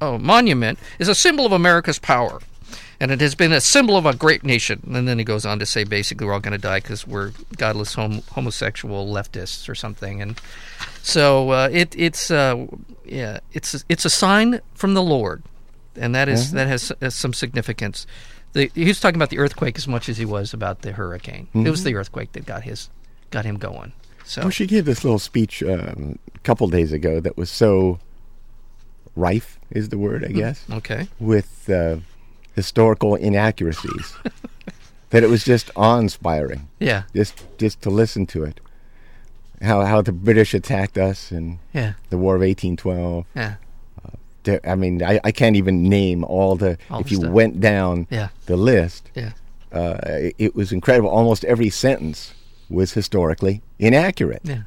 oh, 0.00 0.18
monument 0.18 0.78
is 0.98 1.08
a 1.08 1.14
symbol 1.14 1.44
of 1.44 1.52
America's 1.52 1.98
power. 1.98 2.40
And 3.00 3.10
it 3.10 3.20
has 3.22 3.34
been 3.34 3.50
a 3.52 3.60
symbol 3.62 3.96
of 3.96 4.04
a 4.04 4.14
great 4.14 4.44
nation. 4.44 4.82
And 4.94 5.08
then 5.08 5.18
he 5.18 5.24
goes 5.24 5.46
on 5.46 5.58
to 5.60 5.64
say, 5.66 5.84
basically, 5.84 6.26
we're 6.26 6.34
all 6.34 6.40
going 6.40 6.52
to 6.52 6.58
die 6.58 6.80
because 6.80 7.06
we're 7.06 7.32
godless 7.56 7.94
hom- 7.94 8.22
homosexual 8.30 9.06
leftists 9.06 9.68
or 9.70 9.74
something. 9.74 10.20
And 10.20 10.38
so 11.02 11.48
uh, 11.50 11.68
it, 11.72 11.94
it's 11.96 12.30
uh, 12.30 12.66
yeah, 13.06 13.40
it's 13.54 13.84
it's 13.88 14.04
a 14.04 14.10
sign 14.10 14.60
from 14.74 14.92
the 14.94 15.02
Lord, 15.02 15.42
and 15.96 16.14
that 16.14 16.28
is- 16.28 16.52
that 16.52 16.68
has, 16.68 16.92
has 17.00 17.14
some 17.14 17.32
significance. 17.32 18.06
The, 18.52 18.70
he 18.74 18.84
was 18.84 19.00
talking 19.00 19.16
about 19.16 19.30
the 19.30 19.38
earthquake 19.38 19.78
as 19.78 19.86
much 19.88 20.08
as 20.08 20.18
he 20.18 20.24
was 20.24 20.52
about 20.52 20.82
the 20.82 20.92
hurricane. 20.92 21.46
It 21.54 21.70
was 21.70 21.84
the 21.84 21.94
earthquake 21.94 22.32
that 22.32 22.44
got 22.46 22.64
his 22.64 22.90
got 23.30 23.44
him 23.46 23.56
going. 23.56 23.92
So 24.24 24.42
Well, 24.42 24.50
she 24.50 24.66
gave 24.66 24.84
this 24.84 25.04
little 25.04 25.18
speech 25.20 25.62
um, 25.62 26.18
a 26.34 26.38
couple 26.40 26.68
days 26.68 26.92
ago 26.92 27.20
that 27.20 27.36
was 27.36 27.48
so 27.50 27.98
rife, 29.16 29.58
is 29.70 29.88
the 29.88 29.98
word, 29.98 30.24
I 30.24 30.28
guess, 30.28 30.64
okay, 30.70 31.08
with 31.18 31.68
uh, 31.70 31.96
historical 32.54 33.14
inaccuracies 33.14 34.14
that 35.10 35.22
it 35.22 35.28
was 35.30 35.44
just 35.44 35.70
awe-inspiring. 35.76 36.68
yeah, 36.78 37.02
Just 37.14 37.44
just 37.58 37.80
to 37.82 37.90
listen 37.90 38.26
to 38.26 38.44
it, 38.44 38.60
how 39.62 39.82
how 39.84 40.02
the 40.02 40.12
British 40.12 40.54
attacked 40.54 40.96
us 40.98 41.32
in 41.32 41.58
yeah, 41.72 41.92
the 42.10 42.18
War 42.18 42.34
of 42.36 42.40
1812. 42.42 43.24
yeah, 43.34 43.54
There- 44.44 44.60
I 44.64 44.74
mean, 44.74 45.02
I, 45.02 45.20
I 45.24 45.32
can't 45.32 45.56
even 45.56 45.82
name 45.88 46.24
all 46.24 46.56
the. 46.56 46.78
All 46.90 47.00
if 47.00 47.06
the 47.06 47.10
you 47.12 47.16
stuff. 47.18 47.30
went 47.32 47.60
down 47.60 48.06
Yeah. 48.10 48.28
the 48.46 48.56
list, 48.56 49.10
yeah. 49.14 49.32
uh, 49.72 49.98
it, 50.04 50.34
it 50.38 50.54
was 50.56 50.72
incredible. 50.72 51.10
Almost 51.10 51.44
every 51.44 51.70
sentence 51.70 52.32
was 52.70 52.92
historically 52.94 53.60
inaccurate. 53.78 54.40
Yeah. 54.44 54.62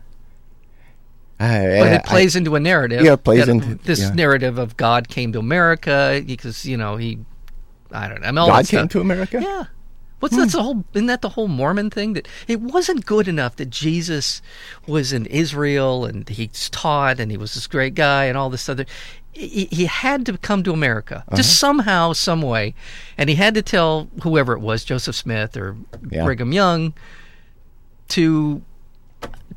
I- 1.39 1.79
But 1.79 1.87
I- 1.87 1.95
it 1.95 2.05
plays 2.05 2.35
into 2.35 2.55
a 2.55 2.59
narrative. 2.59 3.03
Yeah, 3.03 3.13
it 3.13 3.23
plays 3.23 3.47
into- 3.47 3.75
this 3.75 3.99
yeah. 3.99 4.13
narrative 4.13 4.57
of 4.57 4.77
God 4.77 5.07
came 5.09 5.31
to 5.33 5.39
America 5.39 6.21
because 6.25 6.65
you 6.65 6.77
know 6.77 6.95
he, 6.97 7.17
I 7.93 8.07
don't 8.09 8.21
know. 8.21 8.27
I 8.27 8.31
mean, 8.31 8.47
God 8.47 8.67
came 8.67 8.87
to 8.89 8.99
America. 9.01 9.39
Yeah. 9.41 9.65
What's 10.19 10.37
that's 10.37 10.53
the 10.53 10.63
whole? 10.63 10.85
Isn't 10.93 11.07
that 11.07 11.21
the 11.21 11.29
whole 11.29 11.49
Mormon 11.49 11.89
thing? 11.89 12.13
That 12.13 12.27
it 12.47 12.61
wasn't 12.61 13.05
good 13.05 13.27
enough 13.27 13.57
that 13.57 13.69
Jesus 13.69 14.41
was 14.87 15.11
in 15.11 15.25
Israel 15.25 16.05
and 16.05 16.27
he's 16.29 16.69
taught 16.69 17.19
and 17.19 17.29
he 17.29 17.35
was 17.37 17.53
this 17.55 17.67
great 17.67 17.93
guy 17.93 18.25
and 18.25 18.37
all 18.37 18.49
this 18.49 18.69
other. 18.69 18.85
He, 19.33 19.65
he 19.71 19.85
had 19.85 20.25
to 20.27 20.37
come 20.37 20.63
to 20.63 20.71
America 20.71 21.23
Uh-huh. 21.27 21.35
just 21.35 21.59
somehow, 21.59 22.13
some 22.13 22.41
way, 22.41 22.73
and 23.17 23.29
he 23.29 23.35
had 23.35 23.53
to 23.55 23.61
tell 23.61 24.07
whoever 24.23 24.53
it 24.53 24.59
was, 24.59 24.85
Joseph 24.85 25.15
Smith 25.15 25.57
or 25.57 25.75
Yeah. 26.09 26.23
Brigham 26.23 26.53
Young, 26.53 26.93
to. 28.09 28.61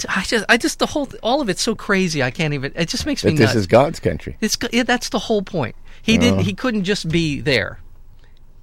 I 0.09 0.23
just, 0.25 0.45
I 0.49 0.57
just, 0.57 0.79
the 0.79 0.87
whole, 0.87 1.09
all 1.23 1.41
of 1.41 1.49
it's 1.49 1.63
so 1.63 1.75
crazy. 1.75 2.23
I 2.23 2.31
can't 2.31 2.55
even. 2.55 2.73
It 2.75 2.89
just 2.89 3.07
makes 3.07 3.25
me 3.25 3.31
That 3.33 3.37
this 3.39 3.47
nuts. 3.49 3.57
is 3.57 3.67
God's 3.67 4.01
country. 4.01 4.37
It's 4.41 4.57
yeah, 4.73 4.83
that's 4.83 5.09
the 5.11 5.19
whole 5.21 5.43
point. 5.43 5.75
He 6.03 6.19
didn't. 6.19 6.41
He 6.41 6.55
couldn't 6.55 6.85
just 6.85 7.09
be 7.09 7.41
there, 7.41 7.79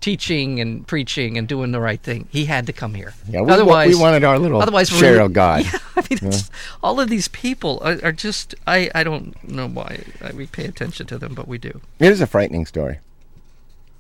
teaching 0.04 0.60
and 0.60 0.86
preaching 0.86 1.38
and 1.38 1.48
doing 1.48 1.72
the 1.72 1.80
right 1.80 2.02
thing. 2.02 2.28
He 2.30 2.44
had 2.44 2.68
to 2.68 2.74
come 2.74 2.94
here. 2.94 3.14
Yeah, 3.30 3.40
we, 3.40 3.52
otherwise, 3.52 3.88
we 3.88 3.96
wanted 3.96 4.26
our 4.26 4.38
little 4.38 4.62
otherwise 4.62 4.90
share 4.90 5.22
of 5.22 5.32
God. 5.34 5.64
Yeah, 5.74 5.80
I 5.96 6.02
mean, 6.10 6.20
it's, 6.34 6.52
all 6.82 7.00
of 7.00 7.08
these 7.08 7.28
people 7.30 7.80
are, 7.84 7.98
are 8.04 8.12
just. 8.12 8.56
I, 8.68 8.90
I 8.94 9.04
don't 9.04 9.42
know 9.48 9.68
why 9.68 10.04
I, 10.22 10.32
we 10.34 10.48
pay 10.48 10.66
attention 10.66 11.06
to 11.08 11.18
them, 11.18 11.34
but 11.36 11.48
we 11.48 11.58
do. 11.58 11.80
It 12.00 12.12
is 12.12 12.20
a 12.20 12.28
frightening 12.28 12.66
story. 12.66 13.00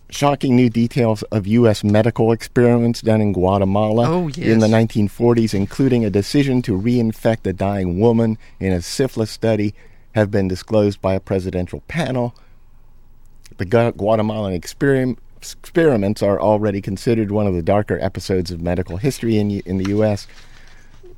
Shocking 0.09 0.55
new 0.55 0.69
details 0.69 1.21
of 1.23 1.47
U.S. 1.47 1.83
medical 1.83 2.31
experiments 2.31 3.01
done 3.01 3.21
in 3.21 3.31
Guatemala 3.31 4.09
Oh, 4.09 4.27
in 4.35 4.59
the 4.59 4.67
1940s, 4.67 5.53
including 5.53 6.03
a 6.03 6.09
decision 6.09 6.61
to 6.63 6.77
reinfect 6.77 7.47
a 7.47 7.53
dying 7.53 7.99
woman 7.99 8.37
in 8.59 8.73
a 8.73 8.81
syphilis 8.81 9.31
study, 9.31 9.73
have 10.13 10.29
been 10.29 10.47
disclosed 10.47 10.99
by 11.01 11.13
a 11.13 11.19
presidential 11.19 11.81
panel. 11.87 12.35
The 13.57 13.65
Guatemalan 13.65 14.59
experim- 14.59 15.17
experiments 15.51 16.23
are 16.23 16.39
already 16.39 16.81
considered 16.81 17.31
one 17.31 17.47
of 17.47 17.53
the 17.53 17.61
darker 17.61 17.99
episodes 17.99 18.51
of 18.51 18.61
medical 18.61 18.97
history 18.97 19.37
in, 19.37 19.59
in 19.61 19.77
the 19.77 19.89
U.S. 19.89 20.27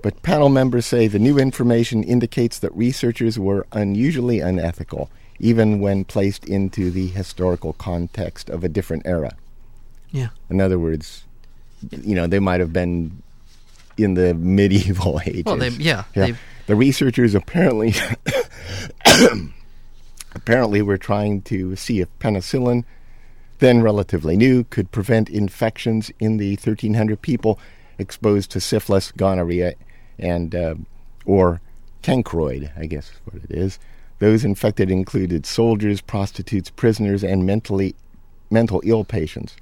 But 0.02 0.22
panel 0.24 0.50
members 0.50 0.86
say 0.86 1.08
the 1.08 1.20
new 1.20 1.38
information 1.38 2.04
indicates 2.04 2.60
that 2.60 2.76
researchers 2.76 3.38
were 3.38 3.68
unusually 3.72 4.40
unethical, 4.40 5.10
even 5.40 5.80
when 5.80 6.06
placed 6.06 6.46
into 6.46 6.92
the 6.92 7.08
historical 7.08 7.74
context 7.74 8.50
of 8.50 8.64
a 8.64 8.70
different 8.70 9.06
era. 9.06 9.36
Yeah. 10.12 10.30
In 10.50 10.62
other 10.62 10.80
words, 10.80 11.26
you 11.92 12.16
know, 12.16 12.28
they 12.28 12.40
might 12.40 12.60
have 12.60 12.74
been 12.74 13.22
in 13.98 14.14
the 14.14 14.34
medieval 14.34 15.20
ages. 15.26 15.46
Well, 15.46 15.58
they, 15.58 15.70
yeah. 15.70 16.04
Yeah. 16.16 16.36
The 16.68 16.76
researchers 16.76 17.36
apparently 17.36 17.94
apparently 20.36 20.82
were 20.82 20.98
trying 20.98 21.42
to 21.44 21.76
see 21.76 22.02
if 22.02 22.20
penicillin, 22.20 22.84
then 23.60 23.82
relatively 23.82 24.36
new, 24.36 24.64
could 24.66 24.92
prevent 24.92 25.30
infections 25.30 26.12
in 26.20 26.38
the 26.38 26.52
1,300 26.52 27.22
people 27.22 27.60
exposed 27.98 28.52
to 28.52 28.60
syphilis, 28.60 29.12
gonorrhea, 29.12 29.76
and 30.20 30.54
uh, 30.54 30.76
or 31.26 31.62
cancroid, 32.02 32.72
I 32.78 32.86
guess 32.86 33.10
is 33.10 33.20
what 33.26 33.44
it 33.44 33.52
is. 33.52 33.80
Those 34.20 34.46
infected 34.46 34.90
included 34.90 35.46
soldiers, 35.46 36.02
prostitutes, 36.02 36.70
prisoners, 36.70 37.24
and 37.24 37.46
mentally 37.46 37.96
mental 38.50 38.82
ill 38.86 39.04
patients 39.04 39.56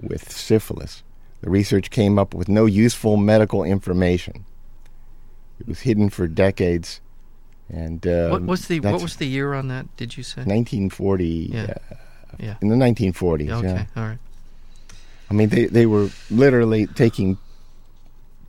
with 0.00 0.30
syphilis. 0.30 1.02
The 1.40 1.50
research 1.50 1.90
came 1.90 2.18
up 2.18 2.34
with 2.34 2.48
no 2.48 2.66
useful 2.66 3.16
medical 3.16 3.62
information. 3.64 4.44
It 5.60 5.68
was 5.68 5.80
hidden 5.80 6.10
for 6.10 6.26
decades, 6.26 7.00
and 7.68 8.06
uh, 8.06 8.28
what 8.28 8.42
was 8.42 8.68
the 8.68 8.80
What 8.80 9.02
was 9.02 9.16
the 9.16 9.26
year 9.26 9.54
on 9.54 9.68
that? 9.68 9.96
Did 9.96 10.16
you 10.16 10.22
say? 10.22 10.40
1940? 10.40 11.50
Yeah. 11.52 11.74
Uh, 11.90 11.94
Yeah. 12.38 12.54
in 12.60 12.68
the 12.68 12.76
1940s. 12.76 13.50
Okay. 13.50 13.66
Yeah. 13.68 13.84
All 13.96 14.04
right. 14.08 14.18
I 15.30 15.34
mean, 15.34 15.48
they 15.50 15.66
they 15.66 15.86
were 15.86 16.08
literally 16.30 16.86
taking 16.86 17.36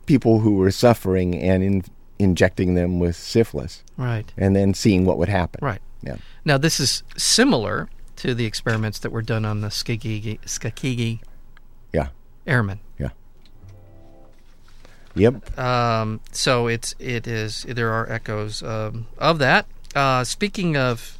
people 0.06 0.40
who 0.40 0.52
were 0.54 0.70
suffering 0.70 1.36
and 1.38 1.62
in, 1.62 1.84
injecting 2.18 2.74
them 2.74 2.98
with 2.98 3.16
syphilis, 3.16 3.82
Right. 3.96 4.32
and 4.36 4.56
then 4.56 4.74
seeing 4.74 5.04
what 5.04 5.18
would 5.18 5.28
happen. 5.28 5.60
Right. 5.62 5.80
Yeah. 6.02 6.16
Now 6.44 6.56
this 6.58 6.80
is 6.80 7.02
similar 7.16 7.88
to 8.16 8.34
the 8.34 8.44
experiments 8.46 8.98
that 9.00 9.12
were 9.12 9.22
done 9.22 9.44
on 9.44 9.60
the 9.60 9.68
Skagigi, 9.68 10.40
Skakigi 10.42 11.20
Yeah. 11.92 12.08
airmen. 12.46 12.80
Yeah. 12.98 13.10
Yep. 15.14 15.58
Um, 15.58 16.20
so 16.32 16.66
it's 16.66 16.94
it 16.98 17.26
is 17.26 17.64
there 17.68 17.90
are 17.90 18.10
echoes 18.10 18.62
um, 18.62 19.06
of 19.18 19.38
that. 19.38 19.66
Uh, 19.94 20.22
speaking 20.24 20.76
of 20.76 21.18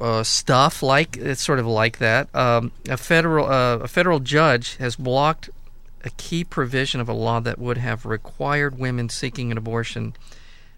uh, 0.00 0.22
stuff 0.22 0.82
like 0.82 1.16
it's 1.16 1.42
sort 1.42 1.58
of 1.58 1.66
like 1.66 1.98
that. 1.98 2.34
Um, 2.34 2.72
a 2.88 2.96
federal 2.96 3.46
uh, 3.46 3.76
a 3.78 3.88
federal 3.88 4.20
judge 4.20 4.76
has 4.76 4.96
blocked 4.96 5.50
a 6.04 6.10
key 6.10 6.44
provision 6.44 7.00
of 7.00 7.08
a 7.08 7.12
law 7.12 7.40
that 7.40 7.58
would 7.58 7.78
have 7.78 8.06
required 8.06 8.78
women 8.78 9.08
seeking 9.08 9.50
an 9.50 9.58
abortion 9.58 10.14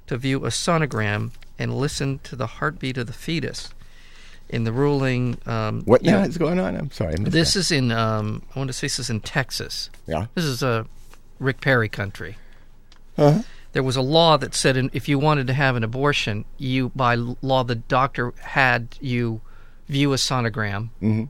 to 0.06 0.16
view 0.16 0.44
a 0.44 0.48
sonogram 0.48 1.32
and 1.58 1.76
listen 1.78 2.18
to 2.20 2.34
the 2.36 2.46
heartbeat 2.46 2.96
of 2.98 3.06
the 3.06 3.12
fetus. 3.12 3.70
In 4.48 4.64
the 4.64 4.72
ruling, 4.72 5.36
um, 5.44 5.82
What 5.84 6.02
now 6.02 6.22
know, 6.22 6.26
is 6.26 6.38
going 6.38 6.58
on? 6.58 6.74
I'm 6.74 6.90
sorry. 6.90 7.16
This 7.18 7.52
that. 7.52 7.60
is 7.60 7.70
in 7.70 7.92
um, 7.92 8.42
I 8.54 8.58
want 8.58 8.68
to 8.68 8.72
say 8.72 8.86
this 8.86 8.98
is 8.98 9.10
in 9.10 9.20
Texas. 9.20 9.90
yeah. 10.06 10.26
This 10.34 10.44
is 10.46 10.62
a 10.62 10.86
Rick 11.38 11.60
Perry 11.60 11.90
country. 11.90 12.38
Uh-huh. 13.18 13.42
There 13.72 13.82
was 13.82 13.96
a 13.96 14.02
law 14.02 14.36
that 14.38 14.54
said 14.54 14.76
if 14.92 15.08
you 15.08 15.18
wanted 15.18 15.46
to 15.48 15.52
have 15.52 15.76
an 15.76 15.84
abortion, 15.84 16.44
you 16.56 16.90
by 16.94 17.14
law 17.14 17.64
the 17.64 17.74
doctor 17.74 18.32
had 18.40 18.96
you 19.00 19.40
view 19.88 20.12
a 20.12 20.16
sonogram 20.16 20.90
Mhm. 21.02 21.28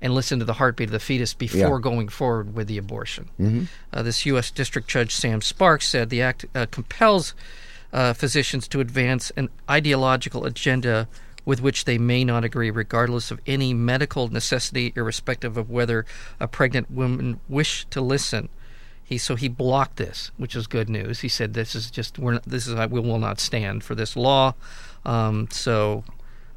and 0.00 0.14
listen 0.14 0.38
to 0.38 0.44
the 0.44 0.54
heartbeat 0.54 0.88
of 0.88 0.92
the 0.92 0.98
fetus 1.00 1.34
before 1.34 1.76
Yeah. 1.76 1.82
going 1.82 2.08
forward 2.08 2.54
with 2.54 2.68
the 2.68 2.78
abortion. 2.78 3.28
Mhm. 3.40 3.68
Uh, 3.92 4.02
this 4.02 4.26
U.S. 4.26 4.50
District 4.50 4.88
Judge 4.88 5.14
Sam 5.14 5.40
Sparks 5.40 5.86
said 5.86 6.10
the 6.10 6.22
act 6.22 6.44
uh, 6.54 6.66
compels 6.70 7.34
uh, 7.92 8.12
physicians 8.12 8.66
to 8.66 8.80
advance 8.80 9.30
an 9.36 9.48
ideological 9.70 10.44
agenda 10.44 11.06
with 11.44 11.60
which 11.62 11.84
they 11.84 11.96
may 11.96 12.24
not 12.24 12.42
agree, 12.42 12.68
regardless 12.70 13.30
of 13.30 13.38
any 13.46 13.72
medical 13.72 14.26
necessity, 14.28 14.92
irrespective 14.96 15.56
of 15.56 15.70
whether 15.70 16.04
a 16.40 16.48
pregnant 16.48 16.90
woman 16.90 17.38
wish 17.48 17.86
to 17.90 18.00
listen. 18.00 18.48
He 19.04 19.18
so 19.18 19.36
he 19.36 19.48
blocked 19.48 19.96
this, 19.96 20.30
which 20.38 20.56
is 20.56 20.66
good 20.66 20.88
news. 20.88 21.20
He 21.20 21.28
said 21.28 21.52
this 21.52 21.74
is 21.74 21.90
just 21.90 22.18
we're 22.18 22.34
not, 22.34 22.44
this 22.44 22.66
is 22.66 22.74
we 22.88 23.00
will 23.00 23.18
not 23.18 23.38
stand 23.38 23.84
for 23.84 23.94
this 23.94 24.16
law. 24.16 24.54
Um, 25.04 25.48
so 25.50 26.04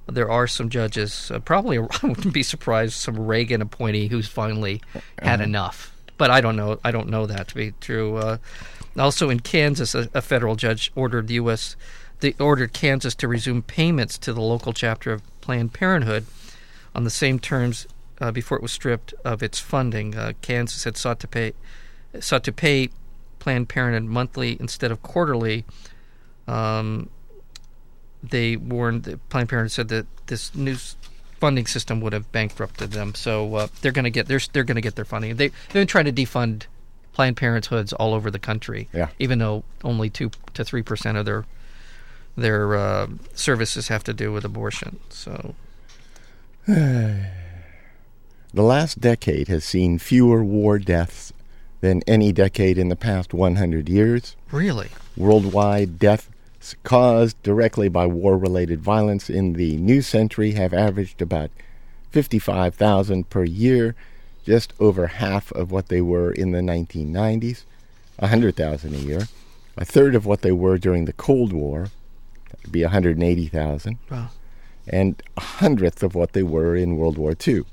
there 0.07 0.31
are 0.31 0.47
some 0.47 0.69
judges, 0.69 1.29
uh, 1.31 1.39
probably 1.39 1.77
I 2.03 2.05
wouldn't 2.07 2.33
be 2.33 2.43
surprised 2.43 2.93
some 2.93 3.19
Reagan 3.19 3.61
appointee 3.61 4.07
who's 4.07 4.27
finally 4.27 4.81
had 5.21 5.41
enough. 5.41 5.93
But 6.17 6.31
I 6.31 6.41
don't 6.41 6.55
know. 6.55 6.79
I 6.83 6.91
don't 6.91 7.09
know 7.09 7.25
that 7.25 7.49
to 7.49 7.55
be 7.55 7.73
true. 7.79 8.17
Uh, 8.17 8.37
also 8.97 9.29
in 9.29 9.41
Kansas, 9.41 9.93
a, 9.93 10.09
a 10.13 10.21
federal 10.21 10.55
judge 10.55 10.91
ordered 10.95 11.27
the 11.27 11.35
U.S. 11.35 11.75
They 12.21 12.33
ordered 12.39 12.73
Kansas 12.73 13.13
to 13.15 13.27
resume 13.27 13.61
payments 13.61 14.17
to 14.19 14.33
the 14.33 14.41
local 14.41 14.73
chapter 14.73 15.11
of 15.11 15.21
Planned 15.41 15.73
Parenthood 15.73 16.25
on 16.95 17.03
the 17.03 17.11
same 17.11 17.37
terms 17.37 17.85
uh, 18.19 18.31
before 18.31 18.57
it 18.57 18.63
was 18.63 18.71
stripped 18.71 19.13
of 19.23 19.43
its 19.43 19.59
funding. 19.59 20.15
Uh, 20.15 20.33
Kansas 20.41 20.83
had 20.83 20.97
sought 20.97 21.19
to 21.19 21.27
pay 21.27 21.53
sought 22.21 22.43
to 22.45 22.51
pay 22.51 22.89
Planned 23.39 23.69
Parenthood 23.69 24.09
monthly 24.09 24.57
instead 24.59 24.91
of 24.91 25.01
quarterly. 25.01 25.65
Um, 26.47 27.09
they 28.23 28.55
warned 28.55 29.03
that 29.03 29.29
Planned 29.29 29.49
Parenthood 29.49 29.71
said 29.71 29.87
that 29.89 30.07
this 30.27 30.53
new 30.55 30.75
funding 31.39 31.67
system 31.67 32.01
would 32.01 32.13
have 32.13 32.31
bankrupted 32.31 32.91
them. 32.91 33.15
So 33.15 33.55
uh, 33.55 33.67
they're 33.81 33.91
going 33.91 34.05
to 34.05 34.11
get 34.11 34.27
they're 34.27 34.41
they're 34.53 34.63
going 34.63 34.75
to 34.75 34.81
get 34.81 34.95
their 34.95 35.05
funding. 35.05 35.35
They 35.35 35.47
they've 35.47 35.73
been 35.73 35.87
trying 35.87 36.05
to 36.05 36.11
defund 36.11 36.63
Planned 37.13 37.37
Parenthoods 37.37 37.93
all 37.93 38.13
over 38.13 38.29
the 38.31 38.39
country. 38.39 38.89
Yeah. 38.93 39.09
Even 39.19 39.39
though 39.39 39.63
only 39.83 40.09
two 40.09 40.31
to 40.53 40.63
three 40.63 40.81
percent 40.83 41.17
of 41.17 41.25
their 41.25 41.45
their 42.35 42.75
uh, 42.75 43.07
services 43.33 43.87
have 43.87 44.03
to 44.05 44.13
do 44.13 44.31
with 44.31 44.45
abortion. 44.45 44.99
So 45.09 45.55
The 46.67 48.63
last 48.63 48.99
decade 48.99 49.49
has 49.49 49.65
seen 49.65 49.99
fewer 49.99 50.43
war 50.43 50.79
deaths 50.79 51.33
than 51.81 52.01
any 52.07 52.31
decade 52.31 52.77
in 52.77 52.89
the 52.89 52.95
past 52.95 53.33
100 53.33 53.89
years. 53.89 54.35
really, 54.51 54.89
Worldwide 55.15 55.99
deaths 55.99 56.29
caused 56.83 57.41
directly 57.43 57.87
by 57.87 58.05
war 58.05 58.37
related 58.37 58.81
violence 58.81 59.29
in 59.29 59.53
the 59.53 59.77
new 59.77 60.01
century 60.01 60.51
have 60.53 60.73
averaged 60.73 61.21
about 61.21 61.51
55,000 62.11 63.29
per 63.29 63.43
year, 63.43 63.95
just 64.45 64.73
over 64.79 65.07
half 65.07 65.51
of 65.51 65.71
what 65.71 65.89
they 65.89 66.01
were 66.01 66.31
in 66.31 66.51
the 66.51 66.61
1990s, 66.61 67.63
100,000 68.17 68.93
a 68.93 68.97
year, 68.97 69.27
a 69.77 69.85
third 69.85 70.15
of 70.15 70.25
what 70.25 70.41
they 70.41 70.51
were 70.51 70.77
during 70.77 71.05
the 71.05 71.13
Cold 71.13 71.53
War, 71.53 71.89
that 72.49 72.63
would 72.63 72.71
be 72.71 72.83
180,000, 72.83 73.97
wow. 74.09 74.29
and 74.87 75.21
a 75.35 75.41
hundredth 75.41 76.01
of 76.01 76.15
what 76.15 76.33
they 76.33 76.43
were 76.43 76.75
in 76.75 76.97
World 76.97 77.17
War 77.17 77.35
II. 77.45 77.63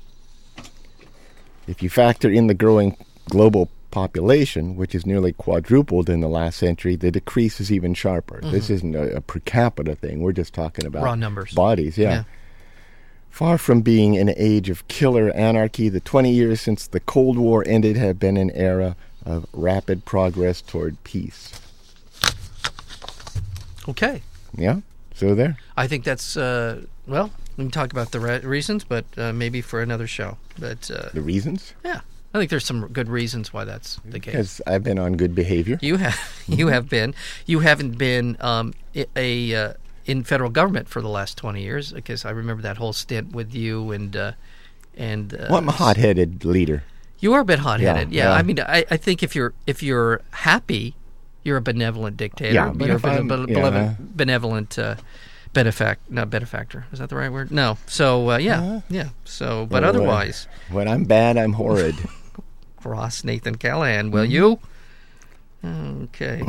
If 1.67 1.81
you 1.81 1.89
factor 1.89 2.29
in 2.29 2.47
the 2.47 2.53
growing 2.53 2.95
global 3.29 3.69
population, 3.95 4.75
which 4.75 4.91
has 4.91 5.05
nearly 5.05 5.31
quadrupled 5.31 6.09
in 6.09 6.19
the 6.19 6.27
last 6.27 6.57
century, 6.57 6.97
the 6.97 7.09
decrease 7.11 7.61
is 7.61 7.71
even 7.71 7.93
sharper. 7.93 8.41
This 8.41 8.69
isn't 8.69 8.93
a, 8.93 9.15
a 9.15 9.21
per 9.21 9.39
capita 9.39 9.95
thing. 9.95 10.19
We're 10.19 10.33
just 10.33 10.53
talking 10.53 10.85
about 10.85 11.01
Raw 11.03 11.15
numbers. 11.15 11.53
bodies. 11.53 11.97
Yeah. 11.97 12.09
Yeah. 12.09 12.23
Far 13.29 13.57
from 13.57 13.79
being 13.81 14.17
an 14.17 14.33
age 14.35 14.69
of 14.69 14.85
killer 14.89 15.29
anarchy, 15.31 15.87
the 15.87 16.01
20 16.01 16.29
years 16.29 16.59
since 16.59 16.87
the 16.87 16.99
Cold 16.99 17.37
War 17.37 17.63
ended 17.65 17.95
have 17.95 18.19
been 18.19 18.35
an 18.35 18.51
era 18.51 18.97
of 19.25 19.45
rapid 19.53 20.03
progress 20.03 20.61
toward 20.61 21.01
peace. 21.05 21.53
Okay. 23.87 24.21
Yeah? 24.57 24.81
So 25.13 25.35
there. 25.35 25.57
I 25.77 25.87
think 25.87 26.03
that's 26.03 26.35
uh, 26.35 26.81
well. 27.07 27.31
We 27.55 27.63
can 27.63 27.71
talk 27.71 27.93
about 27.93 28.11
the 28.11 28.19
re- 28.19 28.39
reasons, 28.39 28.83
but 28.83 29.05
uh, 29.17 29.31
maybe 29.31 29.61
for 29.61 29.81
another 29.81 30.07
show. 30.07 30.37
But 30.59 30.91
uh, 30.91 31.07
The 31.13 31.21
reasons? 31.21 31.73
yeah, 31.85 32.01
I 32.35 32.39
think 32.39 32.49
there's 32.49 32.65
some 32.65 32.87
good 32.87 33.07
reasons 33.07 33.53
why 33.53 33.63
that's 33.63 33.99
the 34.03 34.19
case. 34.19 34.33
Because 34.33 34.61
I've 34.67 34.83
been 34.83 34.99
on 34.99 35.13
good 35.15 35.33
behavior. 35.33 35.79
You 35.81 35.95
have 35.97 36.19
you 36.47 36.67
have 36.67 36.89
been 36.89 37.13
you 37.45 37.59
haven't 37.61 37.97
been 37.97 38.35
um, 38.41 38.73
i- 38.95 39.07
a 39.15 39.55
uh, 39.55 39.73
in 40.05 40.23
federal 40.23 40.49
government 40.49 40.89
for 40.89 41.01
the 41.01 41.07
last 41.09 41.37
twenty 41.37 41.61
years 41.63 41.93
because 41.93 42.25
I 42.25 42.31
remember 42.31 42.61
that 42.63 42.77
whole 42.77 42.93
stint 42.93 43.31
with 43.31 43.53
you 43.55 43.91
and 43.91 44.15
uh, 44.15 44.31
and 44.97 45.33
uh, 45.33 45.47
Well, 45.49 45.57
I'm 45.59 45.69
a 45.69 45.71
hot 45.71 45.97
headed 45.97 46.43
leader. 46.45 46.83
You 47.19 47.33
are 47.33 47.39
a 47.39 47.45
bit 47.45 47.59
hot 47.59 47.79
headed. 47.79 48.11
Yeah, 48.11 48.23
Yeah, 48.23 48.29
yeah. 48.31 48.35
I 48.35 48.41
mean, 48.43 48.59
I, 48.59 48.85
I 48.91 48.97
think 48.97 49.23
if 49.23 49.33
you're 49.35 49.53
if 49.65 49.81
you're 49.81 50.21
happy, 50.31 50.95
you're 51.43 51.57
a 51.57 51.61
benevolent 51.61 52.17
dictator. 52.17 52.53
Yeah, 52.53 52.71
but 52.75 52.87
you're 52.87 52.97
a 52.97 52.99
bene- 52.99 53.29
yeah. 53.47 53.61
benevolent, 53.61 54.17
benevolent 54.17 54.77
uh, 54.79 54.95
benefact, 55.53 55.97
not 56.09 56.29
benefactor. 56.29 56.85
Is 56.91 56.99
that 56.99 57.07
the 57.09 57.15
right 57.15 57.31
word? 57.31 57.49
No. 57.49 57.77
So 57.87 58.31
uh, 58.31 58.37
yeah, 58.37 58.59
Uh-huh. 58.59 58.81
yeah. 58.89 59.09
So, 59.23 59.65
but 59.65 59.83
uh, 59.85 59.87
otherwise, 59.87 60.47
When 60.69 60.87
I'm 60.89 61.05
bad, 61.05 61.37
I'm 61.37 61.53
horrid. 61.53 61.95
Ross 62.85 63.23
Nathan 63.23 63.55
Callahan, 63.55 64.11
will 64.11 64.23
Mm-hmm. 64.23 64.31
you? 64.31 64.59
Okay. 66.03 66.41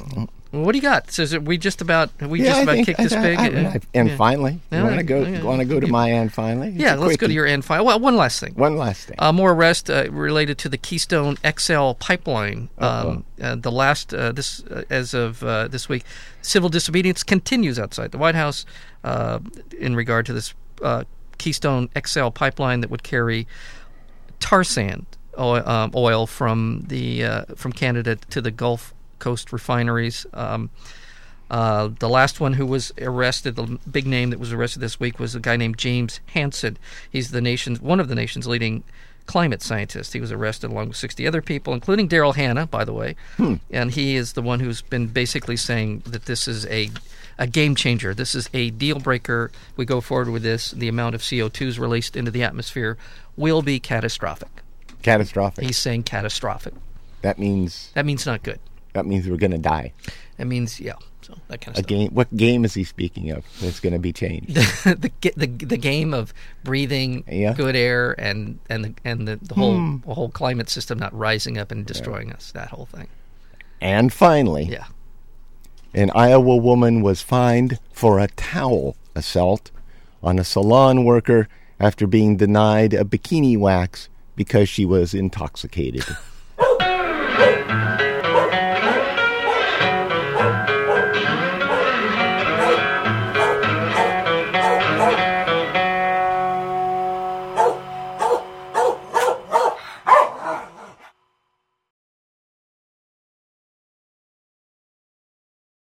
Well, 0.53 0.63
what 0.65 0.73
do 0.73 0.79
you 0.79 0.83
got? 0.83 1.11
So 1.11 1.23
is 1.23 1.33
it, 1.33 1.43
we 1.43 1.57
just 1.59 1.81
about 1.81 2.11
we 2.23 2.41
yeah, 2.43 2.51
just 2.51 2.63
about 2.65 2.85
kicked 2.85 3.01
I- 3.01 3.03
this 3.03 3.13
I- 3.15 3.23
big? 3.23 3.39
I- 3.39 3.47
Uh, 3.49 3.71
I- 3.71 3.81
and 3.95 4.09
yeah. 4.11 4.17
finally, 4.17 4.61
Yeah, 4.71 4.79
you 4.79 4.85
want 4.85 4.97
to 4.99 5.03
go? 5.05 5.45
Want 5.45 5.61
to 5.61 5.65
go 5.65 5.81
to 5.81 5.87
my 5.87 6.11
end 6.13 6.33
finally? 6.35 6.69
It's 6.69 6.77
Yeah, 6.79 6.95
let's 6.97 7.17
go 7.17 7.27
to 7.27 7.33
your 7.33 7.47
end 7.47 7.65
file. 7.65 7.85
Well, 7.85 7.99
one 7.99 8.17
last 8.17 8.41
thing. 8.41 8.53
One 8.55 8.77
last 8.77 9.07
thing. 9.09 9.17
Uh, 9.19 9.33
more 9.33 9.53
arrest 9.53 9.91
uh, 9.91 10.07
related 10.11 10.59
to 10.59 10.69
the 10.69 10.77
Keystone 10.77 11.37
XL 11.45 11.93
pipeline. 11.95 12.69
Um, 12.79 13.25
uh, 13.43 13.57
the 13.57 13.73
last 13.73 14.13
uh, 14.15 14.33
this 14.33 14.63
uh, 14.65 14.83
as 14.91 15.15
of 15.15 15.43
uh, 15.43 15.69
this 15.69 15.89
week, 15.89 16.05
civil 16.43 16.69
disobedience 16.69 17.23
continues 17.23 17.79
outside 17.79 18.13
the 18.13 18.19
White 18.19 18.35
House 18.35 18.67
uh, 19.03 19.39
in 19.79 19.97
regard 19.97 20.27
to 20.27 20.33
this 20.35 20.53
uh, 20.83 21.05
Keystone 21.39 21.89
XL 21.99 22.29
pipeline 22.29 22.81
that 22.83 22.91
would 22.91 23.03
carry 23.03 23.47
tar 24.41 24.63
sand 24.63 25.07
oil, 25.39 25.69
um, 25.69 25.93
oil 25.95 26.27
from 26.27 26.85
the 26.89 27.25
uh, 27.25 27.45
from 27.57 27.73
Canada 27.73 28.17
to 28.31 28.41
the 28.41 28.51
Gulf 28.51 28.95
Coast 29.19 29.53
refineries. 29.53 30.27
Um, 30.33 30.71
uh, 31.49 31.91
the 32.01 32.09
last 32.09 32.41
one 32.41 32.55
who 32.55 32.67
was 32.67 32.93
arrested, 33.01 33.55
the 33.55 33.79
big 33.91 34.07
name 34.07 34.31
that 34.31 34.41
was 34.41 34.53
arrested 34.53 34.81
this 34.81 34.99
week, 34.99 35.19
was 35.19 35.35
a 35.35 35.41
guy 35.41 35.57
named 35.57 35.79
James 35.79 36.21
Hansen. 36.27 36.77
He's 37.11 37.31
the 37.31 37.41
nation's 37.41 37.81
one 37.81 38.01
of 38.01 38.09
the 38.09 38.15
nation's 38.15 38.47
leading 38.47 38.83
climate 39.27 39.63
scientists. 39.63 40.13
He 40.13 40.21
was 40.21 40.33
arrested 40.33 40.71
along 40.71 40.89
with 40.89 40.97
60 40.97 41.27
other 41.27 41.43
people, 41.43 41.75
including 41.75 42.09
Daryl 42.09 42.35
Hannah, 42.35 42.67
by 42.67 42.85
the 42.85 42.93
way. 42.93 43.17
And 43.71 43.91
he 43.91 44.17
is 44.17 44.33
the 44.33 44.43
one 44.43 44.61
who's 44.61 44.83
been 44.83 45.09
basically 45.09 45.57
saying 45.57 46.03
that 46.07 46.27
this 46.27 46.49
is 46.49 46.67
a 46.67 46.91
a 47.39 47.47
game 47.47 47.75
changer. 47.75 48.15
This 48.15 48.35
is 48.35 48.49
a 48.55 48.71
deal 48.71 48.99
breaker. 48.99 49.51
We 49.77 49.85
go 49.85 50.01
forward 50.01 50.31
with 50.31 50.43
this. 50.43 50.71
The 50.71 50.89
amount 50.89 51.15
of 51.15 51.21
CO2 51.21 51.67
is 51.67 51.79
released 51.79 52.17
into 52.17 52.31
the 52.31 52.43
atmosphere 52.43 52.97
will 53.37 53.61
be 53.61 53.79
catastrophic. 53.79 54.63
Catastrophic. 55.07 55.65
He's 55.65 55.79
saying 55.79 56.03
catastrophic. 56.03 56.75
that 57.23 57.39
means 57.39 57.91
That 57.95 58.05
means 58.07 58.27
not 58.27 58.43
good. 58.43 58.59
that 58.93 59.07
means 59.07 59.29
we're 59.29 59.37
going 59.37 59.53
to 59.53 59.59
die. 59.59 59.93
That 60.37 60.47
means 60.47 60.81
yeah. 60.81 60.95
So 61.23 61.35
that 61.49 61.61
kind 61.61 61.77
of 61.77 61.81
A 61.81 61.83
stuff. 61.83 61.89
game. 61.89 62.11
What 62.15 62.35
game 62.37 62.65
is 62.65 62.75
he 62.75 62.85
speaking 62.85 63.31
of? 63.31 63.45
That's 63.61 63.81
going 63.81 63.93
to 63.95 63.99
be 63.99 64.13
changed. 64.13 64.55
the, 64.85 65.11
the 65.23 65.33
the 65.37 65.47
the 65.67 65.77
game 65.77 66.13
of 66.15 66.33
breathing 66.63 67.25
Yeah. 67.27 67.53
good 67.55 67.75
air 67.77 68.15
and 68.19 68.59
and 68.69 68.85
the 68.85 68.95
and 69.05 69.27
the, 69.27 69.37
the 69.37 69.55
whole 69.55 69.77
hmm. 69.77 69.97
the 70.07 70.15
whole 70.15 70.29
climate 70.31 70.69
system 70.71 70.99
not 70.99 71.13
rising 71.17 71.57
up 71.59 71.71
and 71.73 71.85
destroying 71.87 72.33
us. 72.33 72.53
That 72.53 72.69
whole 72.69 72.87
thing. 72.87 73.09
and 73.81 74.13
finally, 74.13 74.65
Yeah. 74.65 74.87
an 75.95 76.11
Iowa 76.15 76.57
woman 76.57 77.03
was 77.03 77.23
fined 77.23 77.79
for 77.93 78.19
a 78.21 78.29
towel 78.29 78.97
assault 79.15 79.71
on 80.23 80.39
a 80.39 80.45
salon 80.45 81.05
worker 81.05 81.49
after 81.81 82.07
being 82.07 82.37
denied 82.37 82.95
a 82.95 83.05
bikini 83.05 83.59
wax 83.59 84.09
because 84.37 84.69
she 84.69 84.85
was 84.85 85.15
intoxicated. 85.15 86.05